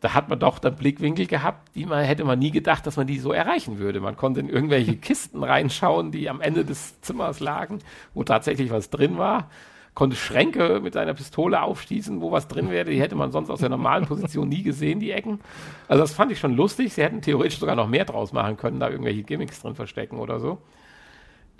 Da 0.00 0.14
hat 0.14 0.28
man 0.28 0.38
doch 0.38 0.58
dann 0.58 0.76
Blickwinkel 0.76 1.26
gehabt, 1.26 1.74
die 1.74 1.84
man 1.84 2.04
hätte 2.04 2.24
man 2.24 2.38
nie 2.38 2.50
gedacht, 2.50 2.86
dass 2.86 2.96
man 2.96 3.06
die 3.06 3.18
so 3.18 3.32
erreichen 3.32 3.78
würde. 3.78 4.00
Man 4.00 4.16
konnte 4.16 4.40
in 4.40 4.48
irgendwelche 4.48 4.96
Kisten 4.96 5.44
reinschauen, 5.44 6.10
die 6.10 6.30
am 6.30 6.40
Ende 6.40 6.64
des 6.64 7.00
Zimmers 7.02 7.40
lagen, 7.40 7.80
wo 8.14 8.24
tatsächlich 8.24 8.70
was 8.70 8.90
drin 8.90 9.18
war 9.18 9.48
konnte 9.94 10.16
Schränke 10.16 10.80
mit 10.80 10.94
seiner 10.94 11.14
Pistole 11.14 11.60
aufschießen, 11.60 12.20
wo 12.20 12.30
was 12.30 12.48
drin 12.48 12.70
wäre. 12.70 12.90
Die 12.90 13.00
hätte 13.00 13.16
man 13.16 13.32
sonst 13.32 13.50
aus 13.50 13.60
der 13.60 13.68
normalen 13.68 14.06
Position 14.06 14.48
nie 14.48 14.62
gesehen, 14.62 15.00
die 15.00 15.10
Ecken. 15.10 15.40
Also 15.88 16.02
das 16.02 16.12
fand 16.12 16.32
ich 16.32 16.38
schon 16.38 16.56
lustig. 16.56 16.94
Sie 16.94 17.02
hätten 17.02 17.20
theoretisch 17.20 17.58
sogar 17.58 17.76
noch 17.76 17.88
mehr 17.88 18.04
draus 18.04 18.32
machen 18.32 18.56
können, 18.56 18.80
da 18.80 18.88
irgendwelche 18.88 19.22
Gimmicks 19.22 19.60
drin 19.60 19.74
verstecken 19.74 20.18
oder 20.18 20.40
so. 20.40 20.58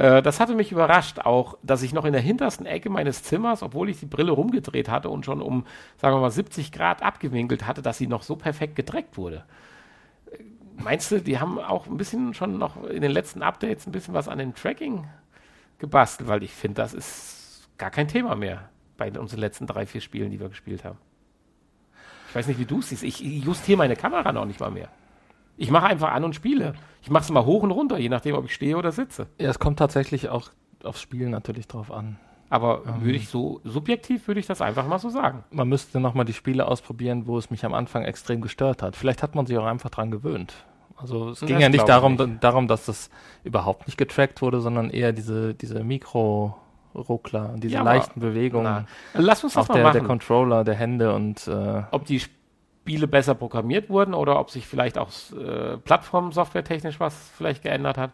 Äh, 0.00 0.22
das 0.22 0.40
hatte 0.40 0.54
mich 0.54 0.72
überrascht 0.72 1.18
auch, 1.18 1.58
dass 1.62 1.82
ich 1.82 1.92
noch 1.92 2.06
in 2.06 2.14
der 2.14 2.22
hintersten 2.22 2.64
Ecke 2.64 2.88
meines 2.88 3.22
Zimmers, 3.22 3.62
obwohl 3.62 3.90
ich 3.90 4.00
die 4.00 4.06
Brille 4.06 4.32
rumgedreht 4.32 4.88
hatte 4.88 5.10
und 5.10 5.26
schon 5.26 5.42
um, 5.42 5.66
sagen 5.98 6.16
wir 6.16 6.20
mal, 6.22 6.30
70 6.30 6.72
Grad 6.72 7.02
abgewinkelt 7.02 7.66
hatte, 7.66 7.82
dass 7.82 7.98
sie 7.98 8.06
noch 8.06 8.22
so 8.22 8.34
perfekt 8.34 8.76
gedreckt 8.76 9.18
wurde. 9.18 9.44
Äh, 10.32 10.42
meinst 10.78 11.10
du, 11.12 11.20
die 11.20 11.38
haben 11.38 11.58
auch 11.58 11.86
ein 11.86 11.98
bisschen 11.98 12.32
schon 12.32 12.56
noch 12.56 12.82
in 12.84 13.02
den 13.02 13.10
letzten 13.10 13.42
Updates 13.42 13.86
ein 13.86 13.92
bisschen 13.92 14.14
was 14.14 14.26
an 14.26 14.38
dem 14.38 14.54
Tracking 14.54 15.06
gebastelt? 15.78 16.30
Weil 16.30 16.42
ich 16.44 16.52
finde, 16.52 16.76
das 16.76 16.94
ist 16.94 17.68
gar 17.76 17.90
kein 17.90 18.08
Thema 18.08 18.36
mehr 18.36 18.70
bei 18.96 19.10
unseren 19.10 19.40
letzten 19.40 19.66
drei, 19.66 19.84
vier 19.84 20.00
Spielen, 20.00 20.30
die 20.30 20.40
wir 20.40 20.48
gespielt 20.48 20.82
haben. 20.82 20.98
Ich 22.30 22.34
weiß 22.34 22.46
nicht, 22.46 22.58
wie 22.58 22.64
du 22.64 22.78
es 22.78 22.88
siehst. 22.88 23.02
Ich 23.02 23.20
justiere 23.20 23.76
meine 23.76 23.96
Kamera 23.96 24.32
noch 24.32 24.46
nicht 24.46 24.60
mal 24.60 24.70
mehr. 24.70 24.88
Ich 25.60 25.70
mache 25.70 25.86
einfach 25.86 26.10
an 26.10 26.24
und 26.24 26.34
spiele. 26.34 26.72
Ich 27.02 27.10
mache 27.10 27.24
es 27.24 27.30
mal 27.30 27.44
hoch 27.44 27.62
und 27.62 27.70
runter, 27.70 27.98
je 27.98 28.08
nachdem, 28.08 28.34
ob 28.34 28.46
ich 28.46 28.54
stehe 28.54 28.78
oder 28.78 28.92
sitze. 28.92 29.26
Ja, 29.38 29.50
es 29.50 29.58
kommt 29.58 29.78
tatsächlich 29.78 30.30
auch 30.30 30.48
aufs 30.82 31.02
Spiel 31.02 31.28
natürlich 31.28 31.68
drauf 31.68 31.92
an. 31.92 32.18
Aber 32.48 32.82
ähm, 32.86 33.04
würde 33.04 33.18
ich 33.18 33.28
so, 33.28 33.60
subjektiv 33.62 34.26
würde 34.26 34.40
ich 34.40 34.46
das 34.46 34.62
einfach 34.62 34.86
mal 34.86 34.98
so 34.98 35.10
sagen. 35.10 35.44
Man 35.50 35.68
müsste 35.68 36.00
nochmal 36.00 36.24
die 36.24 36.32
Spiele 36.32 36.66
ausprobieren, 36.66 37.26
wo 37.26 37.36
es 37.36 37.50
mich 37.50 37.66
am 37.66 37.74
Anfang 37.74 38.04
extrem 38.04 38.40
gestört 38.40 38.82
hat. 38.82 38.96
Vielleicht 38.96 39.22
hat 39.22 39.34
man 39.34 39.44
sich 39.44 39.58
auch 39.58 39.66
einfach 39.66 39.90
dran 39.90 40.10
gewöhnt. 40.10 40.54
Also 40.96 41.28
es 41.30 41.40
ging 41.40 41.50
das 41.50 41.62
ja 41.62 41.68
nicht 41.68 41.88
darum, 41.88 42.14
nicht. 42.14 42.42
darum, 42.42 42.66
dass 42.66 42.86
das 42.86 43.10
überhaupt 43.44 43.86
nicht 43.86 43.98
getrackt 43.98 44.40
wurde, 44.40 44.60
sondern 44.62 44.88
eher 44.88 45.12
diese, 45.12 45.52
diese 45.52 45.84
Mikro-Ruckler, 45.84 47.56
diese 47.58 47.74
ja, 47.74 47.82
leichten 47.82 48.20
Bewegungen. 48.20 48.86
Lass 49.12 49.44
uns 49.44 49.54
das 49.54 49.64
auch 49.64 49.68
mal 49.68 49.74
der, 49.74 49.84
machen. 49.84 49.98
der 49.98 50.04
Controller, 50.04 50.64
der 50.64 50.74
Hände 50.74 51.14
und 51.14 51.46
äh, 51.48 51.82
ob 51.90 52.06
die 52.06 52.22
Spiele 52.82 53.06
besser 53.06 53.34
programmiert 53.34 53.88
wurden 53.88 54.14
oder 54.14 54.40
ob 54.40 54.50
sich 54.50 54.66
vielleicht 54.66 54.98
auch 54.98 55.10
äh, 55.32 55.76
Plattform-Software-technisch 55.76 56.98
was 56.98 57.30
vielleicht 57.36 57.62
geändert 57.62 57.98
hat. 57.98 58.10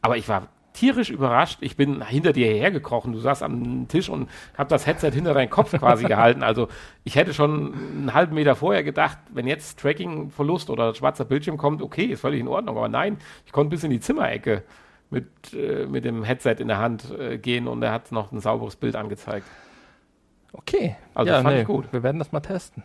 Aber 0.00 0.16
ich 0.16 0.28
war 0.28 0.48
tierisch 0.74 1.10
überrascht. 1.10 1.58
Ich 1.60 1.76
bin 1.76 2.04
hinter 2.06 2.32
dir 2.32 2.46
hergekrochen. 2.46 3.12
Du 3.12 3.18
saßt 3.18 3.42
am 3.42 3.88
Tisch 3.88 4.08
und 4.08 4.28
hab 4.56 4.68
das 4.68 4.86
Headset 4.86 5.10
hinter 5.10 5.34
deinen 5.34 5.50
Kopf 5.50 5.76
quasi 5.76 6.04
gehalten. 6.08 6.42
Also 6.42 6.68
ich 7.04 7.16
hätte 7.16 7.34
schon 7.34 7.74
einen 7.74 8.14
halben 8.14 8.34
Meter 8.34 8.54
vorher 8.54 8.84
gedacht, 8.84 9.18
wenn 9.32 9.46
jetzt 9.46 9.80
Tracking-Verlust 9.80 10.70
oder 10.70 10.94
schwarzer 10.94 11.24
Bildschirm 11.24 11.56
kommt, 11.56 11.82
okay, 11.82 12.04
ist 12.04 12.20
völlig 12.20 12.40
in 12.40 12.48
Ordnung. 12.48 12.76
Aber 12.76 12.88
nein, 12.88 13.16
ich 13.46 13.52
konnte 13.52 13.70
bis 13.70 13.84
in 13.84 13.90
die 13.90 14.00
Zimmerecke 14.00 14.62
mit, 15.10 15.26
äh, 15.52 15.86
mit 15.86 16.04
dem 16.04 16.22
Headset 16.24 16.56
in 16.58 16.68
der 16.68 16.78
Hand 16.78 17.10
äh, 17.18 17.38
gehen 17.38 17.66
und 17.66 17.82
er 17.82 17.92
hat 17.92 18.12
noch 18.12 18.32
ein 18.32 18.40
sauberes 18.40 18.76
Bild 18.76 18.96
angezeigt. 18.96 19.46
Okay, 20.52 20.96
also 21.14 21.32
ja, 21.32 21.42
fand 21.42 21.54
nee, 21.56 21.62
ich 21.62 21.66
gut. 21.66 21.92
Wir 21.92 22.02
werden 22.02 22.18
das 22.18 22.30
mal 22.30 22.40
testen. 22.40 22.82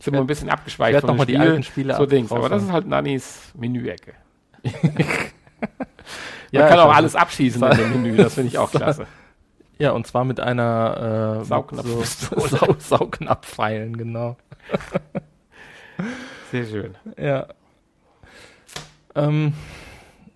Sind 0.00 0.14
wir 0.14 0.20
ein 0.20 0.26
bisschen 0.26 0.48
abgeschweift 0.48 0.90
Ich 0.90 0.94
werde 0.94 1.06
nochmal 1.08 1.26
die 1.26 1.38
alten 1.38 1.62
Spiele 1.62 1.96
so 1.96 2.06
Dings. 2.06 2.30
Aber 2.30 2.48
das 2.48 2.62
ist 2.62 2.72
halt 2.72 2.86
Nannis 2.86 3.52
Menüecke. 3.54 4.14
Man 6.52 6.62
ja, 6.62 6.68
kann 6.68 6.78
auch 6.78 6.94
alles 6.94 7.14
abschießen 7.14 7.62
in 7.62 7.76
dem 7.76 8.02
Menü, 8.02 8.16
das 8.16 8.34
finde 8.34 8.48
ich 8.48 8.58
auch 8.58 8.70
klasse. 8.70 9.06
Ja, 9.78 9.92
und 9.92 10.06
zwar 10.06 10.24
mit 10.24 10.40
einer 10.40 11.40
äh, 11.40 11.44
Saugnapf 11.44 11.86
so, 11.86 12.40
Sau 12.46 12.74
Saugnapfpfeilen, 12.78 13.96
genau. 13.96 14.36
Sehr 16.50 16.64
schön. 16.64 16.94
Ja. 17.16 17.46
Ähm, 19.14 19.52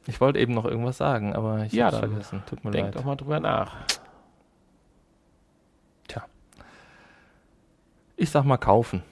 ich 0.06 0.20
wollte 0.20 0.38
eben 0.38 0.54
noch 0.54 0.64
irgendwas 0.64 0.98
sagen, 0.98 1.34
aber 1.34 1.64
ich 1.64 1.72
ja, 1.72 1.86
habe 1.86 1.98
vergessen. 1.98 2.42
Tut 2.46 2.64
mir 2.64 2.70
denk 2.70 2.86
leid. 2.88 2.96
doch 2.96 3.04
mal 3.04 3.16
drüber 3.16 3.40
nach. 3.40 3.72
Tja. 6.08 6.24
Ich 8.16 8.30
sag 8.30 8.44
mal 8.44 8.58
kaufen. 8.58 9.02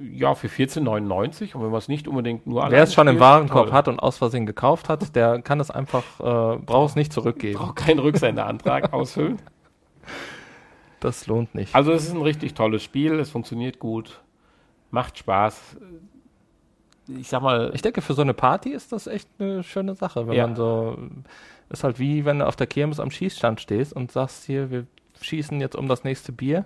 Ja, 0.00 0.34
für 0.34 0.48
14,99 0.48 1.54
und 1.54 1.62
wenn 1.62 1.70
man 1.70 1.78
es 1.78 1.88
nicht 1.88 2.08
unbedingt 2.08 2.46
nur 2.46 2.70
Wer 2.70 2.82
es 2.82 2.94
schon 2.94 3.08
im 3.08 3.18
Warenkorb 3.20 3.66
toll. 3.66 3.72
hat 3.74 3.88
und 3.88 3.98
aus 3.98 4.18
Versehen 4.18 4.46
gekauft 4.46 4.88
hat, 4.88 5.14
der 5.16 5.42
kann 5.42 5.60
es 5.60 5.70
einfach, 5.70 6.04
äh, 6.20 6.58
braucht 6.58 6.90
es 6.90 6.96
nicht 6.96 7.12
zurückgeben. 7.12 7.58
Braucht 7.58 7.76
keinen 7.76 7.98
Rücksenderantrag 7.98 8.92
ausfüllen. 8.92 9.38
Das 11.00 11.26
lohnt 11.26 11.54
nicht. 11.54 11.74
Also 11.74 11.92
es 11.92 12.04
ist 12.04 12.14
ein 12.14 12.22
richtig 12.22 12.54
tolles 12.54 12.82
Spiel, 12.82 13.18
es 13.20 13.30
funktioniert 13.30 13.78
gut, 13.78 14.20
macht 14.90 15.18
Spaß. 15.18 15.76
Ich 17.08 17.28
sag 17.28 17.42
mal. 17.42 17.70
Ich 17.74 17.82
denke, 17.82 18.02
für 18.02 18.14
so 18.14 18.22
eine 18.22 18.34
Party 18.34 18.70
ist 18.70 18.92
das 18.92 19.06
echt 19.06 19.28
eine 19.38 19.62
schöne 19.62 19.94
Sache, 19.94 20.26
wenn 20.26 20.34
ja. 20.34 20.46
man 20.46 20.56
so. 20.56 20.98
Ist 21.70 21.84
halt 21.84 21.98
wie 21.98 22.24
wenn 22.24 22.38
du 22.38 22.46
auf 22.46 22.56
der 22.56 22.66
Kirmes 22.66 22.98
am 22.98 23.10
Schießstand 23.10 23.60
stehst 23.60 23.92
und 23.92 24.10
sagst 24.10 24.44
hier, 24.44 24.70
wir 24.70 24.86
schießen 25.20 25.60
jetzt 25.60 25.76
um 25.76 25.88
das 25.88 26.04
nächste 26.04 26.32
Bier. 26.32 26.64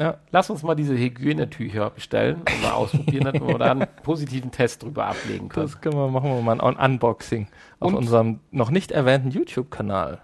Ja. 0.00 0.16
Lass 0.30 0.48
uns 0.48 0.62
mal 0.62 0.74
diese 0.74 0.96
Hygienetücher 0.96 1.90
bestellen 1.90 2.36
und 2.36 2.62
mal 2.62 2.72
ausprobieren, 2.72 3.24
damit 3.24 3.46
wir 3.46 3.58
da 3.58 3.72
einen 3.72 3.86
positiven 4.02 4.50
Test 4.50 4.82
drüber 4.82 5.04
ablegen 5.04 5.50
können. 5.50 5.66
Das 5.66 5.78
können 5.82 5.94
wir 5.94 6.08
machen, 6.08 6.30
wir 6.30 6.40
mal 6.40 6.58
ein 6.58 6.76
Unboxing 6.76 7.48
auf 7.80 7.88
und 7.88 7.94
unserem 7.94 8.40
noch 8.50 8.70
nicht 8.70 8.92
erwähnten 8.92 9.30
YouTube-Kanal. 9.30 10.22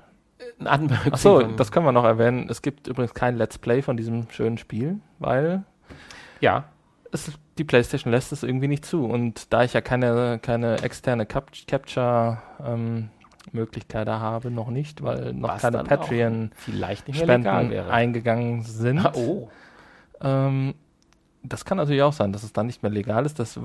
Ein 0.60 0.80
Unboxing. 0.80 1.12
Achso, 1.12 1.42
das 1.42 1.70
können 1.72 1.84
wir 1.84 1.92
noch 1.92 2.04
erwähnen. 2.04 2.48
Es 2.48 2.62
gibt 2.62 2.86
übrigens 2.86 3.12
kein 3.12 3.36
Let's 3.36 3.58
Play 3.58 3.82
von 3.82 3.98
diesem 3.98 4.30
schönen 4.30 4.56
Spiel, 4.56 5.00
weil 5.18 5.62
ja. 6.40 6.64
Es, 7.12 7.30
die 7.58 7.64
PlayStation 7.64 8.10
lässt 8.10 8.32
es 8.32 8.42
irgendwie 8.42 8.68
nicht 8.68 8.86
zu. 8.86 9.04
Und 9.04 9.52
da 9.52 9.62
ich 9.62 9.74
ja 9.74 9.82
keine, 9.82 10.38
keine 10.40 10.82
externe 10.82 11.26
Cap 11.26 11.50
Capture 11.66 12.38
ähm, 12.64 13.10
Möglichkeit 13.52 14.08
da 14.08 14.20
habe, 14.20 14.50
noch 14.50 14.70
nicht, 14.70 15.02
weil 15.02 15.34
noch 15.34 15.50
Was 15.50 15.62
keine 15.62 15.84
Patreon-Spenden 15.84 17.46
eingegangen 17.90 18.62
sind. 18.62 19.04
oh. 19.14 19.50
Ähm, 20.20 20.74
das 21.42 21.64
kann 21.64 21.78
natürlich 21.78 22.02
auch 22.02 22.12
sein, 22.12 22.32
dass 22.32 22.42
es 22.42 22.52
dann 22.52 22.66
nicht 22.66 22.82
mehr 22.82 22.90
legal 22.90 23.24
ist. 23.26 23.38
Dass, 23.38 23.58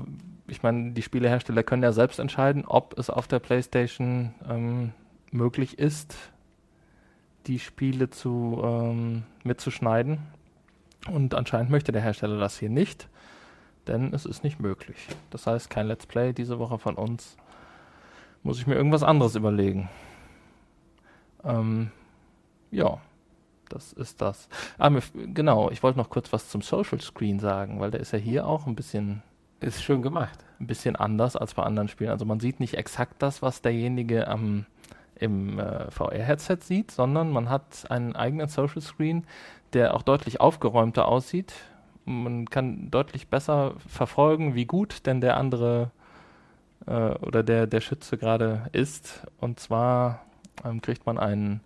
ich 0.46 0.62
meine, 0.62 0.92
die 0.92 1.02
Spielehersteller 1.02 1.62
können 1.62 1.82
ja 1.82 1.92
selbst 1.92 2.18
entscheiden, 2.18 2.64
ob 2.66 2.98
es 2.98 3.10
auf 3.10 3.26
der 3.26 3.38
PlayStation 3.38 4.34
ähm, 4.48 4.92
möglich 5.30 5.78
ist, 5.78 6.16
die 7.46 7.58
Spiele 7.58 8.10
zu, 8.10 8.60
ähm, 8.64 9.24
mitzuschneiden. 9.42 10.18
Und 11.10 11.34
anscheinend 11.34 11.70
möchte 11.70 11.90
der 11.90 12.02
Hersteller 12.02 12.38
das 12.38 12.58
hier 12.58 12.70
nicht, 12.70 13.08
denn 13.88 14.14
es 14.14 14.24
ist 14.24 14.44
nicht 14.44 14.60
möglich. 14.60 15.08
Das 15.30 15.46
heißt, 15.46 15.68
kein 15.68 15.88
Let's 15.88 16.06
Play 16.06 16.32
diese 16.32 16.58
Woche 16.60 16.78
von 16.78 16.94
uns. 16.94 17.36
Muss 18.44 18.58
ich 18.58 18.66
mir 18.66 18.74
irgendwas 18.74 19.02
anderes 19.02 19.34
überlegen. 19.34 19.88
Ähm, 21.44 21.90
ja. 22.70 23.00
Das 23.72 23.92
ist 23.92 24.20
das. 24.20 24.48
Ah, 24.78 24.90
genau, 25.14 25.70
ich 25.70 25.82
wollte 25.82 25.98
noch 25.98 26.10
kurz 26.10 26.32
was 26.32 26.48
zum 26.48 26.60
Social 26.60 27.00
Screen 27.00 27.40
sagen, 27.40 27.80
weil 27.80 27.90
der 27.90 28.00
ist 28.00 28.12
ja 28.12 28.18
hier 28.18 28.46
auch 28.46 28.66
ein 28.66 28.74
bisschen. 28.76 29.22
Ist 29.60 29.82
schön 29.82 30.02
gemacht. 30.02 30.44
Ein 30.58 30.66
bisschen 30.66 30.96
anders 30.96 31.36
als 31.36 31.54
bei 31.54 31.62
anderen 31.62 31.88
Spielen. 31.88 32.10
Also 32.10 32.24
man 32.24 32.40
sieht 32.40 32.58
nicht 32.58 32.74
exakt 32.74 33.22
das, 33.22 33.42
was 33.42 33.62
derjenige 33.62 34.26
am, 34.26 34.66
im 35.14 35.60
äh, 35.60 35.88
VR-Headset 35.90 36.58
sieht, 36.62 36.90
sondern 36.90 37.30
man 37.30 37.48
hat 37.48 37.88
einen 37.88 38.16
eigenen 38.16 38.48
Social 38.48 38.82
Screen, 38.82 39.24
der 39.72 39.94
auch 39.94 40.02
deutlich 40.02 40.40
aufgeräumter 40.40 41.06
aussieht. 41.06 41.54
Man 42.04 42.50
kann 42.50 42.90
deutlich 42.90 43.28
besser 43.28 43.74
verfolgen, 43.86 44.56
wie 44.56 44.66
gut 44.66 45.06
denn 45.06 45.20
der 45.20 45.36
andere 45.36 45.92
äh, 46.86 47.14
oder 47.20 47.44
der, 47.44 47.68
der 47.68 47.80
Schütze 47.80 48.18
gerade 48.18 48.68
ist. 48.72 49.24
Und 49.38 49.60
zwar 49.60 50.24
ähm, 50.64 50.82
kriegt 50.82 51.06
man 51.06 51.18
einen 51.18 51.60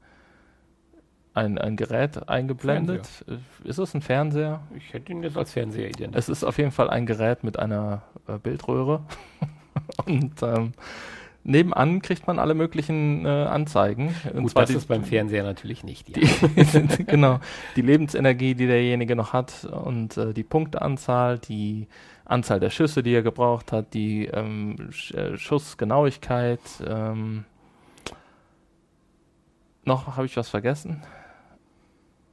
ein, 1.36 1.58
ein 1.58 1.76
Gerät 1.76 2.28
eingeblendet. 2.28 3.06
Fernseher. 3.06 3.38
Ist 3.64 3.78
es 3.78 3.94
ein 3.94 4.02
Fernseher? 4.02 4.60
Ich 4.76 4.92
hätte 4.92 5.12
ihn 5.12 5.22
jetzt 5.22 5.36
als 5.36 5.52
Fernseher 5.52 5.88
identifiziert. 5.88 6.16
Es 6.16 6.28
ist 6.28 6.44
auf 6.44 6.58
jeden 6.58 6.70
Fall 6.70 6.88
ein 6.88 7.06
Gerät 7.06 7.44
mit 7.44 7.58
einer 7.58 8.02
äh, 8.26 8.38
Bildröhre. 8.38 9.02
Und 10.06 10.42
ähm, 10.42 10.72
nebenan 11.44 12.00
kriegt 12.00 12.26
man 12.26 12.38
alle 12.38 12.54
möglichen 12.54 13.26
äh, 13.26 13.28
Anzeigen. 13.28 14.14
Und 14.32 14.44
Gut, 14.44 14.56
das 14.56 14.70
die, 14.70 14.76
ist 14.76 14.88
beim 14.88 15.04
Fernseher 15.04 15.42
natürlich 15.42 15.84
nicht. 15.84 16.16
Ja. 16.16 16.22
Die, 16.22 17.04
genau. 17.06 17.40
Die 17.76 17.82
Lebensenergie, 17.82 18.54
die 18.54 18.66
derjenige 18.66 19.14
noch 19.14 19.34
hat 19.34 19.64
und 19.64 20.16
äh, 20.16 20.32
die 20.32 20.44
Punkteanzahl, 20.44 21.38
die 21.38 21.86
Anzahl 22.24 22.60
der 22.60 22.70
Schüsse, 22.70 23.02
die 23.02 23.14
er 23.14 23.22
gebraucht 23.22 23.72
hat, 23.72 23.92
die 23.92 24.26
ähm, 24.26 24.88
Sch 24.90 25.12
äh, 25.12 25.36
Schussgenauigkeit. 25.36 26.60
Ähm, 26.86 27.44
noch 29.84 30.16
habe 30.16 30.26
ich 30.26 30.36
was 30.36 30.48
vergessen? 30.48 31.02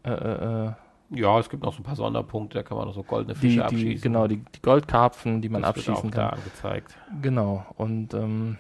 Äh, 0.03 0.11
äh, 0.11 0.65
äh, 0.67 0.71
ja, 1.09 1.39
es 1.39 1.49
gibt 1.49 1.63
noch 1.63 1.73
so 1.73 1.81
ein 1.81 1.83
paar 1.83 1.95
Sonderpunkte, 1.95 2.57
da 2.57 2.63
kann 2.63 2.77
man 2.77 2.87
noch 2.87 2.95
so 2.95 3.03
goldene 3.03 3.35
Fische 3.35 3.47
die, 3.47 3.55
die, 3.55 3.61
abschießen. 3.61 4.01
Genau, 4.01 4.27
die, 4.27 4.37
die 4.37 4.61
Goldkarpfen, 4.61 5.41
die 5.41 5.49
man 5.49 5.61
das 5.61 5.69
abschießen 5.69 5.95
wird 5.95 6.05
auch 6.05 6.11
kann. 6.11 6.11
Da 6.11 6.29
angezeigt. 6.29 6.97
Genau, 7.21 7.65
und 7.77 8.13
ähm, 8.13 8.57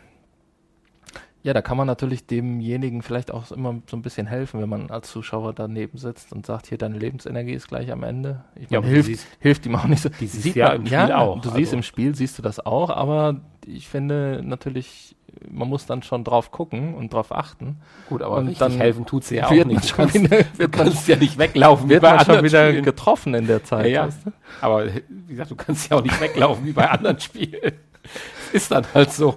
ja, 1.43 1.53
da 1.53 1.61
kann 1.61 1.75
man 1.75 1.87
natürlich 1.87 2.25
demjenigen 2.25 3.01
vielleicht 3.01 3.29
auch 3.31 3.51
immer 3.51 3.81
so 3.87 3.97
ein 3.97 4.01
bisschen 4.01 4.27
helfen, 4.27 4.61
wenn 4.61 4.69
man 4.69 4.89
als 4.89 5.11
Zuschauer 5.11 5.51
daneben 5.53 5.97
sitzt 5.97 6.31
und 6.31 6.45
sagt, 6.45 6.67
hier, 6.67 6.77
deine 6.77 6.97
Lebensenergie 6.97 7.51
ist 7.51 7.67
gleich 7.67 7.91
am 7.91 8.03
Ende. 8.03 8.45
Ich 8.55 8.69
ja, 8.69 8.79
meine, 8.79 8.93
hilft, 8.93 9.07
siehst, 9.07 9.27
hilft 9.39 9.65
ihm 9.65 9.75
auch 9.75 9.83
nicht 9.83 10.01
so. 10.01 10.07
Die 10.07 10.27
sieht 10.27 10.55
ja 10.55 10.69
im 10.69 10.85
Spiel 10.85 10.97
ja, 10.97 11.17
auch. 11.17 11.41
Du 11.41 11.49
also. 11.49 11.57
siehst 11.57 11.73
im 11.73 11.83
Spiel, 11.83 12.15
siehst 12.15 12.37
du 12.37 12.41
das 12.41 12.65
auch, 12.65 12.89
aber 12.89 13.41
ich 13.65 13.89
finde 13.89 14.41
natürlich 14.41 15.17
man 15.49 15.67
muss 15.67 15.85
dann 15.85 16.03
schon 16.03 16.23
drauf 16.23 16.51
gucken 16.51 16.93
und 16.95 17.13
drauf 17.13 17.31
achten. 17.31 17.77
Gut, 18.09 18.21
aber 18.21 18.37
Und 18.37 18.59
dann 18.59 18.71
helfen 18.73 19.05
tut 19.05 19.23
sie 19.23 19.35
ja 19.37 19.47
auch 19.47 19.51
nicht. 19.51 19.65
man 19.65 19.75
Du 19.77 19.87
schon 19.87 19.97
kannst, 19.97 20.13
wieder, 20.15 20.37
du 20.43 20.57
wird 20.57 20.75
man, 20.77 20.85
kannst 20.85 21.07
ja 21.07 21.15
nicht 21.15 21.37
weglaufen 21.37 21.89
wird 21.89 22.01
man 22.03 22.19
schon 22.25 22.43
wieder 22.43 22.67
Spielen. 22.69 22.83
getroffen 22.85 23.33
in 23.33 23.47
der 23.47 23.63
Zeit. 23.63 23.85
Ja, 23.85 23.91
ja. 23.91 24.07
weißt 24.07 24.25
du? 24.25 24.31
Aber 24.61 24.85
wie 24.87 25.01
gesagt, 25.27 25.51
du 25.51 25.55
kannst 25.55 25.89
ja 25.89 25.97
auch 25.97 26.03
nicht 26.03 26.19
weglaufen 26.19 26.65
wie 26.65 26.73
bei 26.73 26.89
anderen 26.89 27.19
Spielen. 27.19 27.73
Ist 28.53 28.71
dann 28.71 28.85
halt 28.93 29.11
so. 29.11 29.35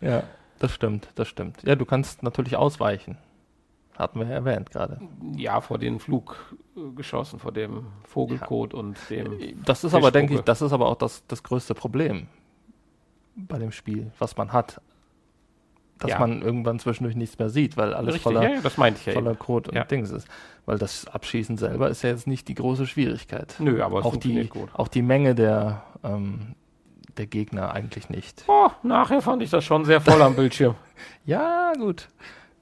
ja, 0.00 0.22
das 0.58 0.72
stimmt, 0.72 1.08
das 1.14 1.28
stimmt. 1.28 1.62
Ja, 1.64 1.74
du 1.74 1.84
kannst 1.84 2.22
natürlich 2.22 2.56
ausweichen. 2.56 3.18
Hatten 3.96 4.20
wir 4.20 4.26
ja 4.26 4.34
erwähnt 4.34 4.70
gerade. 4.70 5.00
Ja, 5.36 5.60
vor 5.62 5.78
den 5.78 5.98
Fluggeschossen, 6.00 7.38
vor 7.38 7.52
dem 7.52 7.86
Vogelkot 8.04 8.74
und 8.74 8.98
dem. 9.08 9.62
Das 9.64 9.84
ist 9.84 9.94
aber, 9.94 10.10
denke 10.10 10.34
ich, 10.34 10.40
das 10.42 10.60
ist 10.60 10.72
aber 10.72 10.86
auch 10.88 10.96
das, 10.96 11.24
das 11.28 11.42
größte 11.42 11.74
Problem 11.74 12.26
bei 13.36 13.58
dem 13.58 13.72
Spiel, 13.72 14.10
was 14.18 14.36
man 14.36 14.52
hat. 14.52 14.80
Dass 15.98 16.10
Ja. 16.10 16.18
man 16.18 16.42
irgendwann 16.42 16.78
zwischendurch 16.78 17.16
nichts 17.16 17.38
mehr 17.38 17.48
sieht, 17.48 17.76
weil 17.78 17.94
alles 17.94 18.16
Richtig, 18.16 18.22
voller, 18.22 18.42
ja, 18.54 18.60
das 18.60 18.76
meinte 18.76 19.00
ich 19.00 19.06
ja 19.06 19.14
voller 19.14 19.30
eben. 19.30 19.38
Code 19.38 19.70
und 19.70 19.76
Ja. 19.76 19.84
Dings 19.84 20.10
ist. 20.10 20.28
Weil 20.66 20.76
das 20.78 21.06
Abschießen 21.06 21.56
selber 21.56 21.88
ist 21.88 22.02
ja 22.02 22.10
jetzt 22.10 22.26
nicht 22.26 22.48
die 22.48 22.54
große 22.54 22.86
Schwierigkeit. 22.86 23.54
Nö, 23.60 23.82
aber 23.82 24.00
es 24.00 24.04
auch, 24.04 24.16
die, 24.16 24.46
gut. 24.48 24.68
auch 24.74 24.88
die 24.88 25.00
Menge 25.00 25.34
der, 25.34 25.82
ähm, 26.04 26.54
der 27.16 27.26
Gegner 27.26 27.72
eigentlich 27.72 28.10
nicht. 28.10 28.44
Oh, 28.46 28.68
nachher 28.82 29.22
fand 29.22 29.42
ich 29.42 29.48
das 29.48 29.64
schon 29.64 29.86
sehr 29.86 30.00
voll 30.02 30.20
am 30.22 30.34
Bildschirm. 30.36 30.74
Ja, 31.24 31.72
gut. 31.78 32.08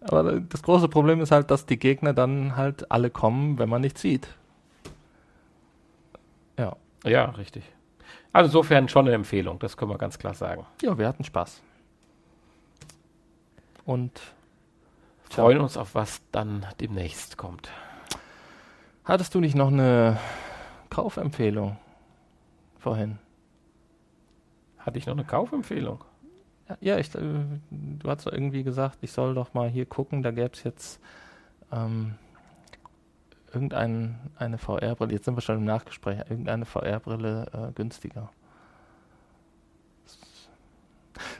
Aber 0.00 0.40
das 0.40 0.62
große 0.62 0.88
Problem 0.88 1.20
ist 1.20 1.30
halt, 1.30 1.50
dass 1.50 1.66
die 1.66 1.78
Gegner 1.78 2.12
dann 2.14 2.56
halt 2.56 2.90
alle 2.90 3.10
kommen, 3.10 3.58
wenn 3.58 3.68
man 3.68 3.80
nichts 3.80 4.00
sieht. 4.02 4.28
Ja. 6.58 6.76
Ja, 7.04 7.26
richtig. 7.30 7.64
Also 8.32 8.48
insofern 8.48 8.88
schon 8.88 9.06
eine 9.06 9.14
Empfehlung, 9.14 9.58
das 9.60 9.76
können 9.76 9.90
wir 9.90 9.98
ganz 9.98 10.18
klar 10.18 10.34
sagen. 10.34 10.66
Ja, 10.82 10.96
wir 10.98 11.06
hatten 11.06 11.24
Spaß. 11.24 11.62
Und 13.84 14.20
Tja. 15.30 15.42
Freuen 15.42 15.60
uns 15.60 15.76
auf 15.76 15.94
was 15.94 16.22
dann 16.32 16.66
demnächst 16.80 17.36
kommt. 17.36 17.70
hattest 19.04 19.34
du 19.34 19.40
nicht 19.40 19.54
noch 19.54 19.68
eine 19.68 20.18
Kaufempfehlung 20.90 21.76
vorhin? 22.78 23.18
Hatte 24.78 24.98
ich 24.98 25.06
noch 25.06 25.14
eine 25.14 25.24
Kaufempfehlung? 25.24 26.04
Ja, 26.80 26.98
ich, 26.98 27.14
äh, 27.14 27.20
du 27.70 28.08
hast 28.08 28.26
doch 28.26 28.32
irgendwie 28.32 28.62
gesagt, 28.62 28.98
ich 29.02 29.12
soll 29.12 29.34
doch 29.34 29.54
mal 29.54 29.68
hier 29.68 29.86
gucken, 29.86 30.22
da 30.22 30.30
gäbe 30.30 30.50
es 30.52 30.62
jetzt 30.62 31.00
ähm, 31.72 32.14
irgendeine 33.52 34.18
eine 34.36 34.58
VR-Brille, 34.58 35.12
jetzt 35.12 35.24
sind 35.24 35.36
wir 35.36 35.42
schon 35.42 35.58
im 35.58 35.64
Nachgespräch, 35.64 36.18
irgendeine 36.30 36.64
VR-Brille 36.64 37.46
äh, 37.52 37.72
günstiger. 37.72 38.30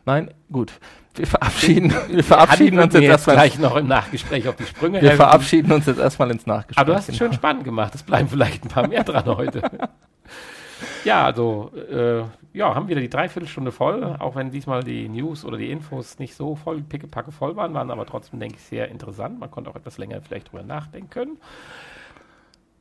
Nein, 0.06 0.32
gut. 0.52 0.72
Wir 1.14 1.26
verabschieden, 1.26 1.94
wir 2.08 2.24
verabschieden 2.24 2.78
uns 2.80 2.92
jetzt 2.92 3.04
erstmal. 3.04 3.36
gleich 3.36 3.58
noch 3.58 3.76
im 3.76 3.86
Nachgespräch 3.86 4.48
auf 4.48 4.56
die 4.56 4.64
Sprünge 4.66 5.00
Wir 5.00 5.10
helfen. 5.10 5.22
verabschieden 5.22 5.70
uns 5.72 5.86
jetzt 5.86 6.00
erstmal 6.00 6.30
ins 6.32 6.44
Nachgespräch. 6.46 6.78
Aber 6.78 6.92
du 6.92 6.96
hast 6.96 7.08
es 7.08 7.18
genau. 7.18 7.30
schön 7.30 7.32
spannend 7.32 7.64
gemacht. 7.64 7.94
Es 7.94 8.02
bleiben 8.02 8.28
vielleicht 8.28 8.64
ein 8.64 8.68
paar 8.68 8.88
mehr 8.88 9.04
dran 9.04 9.24
heute. 9.26 9.62
ja, 11.04 11.24
also, 11.24 11.70
äh, 11.90 12.24
ja, 12.52 12.74
haben 12.74 12.88
wieder 12.88 13.00
die 13.00 13.08
Dreiviertelstunde 13.08 13.70
voll, 13.70 14.04
auch 14.18 14.34
wenn 14.34 14.50
diesmal 14.50 14.82
die 14.82 15.08
News 15.08 15.44
oder 15.44 15.56
die 15.56 15.70
Infos 15.70 16.18
nicht 16.18 16.34
so 16.34 16.56
voll, 16.56 16.82
pickepacke 16.82 17.30
voll 17.30 17.54
waren, 17.54 17.74
waren 17.74 17.90
aber 17.92 18.06
trotzdem, 18.06 18.40
denke 18.40 18.56
ich, 18.56 18.62
sehr 18.62 18.88
interessant. 18.88 19.38
Man 19.38 19.50
konnte 19.52 19.70
auch 19.70 19.76
etwas 19.76 19.98
länger 19.98 20.20
vielleicht 20.20 20.50
drüber 20.50 20.64
nachdenken. 20.64 21.38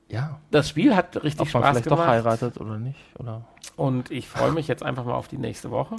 Ja, 0.09 0.39
Das 0.51 0.69
Spiel 0.69 0.95
hat 0.95 1.23
richtig 1.23 1.41
ob 1.41 1.53
man 1.53 1.63
Spaß 1.63 1.69
vielleicht 1.71 1.83
gemacht. 1.85 2.01
doch 2.01 2.07
heiratet 2.07 2.59
oder 2.59 2.77
nicht. 2.77 2.99
Oder 3.19 3.45
Und 3.75 4.11
ich 4.11 4.27
freue 4.27 4.51
mich 4.51 4.67
jetzt 4.67 4.83
einfach 4.83 5.05
mal 5.05 5.13
auf 5.13 5.27
die 5.27 5.37
nächste 5.37 5.71
Woche. 5.71 5.95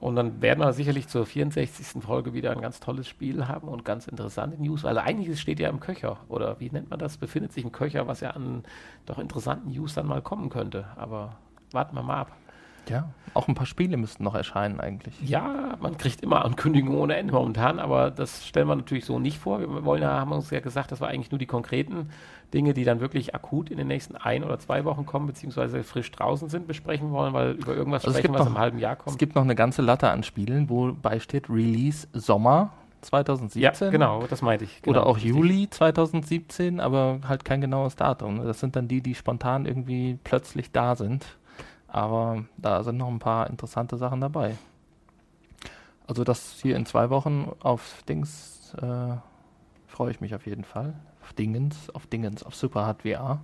Und 0.00 0.16
dann 0.16 0.40
werden 0.40 0.60
wir 0.60 0.72
sicherlich 0.72 1.08
zur 1.08 1.26
64. 1.26 2.02
Folge 2.02 2.32
wieder 2.32 2.52
ein 2.52 2.62
ganz 2.62 2.80
tolles 2.80 3.06
Spiel 3.06 3.46
haben 3.46 3.68
und 3.68 3.84
ganz 3.84 4.08
interessante 4.08 4.60
News, 4.60 4.82
weil 4.82 4.96
einiges 4.96 5.40
steht 5.40 5.60
ja 5.60 5.68
im 5.68 5.78
Köcher. 5.78 6.16
Oder 6.28 6.58
wie 6.58 6.70
nennt 6.70 6.88
man 6.88 6.98
das? 6.98 7.18
Befindet 7.18 7.52
sich 7.52 7.64
im 7.64 7.72
Köcher, 7.72 8.06
was 8.06 8.20
ja 8.20 8.30
an 8.30 8.62
doch 9.04 9.18
interessanten 9.18 9.70
News 9.70 9.94
dann 9.94 10.06
mal 10.06 10.22
kommen 10.22 10.48
könnte. 10.48 10.86
Aber 10.96 11.36
warten 11.72 11.94
wir 11.94 12.02
mal 12.02 12.22
ab. 12.22 12.32
Ja, 12.88 13.08
auch 13.34 13.46
ein 13.46 13.54
paar 13.54 13.66
Spiele 13.66 13.96
müssten 13.96 14.24
noch 14.24 14.34
erscheinen 14.34 14.80
eigentlich. 14.80 15.14
Ja, 15.24 15.76
man 15.80 15.96
kriegt 15.96 16.20
immer 16.22 16.44
Ankündigungen 16.44 16.98
ohne 16.98 17.16
Ende 17.16 17.32
momentan, 17.32 17.78
aber 17.78 18.10
das 18.10 18.44
stellen 18.46 18.66
wir 18.66 18.74
natürlich 18.74 19.04
so 19.04 19.18
nicht 19.20 19.38
vor. 19.38 19.60
Wir 19.60 19.84
wollen 19.84 20.02
ja, 20.02 20.18
haben 20.18 20.32
uns 20.32 20.50
ja 20.50 20.58
gesagt, 20.60 20.90
das 20.90 21.00
war 21.00 21.08
eigentlich 21.08 21.30
nur 21.30 21.38
die 21.38 21.46
konkreten 21.46 22.10
Dinge, 22.52 22.74
die 22.74 22.82
dann 22.82 22.98
wirklich 23.00 23.32
akut 23.34 23.70
in 23.70 23.78
den 23.78 23.86
nächsten 23.86 24.16
ein 24.16 24.42
oder 24.42 24.58
zwei 24.58 24.84
Wochen 24.84 25.06
kommen, 25.06 25.26
beziehungsweise 25.28 25.84
frisch 25.84 26.10
draußen 26.10 26.48
sind, 26.48 26.66
besprechen 26.66 27.12
wollen, 27.12 27.32
weil 27.32 27.52
über 27.52 27.74
irgendwas 27.76 28.04
Also 28.04 28.16
es 28.16 28.18
sprechen, 28.18 28.34
was 28.34 28.40
noch- 28.46 28.50
im 28.52 28.58
halben 28.58 28.78
Jahr 28.80 28.94
Es 28.98 29.04
kommt. 29.04 29.18
gibt 29.18 29.36
noch 29.36 29.42
eine 29.42 29.54
ganze 29.54 29.82
Latte 29.82 30.10
an 30.10 30.24
Spielen, 30.24 30.68
wobei 30.68 31.20
steht 31.20 31.48
Release 31.48 32.08
Sommer 32.12 32.70
2017. 33.02 33.62
Ja, 33.62 33.90
genau, 33.90 34.24
das 34.28 34.42
meinte 34.42 34.64
ich. 34.64 34.82
Genau, 34.82 34.98
Oder 34.98 35.06
auch 35.06 35.16
richtig. 35.16 35.30
Juli 35.30 35.70
2017, 35.70 36.80
aber 36.80 37.20
halt 37.28 37.44
kein 37.44 37.60
genaues 37.60 37.96
Datum. 37.96 38.44
Das 38.44 38.60
sind 38.60 38.76
dann 38.76 38.88
die, 38.88 39.00
die 39.02 39.14
spontan 39.14 39.66
irgendwie 39.66 40.18
plötzlich 40.24 40.72
da 40.72 40.96
sind. 40.96 41.24
Aber 41.92 42.44
da 42.56 42.82
sind 42.82 42.96
noch 42.96 43.08
ein 43.08 43.18
paar 43.18 43.48
interessante 43.50 43.96
Sachen 43.96 44.20
dabei. 44.20 44.56
Also 46.06 46.24
das 46.24 46.58
hier 46.60 46.76
in 46.76 46.86
zwei 46.86 47.10
Wochen 47.10 47.52
auf 47.60 48.02
Dings 48.08 48.74
äh, 48.80 49.16
freue 49.86 50.10
ich 50.10 50.20
mich 50.20 50.34
auf 50.34 50.46
jeden 50.46 50.64
Fall. 50.64 50.94
Auf 51.22 51.32
Dingens, 51.32 51.90
auf 51.90 52.06
Dingens, 52.06 52.42
auf 52.42 52.54
Superhard 52.54 53.02
VR. 53.02 53.40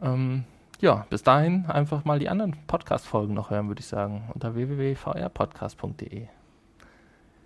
Ähm, 0.00 0.44
ja, 0.80 1.06
bis 1.10 1.22
dahin 1.22 1.66
einfach 1.66 2.04
mal 2.04 2.18
die 2.18 2.28
anderen 2.28 2.56
Podcast-Folgen 2.66 3.34
noch 3.34 3.50
hören, 3.50 3.68
würde 3.68 3.80
ich 3.80 3.86
sagen. 3.86 4.30
Unter 4.34 4.54
www.vrpodcast.de. 4.54 6.26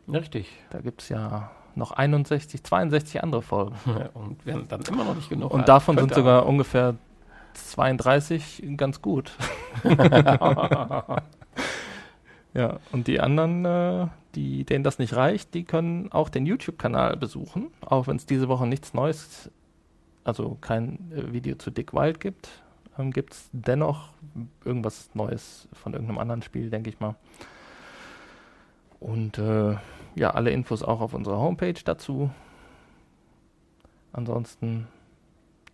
Richtig. 0.09 0.49
Da 0.71 0.81
gibt 0.81 1.03
es 1.03 1.09
ja 1.09 1.51
noch 1.75 1.93
61, 1.93 2.65
62 2.65 3.23
andere 3.23 3.43
Folgen. 3.43 3.77
Und 4.15 4.47
wir 4.47 4.55
haben 4.55 4.69
dann 4.69 4.83
immer 4.83 5.05
noch 5.05 5.15
nicht 5.15 5.29
genug. 5.29 5.53
Und 5.53 5.69
davon 5.69 5.99
sind 5.99 6.15
sogar 6.15 6.47
ungefähr 6.47 6.97
32 7.57 8.63
ganz 8.77 9.03
gut. 9.03 9.37
ja, 12.55 12.79
und 12.93 13.07
die 13.07 13.21
anderen, 13.21 13.65
äh, 13.65 14.07
die, 14.35 14.65
denen 14.65 14.85
das 14.85 14.99
nicht 14.99 15.15
reicht, 15.15 15.55
die 15.55 15.65
können 15.65 16.13
auch 16.13 16.29
den 16.29 16.47
YouTube-Kanal 16.47 17.17
besuchen, 17.17 17.71
auch 17.81 18.07
wenn 18.07 18.17
es 18.17 18.27
diese 18.27 18.49
Woche 18.49 18.67
nichts 18.67 18.95
Neues, 18.95 19.51
also 20.25 20.57
kein 20.61 21.11
äh, 21.13 21.33
Video 21.33 21.57
zu 21.57 21.71
Dick 21.71 21.93
Wild 21.93 22.21
gibt, 22.21 22.49
ähm, 22.99 23.11
gibt 23.11 23.33
es 23.33 23.49
dennoch 23.53 24.11
irgendwas 24.65 25.11
Neues 25.15 25.69
von 25.73 25.93
irgendeinem 25.93 26.19
anderen 26.19 26.43
Spiel, 26.43 26.71
denke 26.71 26.91
ich 26.91 27.01
mal. 27.01 27.17
Und 29.01 29.39
äh, 29.39 29.77
ja, 30.15 30.31
alle 30.31 30.51
Infos 30.51 30.83
auch 30.83 31.01
auf 31.01 31.15
unserer 31.15 31.39
Homepage 31.39 31.81
dazu. 31.85 32.31
Ansonsten 34.13 34.89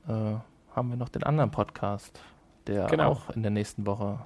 äh, 0.09 0.35
haben 0.75 0.91
wir 0.91 0.97
noch 0.97 1.09
den 1.09 1.23
anderen 1.23 1.51
Podcast, 1.51 2.19
der 2.67 2.87
Genau. 2.87 3.11
auch 3.11 3.31
in 3.31 3.43
der 3.43 3.51
nächsten 3.51 3.87
Woche 3.87 4.19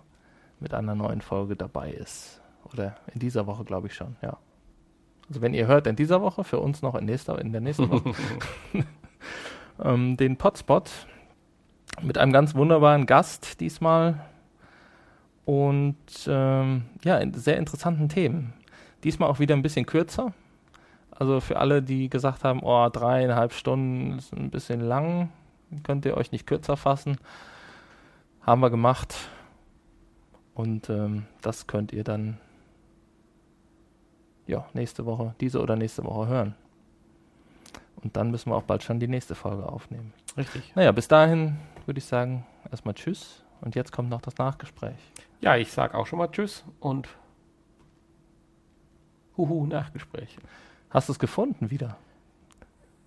mit 0.61 0.75
einer 0.75 0.95
neuen 0.95 1.21
Folge 1.21 1.57
dabei 1.57 1.91
ist. 1.91 2.41
Oder 2.73 2.97
in 3.13 3.21
dieser 3.21 3.47
Woche, 3.47 3.65
glaube 3.65 3.87
ich 3.89 3.95
schon, 3.95 4.17
ja. 4.23 4.37
Also 5.29 5.41
wenn 5.41 5.55
ihr 5.55 5.67
hört 5.67 5.87
in 5.87 5.97
dieser 5.97 6.23
Woche, 6.23 6.45
für 6.45 6.61
uns 6.61 6.83
noch 6.83 6.95
in, 6.95 7.05
nächster, 7.05 7.39
in 7.41 7.53
der 7.53 7.61
nächsten 7.61 7.91
Woche, 7.91 8.15
ähm, 9.83 10.17
den 10.17 10.37
Potspot 10.37 10.91
mit 12.03 12.19
einem 12.19 12.33
ganz 12.33 12.55
wunderbaren 12.55 13.07
Gast 13.07 13.61
diesmal 13.61 14.21
und 15.45 15.97
ähm, 16.27 16.85
ja, 17.05 17.19
in 17.19 17.35
sehr 17.35 17.57
interessanten 17.57 18.09
Themen. 18.09 18.53
Diesmal 19.05 19.29
auch 19.29 19.39
wieder 19.39 19.55
ein 19.55 19.63
bisschen 19.63 19.87
kürzer. 19.87 20.33
Also 21.11 21.41
für 21.41 21.59
alle, 21.59 21.83
die 21.83 22.11
gesagt 22.11 22.45
haben, 22.45 22.61
oh, 22.63 22.89
dreieinhalb 22.89 23.53
Stunden 23.53 24.19
ist 24.19 24.33
ein 24.33 24.51
bisschen 24.51 24.81
lang, 24.81 25.31
könnt 25.83 26.05
ihr 26.05 26.17
euch 26.17 26.33
nicht 26.33 26.47
kürzer 26.47 26.77
fassen. 26.77 27.19
Haben 28.43 28.61
wir 28.61 28.71
gemacht. 28.71 29.15
Und 30.55 30.89
ähm, 30.89 31.27
das 31.43 31.67
könnt 31.67 31.93
ihr 31.93 32.05
dann 32.05 32.39
ja, 34.47 34.67
nächste 34.73 35.05
Woche, 35.05 35.35
diese 35.41 35.61
oder 35.61 35.77
nächste 35.77 36.05
Woche 36.05 36.29
hören. 36.29 36.55
Und 38.03 38.17
dann 38.17 38.31
müssen 38.31 38.51
wir 38.51 38.57
auch 38.57 38.63
bald 38.63 38.83
schon 38.83 39.01
die 39.01 39.09
nächste 39.09 39.35
Folge 39.35 39.69
aufnehmen. 39.69 40.13
Richtig. 40.37 40.73
Naja, 40.77 40.93
bis 40.93 41.09
dahin 41.09 41.59
würde 41.87 41.99
ich 41.99 42.05
sagen, 42.05 42.47
erstmal 42.71 42.95
Tschüss. 42.95 43.43
Und 43.61 43.75
jetzt 43.75 43.91
kommt 43.91 44.11
noch 44.11 44.21
das 44.21 44.37
Nachgespräch. 44.37 44.97
Ja, 45.41 45.57
ich 45.57 45.73
sag 45.73 45.95
auch 45.95 46.07
schon 46.07 46.19
mal 46.19 46.29
Tschüss 46.29 46.65
und 46.79 47.09
Huhu, 49.37 49.67
Nachgespräch. 49.67 50.39
Hast 50.91 51.09
du 51.09 51.13
es 51.13 51.19
gefunden 51.19 51.71
wieder? 51.71 51.97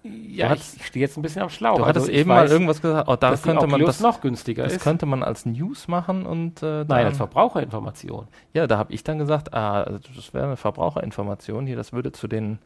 Ja, 0.04 0.50
hattest- 0.50 0.78
ich 0.78 0.86
stehe 0.86 1.06
jetzt 1.06 1.18
ein 1.18 1.22
bisschen 1.22 1.42
am 1.42 1.50
Schlauch. 1.50 1.78
Du 1.78 1.86
hattest 1.86 2.08
Also 2.08 2.18
eben 2.18 2.30
mal 2.30 2.44
weiß, 2.46 2.52
irgendwas 2.52 2.82
gesagt, 2.82 3.10
oh, 3.10 3.16
da 3.18 3.36
die 3.36 3.42
könnte 3.42 3.68
man 3.68 3.82
das, 3.82 4.00
noch 4.00 4.22
günstiger 4.22 4.64
das 4.64 4.74
ist. 4.76 4.82
könnte 4.84 5.06
man 5.06 5.24
als 5.24 5.46
News 5.46 5.88
machen 5.90 6.26
und 6.26 6.64
äh, 6.64 6.86
Nein, 6.88 7.08
als 7.08 7.18
Verbraucherinformation. 7.18 8.28
Ja, 8.54 8.66
da 8.66 8.78
habe 8.78 8.94
ich 8.94 9.04
dann 9.04 9.18
gesagt, 9.20 9.54
ah, 9.54 10.00
das 10.16 10.34
wäre 10.34 10.46
eine 10.46 10.56
Verbraucherinformation 10.58 11.68
hier, 11.68 11.76
das 11.76 11.92
würde 11.92 12.14
zu 12.14 12.28
den 12.30 12.60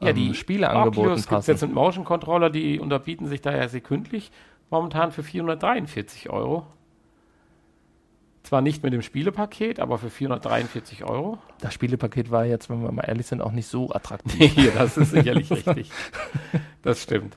Ja, 0.00 0.08
ähm, 0.08 0.16
die 0.16 0.34
Spieleangeboten 0.34 0.98
Oculus 1.00 1.16
gibt 1.16 1.26
es 1.26 1.26
passen. 1.28 1.50
jetzt 1.50 1.60
mit 1.62 1.74
Motion 1.74 2.04
Controller, 2.06 2.48
die 2.48 2.80
unterbieten 2.80 3.26
sich 3.26 3.42
da 3.42 3.54
ja 3.54 3.68
sekündlich 3.68 4.30
momentan 4.70 5.12
für 5.12 5.22
443 5.22 6.30
Euro. 6.30 6.66
Zwar 8.44 8.62
nicht 8.62 8.82
mit 8.82 8.94
dem 8.94 9.02
Spielepaket, 9.02 9.78
aber 9.78 9.98
für 9.98 10.08
443 10.08 11.04
Euro. 11.04 11.36
Das 11.60 11.74
Spielepaket 11.74 12.30
war 12.30 12.46
jetzt, 12.46 12.70
wenn 12.70 12.82
wir 12.82 12.90
mal 12.92 13.02
ehrlich 13.02 13.26
sind, 13.26 13.42
auch 13.42 13.52
nicht 13.52 13.66
so 13.66 13.90
attraktiv. 13.92 14.38
Nee, 14.56 14.70
das 14.74 14.96
ist 14.96 15.10
sicherlich 15.10 15.50
richtig. 15.50 15.90
Das 16.82 17.02
stimmt. 17.02 17.36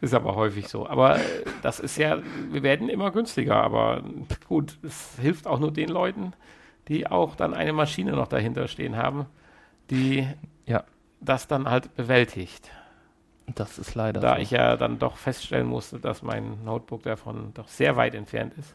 Ist 0.00 0.14
aber 0.14 0.34
häufig 0.36 0.68
so. 0.68 0.86
Aber 0.88 1.18
äh, 1.18 1.22
das 1.62 1.80
ist 1.80 1.96
ja, 1.96 2.18
wir 2.50 2.62
werden 2.62 2.88
immer 2.88 3.10
günstiger. 3.10 3.56
Aber 3.56 4.02
gut, 4.48 4.78
es 4.82 5.16
hilft 5.20 5.46
auch 5.46 5.58
nur 5.60 5.72
den 5.72 5.88
Leuten, 5.88 6.32
die 6.88 7.06
auch 7.06 7.34
dann 7.36 7.54
eine 7.54 7.72
Maschine 7.72 8.12
noch 8.12 8.28
dahinter 8.28 8.68
stehen 8.68 8.96
haben, 8.96 9.26
die 9.90 10.28
Ja. 10.66 10.84
das 11.20 11.48
dann 11.48 11.70
halt 11.70 11.94
bewältigt. 11.96 12.70
Das 13.54 13.78
ist 13.78 13.94
leider 13.94 14.20
Da 14.20 14.26
so. 14.26 14.36
ich 14.36 14.52
ja 14.52 14.76
dann 14.76 14.98
doch 14.98 15.16
feststellen 15.16 15.66
musste, 15.66 15.98
dass 16.00 16.22
mein 16.22 16.64
Notebook 16.64 17.02
davon 17.02 17.52
doch 17.54 17.68
sehr 17.68 17.96
weit 17.96 18.14
entfernt 18.14 18.54
ist. 18.58 18.74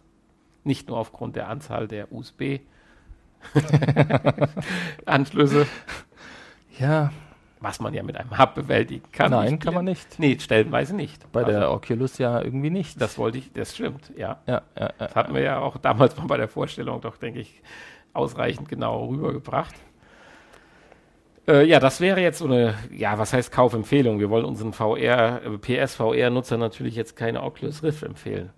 Nicht 0.63 0.89
nur 0.89 0.97
aufgrund 0.99 1.35
der 1.37 1.47
Anzahl 1.49 1.87
der 1.87 2.11
USB-Anschlüsse, 2.11 2.61
ja, 6.79 7.11
was 7.61 7.79
man 7.79 7.93
ja 7.93 8.03
mit 8.03 8.15
einem 8.17 8.37
Hub 8.37 8.55
bewältigen 8.55 9.11
kann. 9.11 9.31
nein, 9.31 9.59
kann 9.59 9.73
man 9.73 9.85
nicht. 9.85 10.17
Nee, 10.19 10.37
stellenweise 10.39 10.95
nicht. 10.95 11.31
Bei 11.31 11.43
der 11.43 11.61
Also, 11.63 11.73
Oculus 11.73 12.17
ja 12.17 12.41
irgendwie 12.41 12.69
nicht. 12.69 13.01
das 13.01 13.17
wollte 13.17 13.39
ich, 13.39 13.51
das 13.53 13.75
stimmt, 13.75 14.11
ja. 14.15 14.39
ja, 14.47 14.61
ja, 14.77 14.81
ja. 14.81 14.93
Das 14.97 15.15
hatten 15.15 15.33
wir 15.33 15.41
ja 15.41 15.59
auch 15.59 15.77
damals 15.77 16.15
mal 16.17 16.27
bei 16.27 16.37
der 16.37 16.47
Vorstellung 16.47 17.01
doch, 17.01 17.17
denke 17.17 17.39
ich, 17.41 17.61
ausreichend 18.13 18.69
genau 18.69 19.05
rübergebracht. 19.07 19.75
Äh, 21.47 21.65
ja, 21.65 21.79
das 21.79 21.99
wäre 21.99 22.21
jetzt 22.21 22.39
so 22.39 22.45
eine, 22.45 22.75
ja, 22.91 23.17
was 23.17 23.33
heißt 23.33 23.51
Kaufempfehlung? 23.51 24.19
Wir 24.19 24.29
wollen 24.29 24.45
unseren 24.45 24.71
VR, 24.71 25.41
äh, 25.43 25.57
PS-VR-Nutzer 25.57 26.57
natürlich 26.57 26.95
jetzt 26.95 27.15
keine 27.15 27.43
Oculus 27.43 27.83
Rift 27.83 28.03
empfehlen. 28.03 28.51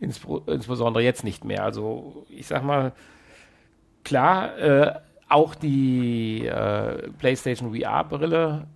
Insbesondere 0.00 1.02
jetzt 1.02 1.24
nicht 1.24 1.44
mehr. 1.44 1.64
Also, 1.64 2.26
ich 2.28 2.46
sag 2.46 2.62
mal, 2.62 2.92
klar, 4.04 4.58
äh, 4.58 4.94
auch 5.28 5.54
die 5.54 6.46
äh, 6.46 7.10
PlayStation 7.18 7.74
VR-Brille 7.74 8.66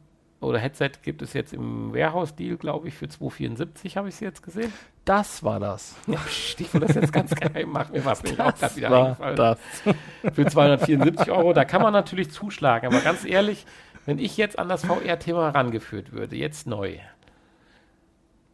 oder 0.41 0.59
Headset 0.59 0.91
gibt 1.03 1.21
es 1.23 1.33
jetzt 1.33 1.53
im 1.53 1.93
Warehouse-Deal, 1.93 2.57
glaube 2.57 2.89
ich, 2.89 2.95
für 2.95 3.07
2,74 3.07 3.97
habe 3.97 4.09
ich 4.09 4.17
sie 4.17 4.25
jetzt 4.25 4.43
gesehen. 4.43 4.73
Das 5.05 5.43
war 5.43 5.59
das. 5.59 5.97
Ja, 6.07 6.19
pst, 6.19 6.61
ich 6.61 6.73
will 6.73 6.83
das 6.83 6.95
jetzt 6.95 7.13
ganz 7.13 7.35
geheim 7.35 7.71
machen. 7.71 7.93
Mir 7.93 8.05
war 8.05 8.13
es 8.13 8.23
nämlich 8.23 8.41
auch 8.41 8.55
gerade 8.55 8.77
wieder 8.77 8.91
war 8.91 9.07
eingefallen. 9.07 9.37
das. 9.37 9.59
Für 10.35 10.47
274 10.47 11.31
Euro, 11.31 11.53
da 11.53 11.65
kann 11.65 11.83
man 11.83 11.93
natürlich 11.93 12.31
zuschlagen. 12.31 12.87
Aber 12.87 13.01
ganz 13.01 13.25
ehrlich, 13.25 13.67
wenn 14.07 14.19
ich 14.19 14.37
jetzt 14.37 14.59
an 14.59 14.69
das 14.69 14.85
VR-Thema 14.85 15.47
herangeführt 15.47 16.13
würde, 16.13 16.37
jetzt 16.37 16.67
neu, 16.67 16.99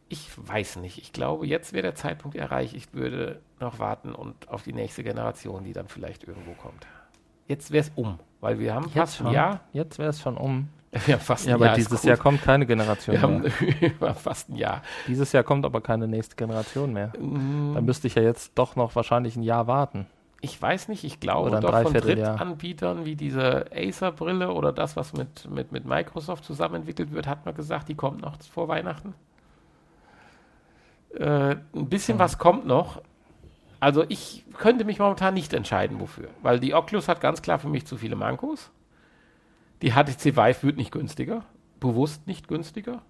ich 0.09 0.29
weiß 0.35 0.77
nicht. 0.77 0.97
Ich 0.97 1.13
glaube, 1.13 1.45
jetzt 1.45 1.73
wäre 1.73 1.83
der 1.83 1.95
Zeitpunkt 1.95 2.35
erreicht. 2.35 2.73
Ich 2.73 2.93
würde 2.93 3.41
noch 3.59 3.77
warten 3.79 4.13
und 4.13 4.49
auf 4.49 4.63
die 4.63 4.73
nächste 4.73 5.03
Generation, 5.03 5.63
die 5.63 5.73
dann 5.73 5.87
vielleicht 5.87 6.23
irgendwo 6.23 6.53
kommt. 6.53 6.87
Jetzt 7.47 7.71
wäre 7.71 7.85
es 7.85 7.91
um, 7.95 8.19
weil 8.41 8.59
wir 8.59 8.73
haben 8.73 8.89
fast 8.89 9.21
ein 9.21 9.31
Jahr. 9.31 9.59
Jetzt 9.73 9.99
wäre 9.99 10.09
es 10.09 10.21
schon 10.21 10.37
um. 10.37 10.69
Haben 10.95 11.19
fast 11.19 11.45
ein 11.45 11.49
Ja, 11.49 11.55
aber 11.55 11.65
Jahr, 11.65 11.75
dieses. 11.75 12.03
Jahr 12.03 12.15
kommt 12.15 12.41
keine 12.41 12.65
Generation 12.65 13.15
Wir 13.15 13.21
haben 13.21 13.41
mehr. 13.41 13.51
über 13.81 14.13
fast 14.13 14.49
ein 14.49 14.55
Jahr. 14.55 14.81
Dieses 15.07 15.33
Jahr 15.33 15.43
kommt 15.43 15.65
aber 15.65 15.81
keine 15.81 16.07
nächste 16.07 16.37
Generation 16.37 16.93
mehr. 16.93 17.11
Mm, 17.19 17.73
Dann 17.73 17.83
müsste 17.83 18.07
ich 18.07 18.15
ja 18.15 18.21
jetzt 18.21 18.53
doch 18.55 18.77
noch 18.77 18.95
wahrscheinlich 18.95 19.35
ein 19.35 19.43
Jahr 19.43 19.67
warten. 19.67 20.05
Ich 20.39 20.61
weiß 20.61 20.87
nicht, 20.87 21.03
ich 21.03 21.19
glaube 21.19 21.49
Oder 21.49 21.59
doch 21.59 21.81
von. 21.81 21.93
Drittanbietern 21.93 23.03
wie 23.03 23.15
diese 23.17 23.65
Acer-Brille 23.75 24.51
oder 24.53 24.71
das, 24.71 24.95
was 24.95 25.11
mit, 25.11 25.49
mit, 25.49 25.71
mit 25.73 25.85
Microsoft 25.85 26.45
zusammen 26.45 26.75
entwickelt 26.75 27.11
wird, 27.11 27.27
hat 27.27 27.45
man 27.45 27.55
gesagt, 27.55 27.89
die 27.89 27.95
kommt 27.95 28.21
noch 28.21 28.37
vor 28.43 28.67
Weihnachten. 28.69 29.15
Äh, 31.13 31.55
ein 31.73 31.89
bisschen 31.89 32.15
Mhm. 32.17 32.19
was 32.19 32.37
kommt 32.37 32.65
noch. 32.65 33.01
Also 33.79 34.05
ich 34.09 34.45
könnte 34.57 34.85
mich 34.85 34.99
momentan 34.99 35.33
nicht 35.33 35.53
entscheiden, 35.53 35.99
wofür. 35.99 36.29
Weil 36.41 36.59
die 36.59 36.73
Oculus 36.73 37.07
hat 37.07 37.21
ganz 37.21 37.41
klar 37.41 37.59
für 37.59 37.69
mich 37.69 37.85
zu 37.85 37.97
viele 37.97 38.15
Mankos. 38.15 38.71
Die 39.81 39.91
HTC 39.91 40.35
Vive 40.37 40.63
wird 40.63 40.77
nicht 40.77 40.91
günstiger. 40.91 41.43
Bewusst 41.79 42.25
nicht 42.27 42.47
günstiger. 42.47 43.01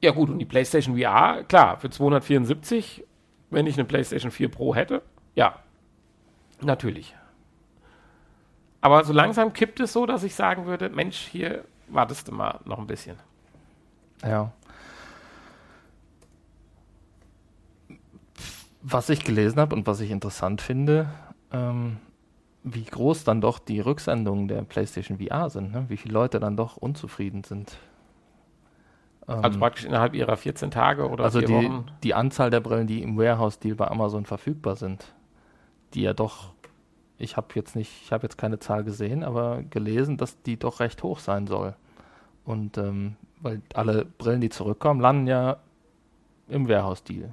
Ja 0.00 0.12
gut, 0.12 0.30
und 0.30 0.38
die 0.38 0.44
PlayStation 0.44 0.98
VR, 0.98 1.44
klar, 1.44 1.78
für 1.78 1.90
274 1.90 3.04
wenn 3.54 3.66
ich 3.66 3.76
eine 3.76 3.84
PlayStation 3.84 4.30
4 4.30 4.50
Pro 4.50 4.74
hätte, 4.74 5.02
ja, 5.34 5.58
natürlich. 6.60 7.14
Aber 8.80 9.04
so 9.04 9.12
langsam 9.12 9.52
kippt 9.52 9.80
es 9.80 9.92
so, 9.92 10.04
dass 10.04 10.24
ich 10.24 10.34
sagen 10.34 10.66
würde, 10.66 10.90
Mensch, 10.90 11.16
hier 11.16 11.64
wartest 11.88 12.28
du 12.28 12.32
mal 12.32 12.60
noch 12.64 12.78
ein 12.78 12.86
bisschen. 12.86 13.16
Ja. 14.22 14.52
Was 18.86 19.08
ich 19.08 19.24
gelesen 19.24 19.58
habe 19.58 19.74
und 19.74 19.86
was 19.86 20.00
ich 20.00 20.10
interessant 20.10 20.60
finde, 20.60 21.08
ähm, 21.52 21.96
wie 22.64 22.84
groß 22.84 23.24
dann 23.24 23.40
doch 23.40 23.58
die 23.58 23.80
Rücksendungen 23.80 24.46
der 24.46 24.62
PlayStation 24.62 25.18
VR 25.18 25.48
sind, 25.48 25.72
ne? 25.72 25.86
wie 25.88 25.96
viele 25.96 26.12
Leute 26.12 26.38
dann 26.38 26.56
doch 26.56 26.76
unzufrieden 26.76 27.44
sind. 27.44 27.78
Ähm, 29.26 29.42
Also 29.42 29.58
praktisch 29.58 29.86
innerhalb 29.86 30.14
ihrer 30.14 30.36
14 30.36 30.70
Tage 30.70 31.08
oder 31.08 31.24
also 31.24 31.38
vier 31.38 31.48
die, 31.48 31.54
Wochen. 31.54 31.86
die 32.02 32.12
Anzahl 32.14 32.50
der 32.50 32.60
Brillen, 32.60 32.86
die 32.86 33.02
im 33.02 33.16
Warehouse-Deal 33.16 33.74
bei 33.74 33.88
Amazon 33.88 34.26
verfügbar 34.26 34.76
sind, 34.76 35.14
die 35.94 36.02
ja 36.02 36.12
doch, 36.12 36.52
ich 37.16 37.38
habe 37.38 37.48
jetzt 37.54 37.76
nicht, 37.76 38.02
ich 38.04 38.12
habe 38.12 38.24
jetzt 38.24 38.36
keine 38.36 38.58
Zahl 38.58 38.84
gesehen, 38.84 39.24
aber 39.24 39.62
gelesen, 39.62 40.18
dass 40.18 40.42
die 40.42 40.58
doch 40.58 40.80
recht 40.80 41.02
hoch 41.02 41.20
sein 41.20 41.46
soll. 41.46 41.74
Und 42.44 42.76
ähm, 42.76 43.16
weil 43.40 43.62
alle 43.72 44.04
Brillen, 44.04 44.42
die 44.42 44.50
zurückkommen, 44.50 45.00
landen 45.00 45.26
ja 45.26 45.56
im 46.48 46.68
Warehouse-Deal. 46.68 47.32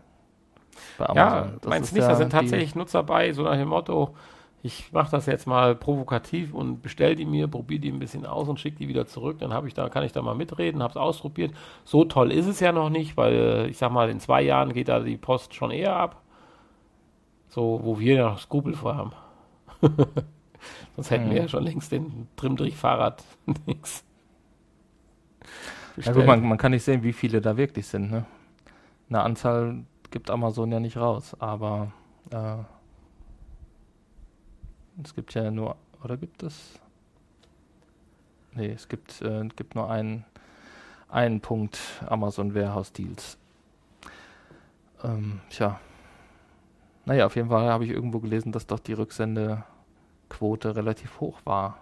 Bei 0.98 1.06
Ja, 1.14 1.54
Das 1.62 1.70
meinst 1.70 1.90
ist 1.90 1.94
nicht, 1.94 2.08
da 2.08 2.10
ja 2.10 2.16
sind 2.16 2.30
tatsächlich 2.32 2.76
Nutzer 2.76 3.04
bei, 3.04 3.34
so 3.34 3.44
nach 3.44 3.56
dem 3.56 3.70
Motto, 3.70 4.16
ich 4.64 4.92
mache 4.94 5.12
das 5.12 5.26
jetzt 5.26 5.48
mal 5.48 5.76
provokativ 5.76 6.54
und 6.54 6.82
bestell 6.82 7.16
die 7.16 7.26
mir, 7.26 7.48
probiere 7.48 7.82
die 7.82 7.92
ein 7.92 8.00
bisschen 8.00 8.26
aus 8.26 8.48
und 8.48 8.60
schicke 8.60 8.78
die 8.78 8.88
wieder 8.88 9.08
zurück. 9.08 9.40
Dann 9.40 9.54
habe 9.54 9.68
ich 9.68 9.74
da, 9.74 9.90
kann 9.90 10.04
ich 10.04 10.12
da 10.12 10.22
mal 10.22 10.36
mitreden, 10.36 10.84
habe 10.84 10.92
es 10.92 10.98
ausprobiert. 10.98 11.54
So 11.84 12.06
toll 12.06 12.32
ist 12.32 12.46
es 12.48 12.60
ja 12.60 12.72
noch 12.72 12.90
nicht, 12.92 13.18
weil 13.18 13.68
ich 13.70 13.78
sag 13.80 13.92
mal, 13.92 14.10
in 14.10 14.20
zwei 14.20 14.42
Jahren 14.44 14.74
geht 14.74 14.88
da 14.90 15.00
die 15.00 15.18
Post 15.18 15.56
schon 15.56 15.72
eher 15.72 15.96
ab. 15.96 16.22
So, 17.50 17.82
wo 17.84 18.00
wir 18.00 18.16
ja 18.16 18.30
noch 18.32 18.40
Skrupel 18.40 18.74
vor 18.76 18.96
haben. 18.96 19.12
Sonst 20.96 21.12
hätten 21.12 21.30
wir 21.30 21.38
Hm. 21.38 21.44
ja 21.44 21.48
schon 21.48 21.64
längst 21.64 21.92
den 21.92 22.28
Trimdrich-Fahrrad 22.38 23.24
nix. 23.68 24.04
Ja 26.04 26.14
gut, 26.14 26.26
man, 26.26 26.42
man 26.48 26.58
kann 26.58 26.72
nicht 26.72 26.84
sehen, 26.84 27.04
wie 27.04 27.14
viele 27.14 27.42
da 27.42 27.58
wirklich 27.58 27.88
sind. 27.88 28.12
Ne? 28.12 28.26
Eine 29.10 29.22
Anzahl 29.24 29.84
gibt 30.12 30.30
Amazon 30.30 30.72
ja 30.72 30.80
nicht 30.80 30.98
raus, 30.98 31.36
aber 31.40 31.92
äh, 32.30 32.58
es 35.04 35.16
gibt 35.16 35.34
ja 35.34 35.50
nur, 35.50 35.76
oder 36.04 36.18
gibt 36.18 36.44
es? 36.44 36.80
Nee, 38.54 38.72
es 38.72 38.88
gibt, 38.88 39.22
äh, 39.22 39.48
gibt 39.56 39.76
nur 39.76 39.90
einen, 39.90 40.26
einen 41.10 41.40
Punkt 41.40 41.80
Amazon 42.06 42.54
Warehouse 42.54 42.92
Deals. 42.92 43.38
Ähm, 45.04 45.40
tja. 45.50 45.80
Naja, 47.06 47.26
auf 47.26 47.36
jeden 47.36 47.50
Fall 47.50 47.70
habe 47.70 47.86
ich 47.86 47.92
irgendwo 47.92 48.20
gelesen, 48.20 48.52
dass 48.52 48.68
doch 48.68 48.80
die 48.80 48.94
Rücksendequote 48.94 50.76
relativ 50.76 51.20
hoch 51.20 51.40
war. 51.46 51.80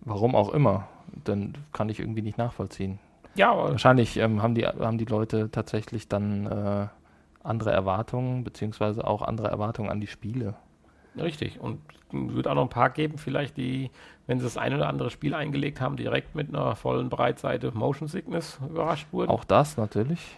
Warum 0.00 0.34
auch 0.34 0.52
immer. 0.54 0.88
Dann 1.24 1.54
kann 1.72 1.88
ich 1.88 2.00
irgendwie 2.00 2.22
nicht 2.22 2.38
nachvollziehen. 2.38 2.98
Ja, 3.34 3.56
Wahrscheinlich 3.56 4.16
ähm, 4.16 4.42
haben, 4.42 4.54
die, 4.54 4.66
haben 4.66 4.98
die 4.98 5.04
Leute 5.04 5.50
tatsächlich 5.50 6.08
dann 6.08 6.46
äh, 6.46 6.86
andere 7.42 7.72
Erwartungen, 7.72 8.44
beziehungsweise 8.44 9.06
auch 9.06 9.22
andere 9.22 9.48
Erwartungen 9.48 9.90
an 9.90 10.00
die 10.00 10.06
Spiele. 10.06 10.54
Richtig. 11.16 11.60
Und 11.60 11.80
wird 12.10 12.48
auch 12.48 12.54
noch 12.54 12.62
ein 12.62 12.68
paar 12.68 12.90
geben, 12.90 13.18
vielleicht, 13.18 13.56
die, 13.56 13.90
wenn 14.26 14.38
sie 14.38 14.44
das 14.44 14.56
ein 14.56 14.74
oder 14.74 14.88
andere 14.88 15.10
Spiel 15.10 15.34
eingelegt 15.34 15.80
haben, 15.80 15.96
direkt 15.96 16.34
mit 16.34 16.48
einer 16.48 16.76
vollen 16.76 17.08
Breitseite 17.08 17.72
Motion 17.72 18.08
Sickness 18.08 18.58
überrascht 18.68 19.06
wurden. 19.12 19.30
Auch 19.30 19.44
das 19.44 19.76
natürlich. 19.76 20.36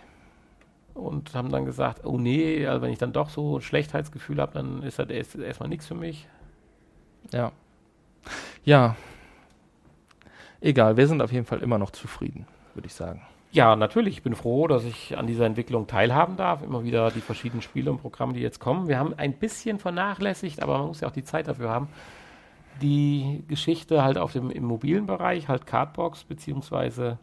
Und 0.95 1.35
haben 1.35 1.51
dann 1.51 1.67
gesagt, 1.67 2.07
oh 2.07 2.19
nee, 2.19 2.67
also 2.67 2.83
wenn 2.83 2.91
ich 2.91 2.99
dann 2.99 3.13
doch 3.13 3.29
so 3.29 3.59
ein 3.59 3.61
Schlechtheitsgefühl 3.61 4.41
habe, 4.41 4.55
dann 4.55 4.83
ist 4.83 4.99
das 4.99 5.09
erst, 5.11 5.37
erstmal 5.37 5.69
nichts 5.69 5.87
für 5.87 5.95
mich. 5.95 6.27
Ja. 7.33 7.53
Ja. 8.65 8.97
Egal, 10.61 10.97
wir 10.97 11.07
sind 11.07 11.21
auf 11.21 11.33
jeden 11.33 11.45
Fall 11.45 11.63
immer 11.63 11.79
noch 11.79 11.91
zufrieden, 11.91 12.47
würde 12.77 12.87
ich 12.87 12.95
sagen. 12.95 13.23
Ja, 13.53 13.75
natürlich. 13.75 14.19
Ich 14.19 14.23
bin 14.23 14.35
froh, 14.35 14.67
dass 14.67 14.85
ich 14.85 15.17
an 15.17 15.27
dieser 15.27 15.47
Entwicklung 15.47 15.87
teilhaben 15.87 16.37
darf. 16.37 16.63
Immer 16.63 16.85
wieder 16.85 17.11
die 17.11 17.21
verschiedenen 17.21 17.63
Spiele 17.63 17.91
und 17.91 17.99
Programme, 17.99 18.35
die 18.35 18.41
jetzt 18.41 18.61
kommen. 18.61 18.89
Wir 18.89 18.99
haben 18.99 19.15
ein 19.17 19.33
bisschen 19.33 19.79
vernachlässigt, 19.79 20.63
aber 20.63 20.79
man 20.79 20.89
muss 20.89 21.01
ja 21.01 21.09
auch 21.09 21.13
die 21.13 21.25
Zeit 21.25 21.49
dafür 21.49 21.71
haben. 21.71 21.89
Die 22.83 23.43
Geschichte 23.49 24.03
halt 24.03 24.19
auf 24.19 24.33
dem 24.33 24.51
im 24.51 24.65
mobilen 24.65 25.07
Bereich, 25.07 25.49
halt 25.49 25.67
Cardbox 25.67 26.25
beziehungsweise 26.25 27.19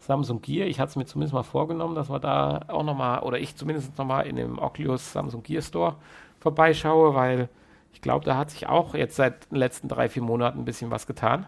Samsung 0.00 0.42
Gear. 0.42 0.66
Ich 0.66 0.80
hatte 0.80 0.90
es 0.90 0.96
mir 0.96 1.04
zumindest 1.04 1.34
mal 1.34 1.44
vorgenommen, 1.44 1.94
dass 1.94 2.10
wir 2.10 2.18
da 2.18 2.62
auch 2.68 2.82
nochmal, 2.82 3.20
oder 3.20 3.38
ich 3.38 3.54
zumindest 3.54 3.96
nochmal 3.96 4.26
in 4.26 4.36
dem 4.36 4.58
Oculus 4.58 5.12
Samsung 5.12 5.42
Gear 5.42 5.62
Store 5.62 5.96
vorbeischaue, 6.40 7.14
weil 7.14 7.48
ich 7.92 8.00
glaube, 8.00 8.24
da 8.24 8.36
hat 8.36 8.50
sich 8.50 8.66
auch 8.66 8.94
jetzt 8.94 9.16
seit 9.16 9.50
den 9.50 9.56
letzten 9.56 9.88
drei, 9.88 10.08
vier 10.08 10.22
Monaten 10.22 10.60
ein 10.60 10.64
bisschen 10.64 10.90
was 10.90 11.06
getan. 11.06 11.46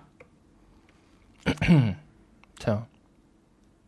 Tja. 2.61 2.87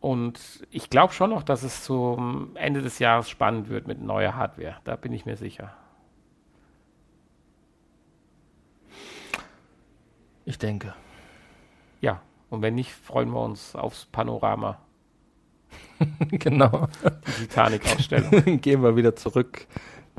Und 0.05 0.67
ich 0.69 0.91
glaube 0.91 1.13
schon 1.13 1.31
noch, 1.31 1.41
dass 1.41 1.63
es 1.63 1.83
zum 1.83 2.55
Ende 2.57 2.83
des 2.83 2.99
Jahres 2.99 3.27
spannend 3.27 3.69
wird 3.69 3.87
mit 3.87 4.03
neuer 4.03 4.35
Hardware. 4.35 4.75
Da 4.83 4.97
bin 4.97 5.11
ich 5.11 5.25
mir 5.25 5.35
sicher. 5.35 5.73
Ich 10.45 10.59
denke. 10.59 10.93
Ja, 12.01 12.21
und 12.51 12.61
wenn 12.61 12.75
nicht, 12.75 12.91
freuen 12.91 13.31
wir 13.31 13.41
uns 13.41 13.75
aufs 13.75 14.05
Panorama. 14.05 14.77
genau. 16.29 16.87
Die 17.25 17.47
Titanic-Ausstellung. 17.47 18.61
Gehen 18.61 18.83
wir 18.83 18.95
wieder 18.95 19.15
zurück 19.15 19.65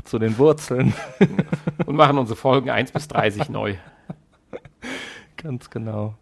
zu 0.03 0.19
den 0.19 0.37
Wurzeln. 0.37 0.95
und 1.87 1.95
machen 1.95 2.19
unsere 2.19 2.37
Folgen 2.37 2.71
1 2.71 2.91
bis 2.91 3.07
30 3.07 3.51
neu. 3.51 3.77
Ganz 5.37 5.71
genau. 5.71 6.17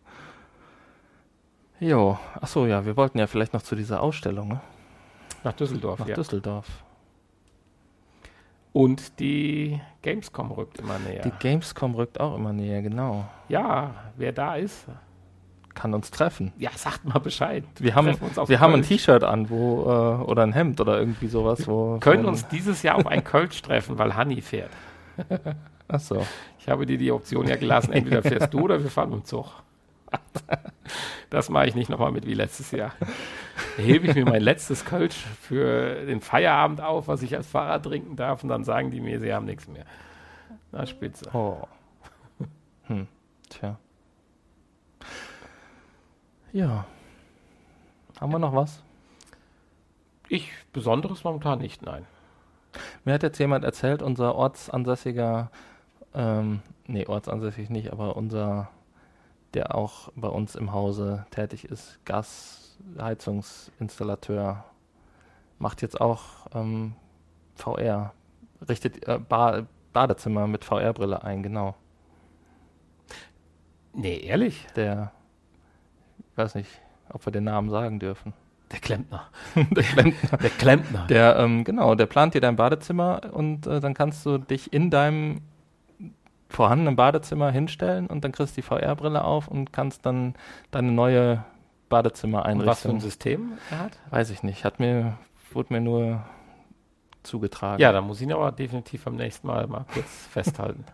Jo, 1.86 2.18
achso, 2.40 2.64
ja, 2.66 2.86
wir 2.86 2.96
wollten 2.96 3.18
ja 3.18 3.26
vielleicht 3.26 3.52
noch 3.52 3.60
zu 3.62 3.76
dieser 3.76 4.00
Ausstellung, 4.02 4.48
ne? 4.48 4.60
Nach 5.42 5.52
Düsseldorf, 5.52 5.98
Nach 5.98 6.06
ja. 6.08 6.14
Düsseldorf. 6.14 6.66
Und 8.72 9.20
die 9.20 9.78
Gamescom 10.02 10.50
rückt 10.50 10.78
immer 10.78 10.98
näher. 10.98 11.22
Die 11.22 11.30
Gamescom 11.38 11.94
rückt 11.94 12.18
auch 12.18 12.36
immer 12.36 12.52
näher, 12.52 12.80
genau. 12.82 13.26
ja, 13.48 13.94
wer 14.16 14.32
da 14.32 14.56
ist, 14.56 14.86
Kann 15.74 15.92
uns 15.92 16.10
treffen. 16.10 16.52
ja, 16.58 16.70
sagt 16.74 17.04
mal 17.04 17.18
Bescheid. 17.18 17.64
Wir 17.78 17.94
haben, 17.94 18.08
uns 18.14 18.38
auf 18.38 18.48
wir 18.48 18.60
haben 18.60 18.74
ein. 18.74 18.82
T-Shirt 18.82 19.22
an, 19.22 19.50
wo, 19.50 19.82
äh, 19.82 20.22
oder 20.24 20.42
ein 20.44 20.52
Hemd 20.54 20.80
oder 20.80 20.98
irgendwie 20.98 21.28
sowas, 21.28 21.68
wo. 21.68 21.98
können 21.98 22.24
wo- 22.24 22.28
uns 22.28 22.48
dieses 22.48 22.82
Jahr 22.82 22.96
auf 22.96 23.06
ein 23.06 23.22
Kölsch 23.22 23.60
treffen, 23.60 23.98
weil 23.98 24.14
Hanni 24.16 24.40
fährt. 24.40 24.70
Achso. 25.86 26.24
Ich 26.58 26.66
habe 26.68 26.86
dir 26.86 26.96
die 26.96 27.12
Option 27.12 27.46
ja 27.46 27.56
gelassen, 27.56 27.92
entweder 27.92 28.22
fährst 28.22 28.54
du 28.54 28.60
oder 28.62 28.82
wir 28.82 28.90
fahren 28.90 29.10
dem 29.10 29.24
Zug. 29.24 29.46
Das 31.30 31.48
mache 31.48 31.66
ich 31.66 31.74
nicht 31.74 31.88
nochmal 31.88 32.12
mit 32.12 32.26
wie 32.26 32.34
letztes 32.34 32.70
Jahr. 32.70 32.92
Da 33.76 33.82
hebe 33.82 34.06
ich 34.06 34.14
mir 34.14 34.24
mein 34.24 34.42
letztes 34.42 34.84
Kölsch 34.84 35.16
für 35.40 36.04
den 36.06 36.20
Feierabend 36.20 36.80
auf, 36.80 37.08
was 37.08 37.22
ich 37.22 37.34
als 37.34 37.48
Fahrer 37.48 37.82
trinken 37.82 38.14
darf, 38.14 38.44
und 38.44 38.50
dann 38.50 38.62
sagen 38.62 38.92
die 38.92 39.00
mir, 39.00 39.18
sie 39.18 39.32
haben 39.34 39.46
nichts 39.46 39.66
mehr. 39.66 39.84
Na, 40.70 40.86
spitze. 40.86 41.28
Oh. 41.32 41.66
Hm, 42.84 43.08
tja. 43.48 43.78
Ja. 46.52 46.84
Haben 48.20 48.32
wir 48.32 48.38
noch 48.38 48.54
was? 48.54 48.82
Ich 50.28 50.52
Besonderes 50.72 51.24
momentan 51.24 51.58
nicht, 51.58 51.82
nein. 51.82 52.06
Mir 53.04 53.14
hat 53.14 53.22
jetzt 53.22 53.38
jemand 53.38 53.64
erzählt, 53.64 54.02
unser 54.02 54.34
ortsansässiger, 54.34 55.50
ähm, 56.14 56.62
nee, 56.86 57.06
ortsansässig 57.06 57.70
nicht, 57.70 57.92
aber 57.92 58.16
unser, 58.16 58.70
der 59.54 59.74
auch 59.74 60.12
bei 60.14 60.28
uns 60.28 60.54
im 60.54 60.72
Hause 60.72 61.24
tätig 61.30 61.64
ist, 61.64 61.98
Gasheizungsinstallateur, 62.04 64.62
macht 65.58 65.82
jetzt 65.82 66.00
auch 66.00 66.46
ähm, 66.54 66.94
VR, 67.54 68.12
richtet 68.68 69.08
äh, 69.08 69.18
ba 69.18 69.66
Badezimmer 69.92 70.46
mit 70.48 70.64
VR-Brille 70.64 71.22
ein, 71.22 71.44
genau. 71.44 71.76
Nee, 73.92 74.18
ehrlich? 74.18 74.66
Der, 74.74 75.12
ich 76.32 76.36
weiß 76.36 76.56
nicht, 76.56 76.68
ob 77.10 77.24
wir 77.24 77.32
den 77.32 77.44
Namen 77.44 77.70
sagen 77.70 78.00
dürfen. 78.00 78.32
Der 78.72 78.80
Klempner. 78.80 79.28
der 79.54 79.84
Klempner. 79.84 80.38
Der 80.38 80.50
Klempner. 80.50 81.06
Der, 81.06 81.36
ähm, 81.38 81.62
genau, 81.62 81.94
der 81.94 82.06
plant 82.06 82.34
dir 82.34 82.40
dein 82.40 82.56
Badezimmer 82.56 83.20
und 83.32 83.68
äh, 83.68 83.78
dann 83.78 83.94
kannst 83.94 84.26
du 84.26 84.38
dich 84.38 84.72
in 84.72 84.90
deinem 84.90 85.42
vorhandenen 86.54 86.96
Badezimmer 86.96 87.50
hinstellen 87.50 88.06
und 88.06 88.24
dann 88.24 88.32
kriegst 88.32 88.56
du 88.56 88.60
die 88.60 88.66
VR-Brille 88.66 89.24
auf 89.24 89.48
und 89.48 89.72
kannst 89.72 90.06
dann 90.06 90.34
deine 90.70 90.92
neue 90.92 91.32
Und 91.32 91.38
was 91.38 91.40
für 91.40 91.44
Badezimmereinrichtung. 91.88 92.96
ein 92.96 93.00
System 93.00 93.52
er 93.70 93.78
hat? 93.80 93.98
Weiß 94.10 94.30
ich 94.30 94.42
nicht, 94.42 94.64
hat 94.64 94.80
mir, 94.80 95.18
wurde 95.52 95.72
mir 95.72 95.80
nur 95.80 96.22
zugetragen. 97.22 97.80
Ja, 97.80 97.92
dann 97.92 98.04
muss 98.04 98.20
ich 98.20 98.26
ihn 98.26 98.32
aber 98.32 98.52
definitiv 98.52 99.04
beim 99.04 99.16
nächsten 99.16 99.46
Mal 99.46 99.66
mal 99.66 99.84
kurz 99.92 100.26
festhalten. 100.30 100.84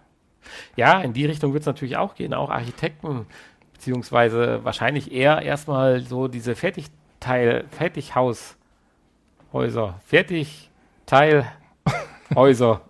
Ja, 0.76 1.00
in 1.00 1.12
die 1.12 1.26
Richtung 1.26 1.52
wird 1.52 1.62
es 1.62 1.66
natürlich 1.66 1.96
auch 1.96 2.14
gehen, 2.14 2.34
auch 2.34 2.50
Architekten, 2.50 3.26
beziehungsweise 3.74 4.64
wahrscheinlich 4.64 5.12
eher 5.12 5.42
erstmal 5.42 6.00
so 6.00 6.28
diese 6.28 6.56
Fertigteil, 6.56 7.64
Fertighaushäuser, 7.70 10.00
Fertigteilhäuser. 10.06 12.80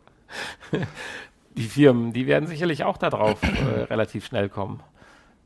die 1.61 1.69
Firmen, 1.69 2.13
die 2.13 2.27
werden 2.27 2.47
sicherlich 2.47 2.85
auch 2.85 2.97
darauf 2.97 3.43
äh, 3.43 3.83
relativ 3.85 4.27
schnell 4.27 4.49
kommen. 4.49 4.81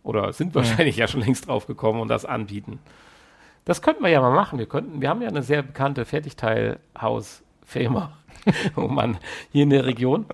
Oder 0.03 0.33
sind 0.33 0.55
wahrscheinlich 0.55 0.97
ja 0.97 1.09
schon 1.09 1.21
längst 1.21 1.49
drauf 1.49 1.67
gekommen 1.67 2.01
und 2.01 2.09
das 2.09 2.25
anbieten. 2.25 2.79
Das 3.65 3.83
könnten 3.83 4.03
wir 4.03 4.11
ja 4.11 4.21
mal 4.21 4.35
machen. 4.35 4.59
Wir 4.59 4.67
könnten, 4.67 5.01
wir 5.01 5.09
haben 5.09 5.23
ja 5.23 5.29
eine 5.29 5.43
sehr 5.43 5.63
bekannte 5.63 6.05
Fertigteilhausfirma, 6.05 8.13
wo 8.75 8.89
man 8.89 9.19
hier 9.51 9.63
in 9.65 9.71
der 9.71 9.87
Region 9.87 10.27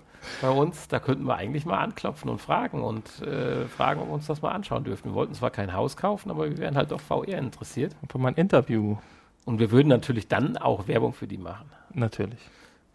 bei 0.42 0.50
uns, 0.50 0.86
da 0.88 0.98
könnten 0.98 1.24
wir 1.24 1.36
eigentlich 1.36 1.64
mal 1.64 1.78
anklopfen 1.78 2.28
und 2.28 2.40
fragen 2.40 2.82
und 2.82 3.22
äh, 3.22 3.66
fragen, 3.68 4.02
ob 4.02 4.08
wir 4.08 4.14
uns 4.14 4.26
das 4.26 4.42
mal 4.42 4.50
anschauen 4.50 4.84
dürfen. 4.84 5.10
Wir 5.10 5.14
wollten 5.14 5.32
zwar 5.32 5.50
kein 5.50 5.72
Haus 5.72 5.96
kaufen, 5.96 6.30
aber 6.30 6.50
wir 6.50 6.58
wären 6.58 6.76
halt 6.76 6.90
doch 6.90 7.00
VR 7.00 7.38
interessiert. 7.38 7.96
Für 8.10 8.18
mein 8.18 8.34
Interview, 8.34 8.98
Und 9.46 9.60
wir 9.60 9.70
würden 9.70 9.88
natürlich 9.88 10.28
dann 10.28 10.58
auch 10.58 10.88
Werbung 10.88 11.14
für 11.14 11.26
die 11.26 11.38
machen. 11.38 11.70
natürlich. 11.94 12.40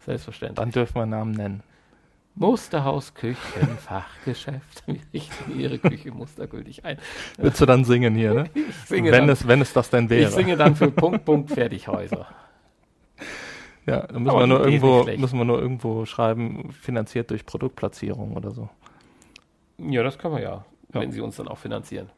Selbstverständlich. 0.04 0.54
Dann 0.56 0.70
dürfen 0.70 0.94
wir 0.94 1.06
Namen 1.06 1.32
nennen. 1.32 1.62
Musterhaus, 2.36 3.14
Küchen, 3.14 3.78
Fachgeschäft. 3.78 4.84
Wir 4.86 5.00
richten 5.12 5.58
Ihre 5.58 5.78
Küche 5.78 6.12
mustergültig 6.12 6.84
ein. 6.84 6.98
Willst 7.38 7.60
du 7.60 7.66
dann 7.66 7.84
singen 7.84 8.14
hier, 8.14 8.34
ne? 8.34 8.50
Ich 8.54 8.74
singe, 8.88 9.10
wenn, 9.10 9.22
dann, 9.22 9.30
es, 9.30 9.48
wenn 9.48 9.60
es 9.62 9.72
das 9.72 9.88
denn 9.90 10.10
wäre. 10.10 10.28
ich 10.28 10.34
singe 10.34 10.56
dann 10.56 10.76
für 10.76 10.90
Punkt, 10.90 11.24
Punkt, 11.24 11.50
Fertighäuser. 11.50 12.26
Ja, 13.88 14.04
dann 14.04 14.24
müssen 14.24 14.30
Aber 14.34 14.40
wir, 14.40 14.46
nur 14.48 14.64
irgendwo, 14.64 15.04
müssen 15.04 15.38
wir 15.38 15.44
nur 15.44 15.60
irgendwo 15.60 16.06
schreiben, 16.06 16.72
finanziert 16.72 17.30
durch 17.30 17.46
Produktplatzierung 17.46 18.36
oder 18.36 18.50
so. 18.50 18.68
Ja, 19.78 20.02
das 20.02 20.18
können 20.18 20.34
wir 20.34 20.42
ja, 20.42 20.50
Ja. 20.92 21.00
wenn 21.00 21.12
Sie 21.12 21.20
uns 21.20 21.36
dann 21.36 21.46
auch 21.46 21.58
finanzieren. 21.58 22.10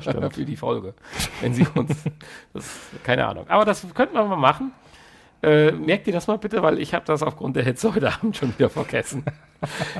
Stimmt. 0.00 0.34
Für 0.34 0.44
die 0.44 0.56
Folge. 0.56 0.94
Wenn 1.40 1.54
Sie 1.54 1.64
uns. 1.76 1.92
Das, 2.52 2.68
keine 3.04 3.28
Ahnung. 3.28 3.46
Aber 3.48 3.64
das 3.64 3.86
könnten 3.94 4.14
wir 4.14 4.24
mal 4.24 4.34
machen. 4.34 4.72
Äh, 5.42 5.72
merkt 5.72 6.06
ihr 6.06 6.12
das 6.12 6.26
mal 6.26 6.38
bitte, 6.38 6.62
weil 6.62 6.78
ich 6.78 6.94
habe 6.94 7.04
das 7.04 7.22
aufgrund 7.22 7.56
der 7.56 7.64
Hitze 7.64 7.94
heute 7.94 8.12
Abend 8.12 8.36
schon 8.36 8.54
wieder 8.54 8.70
vergessen. 8.70 9.24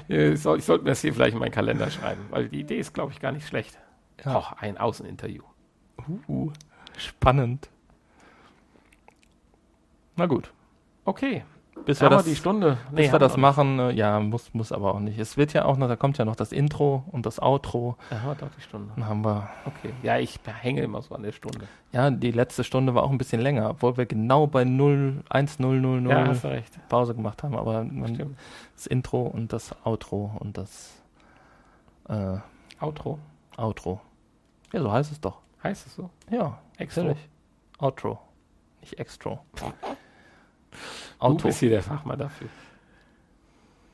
Äh, 0.09 0.35
ich, 0.35 0.41
soll, 0.41 0.59
ich 0.59 0.65
sollte 0.65 0.85
mir 0.85 0.91
das 0.91 1.01
hier 1.01 1.13
vielleicht 1.13 1.33
in 1.33 1.41
meinen 1.41 1.51
Kalender 1.51 1.91
schreiben, 1.91 2.27
weil 2.31 2.49
die 2.49 2.61
Idee 2.61 2.79
ist, 2.79 2.95
glaube 2.95 3.11
ich, 3.11 3.19
gar 3.19 3.33
nicht 3.33 3.45
schlecht. 3.45 3.77
Ja. 4.25 4.37
Auch 4.37 4.53
ein 4.53 4.79
Außeninterview. 4.79 5.43
Uh, 6.29 6.53
spannend. 6.97 7.69
Na 10.15 10.27
gut. 10.27 10.53
Okay. 11.05 11.43
Bis 11.85 12.01
wir 12.01 12.11
das, 12.11 12.25
die 12.25 12.37
Stunde. 12.37 12.77
bis 12.91 13.07
wir 13.07 13.13
haben 13.13 13.21
das 13.21 13.37
machen, 13.37 13.79
äh, 13.79 13.91
ja, 13.93 14.21
muss, 14.21 14.53
muss 14.53 14.73
aber 14.73 14.95
auch 14.95 15.01
nicht. 15.01 15.19
Es 15.19 15.37
wird 15.37 15.53
ja 15.55 15.65
auch 15.65 15.77
noch, 15.77 15.89
da 15.89 15.97
kommt 15.97 16.19
ja 16.19 16.25
noch 16.25 16.37
das 16.37 16.53
Intro 16.53 17.05
und 17.11 17.25
das 17.25 17.41
Outro. 17.41 17.97
Da 18.11 18.21
haben 18.21 18.29
wir 18.29 18.35
doch 18.35 18.51
die 18.57 18.61
Stunde. 18.61 18.93
Dann 18.95 19.07
haben 19.07 19.25
wir, 19.25 19.49
Okay. 19.65 19.93
Ja, 20.03 20.19
ich 20.19 20.39
hänge 20.61 20.83
immer 20.83 21.01
so 21.03 21.15
an 21.15 21.23
der 21.23 21.33
Stunde. 21.33 21.67
ja, 21.93 22.11
die 22.11 22.31
letzte 22.31 22.63
Stunde 22.65 22.95
war 22.95 23.03
auch 23.05 23.11
ein 23.11 23.19
bisschen 23.19 23.41
länger, 23.41 23.71
obwohl 23.71 23.97
wir 23.97 24.07
genau 24.07 24.47
bei 24.47 24.65
0, 24.65 25.23
1, 25.31 25.59
0, 25.59 25.81
0, 25.81 26.01
0 26.03 26.13
Ja. 26.13 26.33
Pause 26.89 27.15
gemacht 27.15 27.43
haben. 27.43 27.57
Aber 27.57 27.85
man, 27.85 28.37
das 28.75 28.87
Intro 28.87 29.23
und 29.23 29.53
das 29.53 29.75
Outro 29.85 30.33
und 30.39 30.59
das 30.59 30.93
äh, 32.09 32.37
Outro. 32.81 33.19
Outro. 33.57 34.01
Ja, 34.73 34.81
so 34.83 34.93
heißt 34.93 35.11
es 35.13 35.21
doch. 35.21 35.39
Heißt 35.63 35.87
es 35.87 35.95
so? 35.95 36.11
Ja, 36.31 36.59
Extra. 36.77 37.03
natürlich. 37.03 37.29
Outro, 37.79 38.19
nicht 38.81 38.99
Extro. 38.99 39.41
Du 41.19 41.25
Auto. 41.25 41.49
bist 41.49 41.61
hier 41.61 41.71
der 41.71 41.83
Fachmann 41.83 42.19
dafür. 42.19 42.49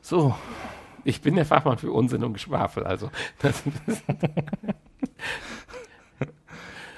So, 0.01 0.35
Ich 1.05 1.21
bin 1.21 1.35
der 1.37 1.45
Fachmann 1.45 1.79
für 1.79 1.93
Unsinn 1.93 2.25
und 2.25 2.33
Geschwafel, 2.33 2.85
also. 2.85 3.11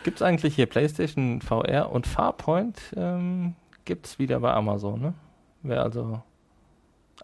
Gibt 0.05 0.16
es 0.16 0.22
eigentlich 0.22 0.55
hier 0.55 0.66
PlayStation 0.66 1.41
VR 1.41 1.91
und 1.91 2.07
Farpoint? 2.07 2.80
Ähm, 2.97 3.55
Gibt 3.84 4.07
es 4.07 4.18
wieder 4.20 4.39
bei 4.41 4.53
Amazon, 4.53 5.01
ne? 5.01 5.14
Wer 5.62 5.82
also. 5.82 6.22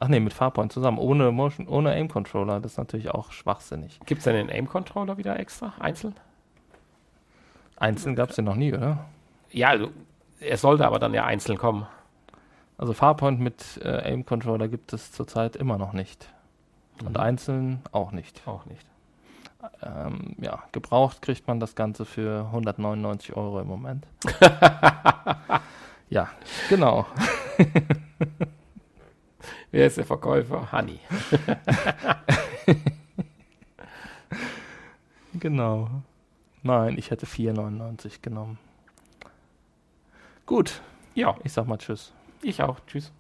Ach 0.01 0.09
nee, 0.09 0.19
mit 0.19 0.33
Farpoint 0.33 0.73
zusammen, 0.73 0.99
ohne 0.99 1.31
Motion, 1.31 1.69
ohne 1.69 1.93
Aim 1.93 2.09
Controller. 2.09 2.59
Das 2.59 2.73
ist 2.73 2.79
natürlich 2.79 3.11
auch 3.11 3.31
schwachsinnig. 3.31 4.01
Gibt 4.07 4.19
es 4.21 4.25
denn 4.25 4.35
den 4.35 4.51
Aim-Controller 4.51 5.17
wieder 5.19 5.39
extra, 5.39 5.75
einzeln? 5.79 6.15
Einzeln 7.77 8.17
gab 8.17 8.31
es 8.31 8.37
den 8.37 8.47
noch 8.47 8.57
nie, 8.57 8.73
oder? 8.73 9.05
Ja, 9.51 9.69
also, 9.69 9.91
er 10.41 10.57
sollte 10.57 10.87
aber 10.87 10.99
dann 10.99 11.15
ja 11.15 11.25
einzeln 11.25 11.59
kommen. 11.59 11.87
Also 12.83 12.95
Farpoint 12.95 13.39
mit 13.39 13.81
äh, 13.85 14.11
Aim 14.11 14.27
Controller 14.27 14.67
gibt 14.67 14.93
es 14.93 15.13
zurzeit 15.13 15.55
immer 15.55 15.79
noch 15.79 15.93
nicht. 15.93 16.27
Und 17.05 17.17
einzeln 17.17 17.81
auch 17.93 18.11
nicht. 18.11 18.43
Auch 18.45 18.67
nicht. 18.67 18.85
Ähm, 19.83 20.35
ja, 20.41 20.65
gebraucht 20.73 21.23
kriegt 21.23 21.47
man 21.47 21.61
das 21.61 21.77
Ganze 21.77 22.05
für 22.05 22.47
199 22.47 23.37
Euro 23.37 23.61
im 23.61 23.69
Moment. 23.69 24.05
ja, 26.11 26.29
genau. 26.69 27.07
Wer 29.71 29.87
ist 29.87 29.99
der 29.99 30.05
Verkäufer? 30.05 30.73
Honey. 30.73 30.99
Genau. 35.35 35.89
Nein, 36.63 36.99
ich 36.99 37.11
hätte 37.11 37.27
4,99 37.27 38.21
genommen. 38.21 38.59
Gut, 40.47 40.83
Ja, 41.15 41.37
ich 41.43 41.53
sag 41.53 41.67
mal 41.67 41.79
Tschüss. 41.79 42.13
Ich 42.45 42.63
auch. 42.63 42.81
Tschüss. 42.87 43.13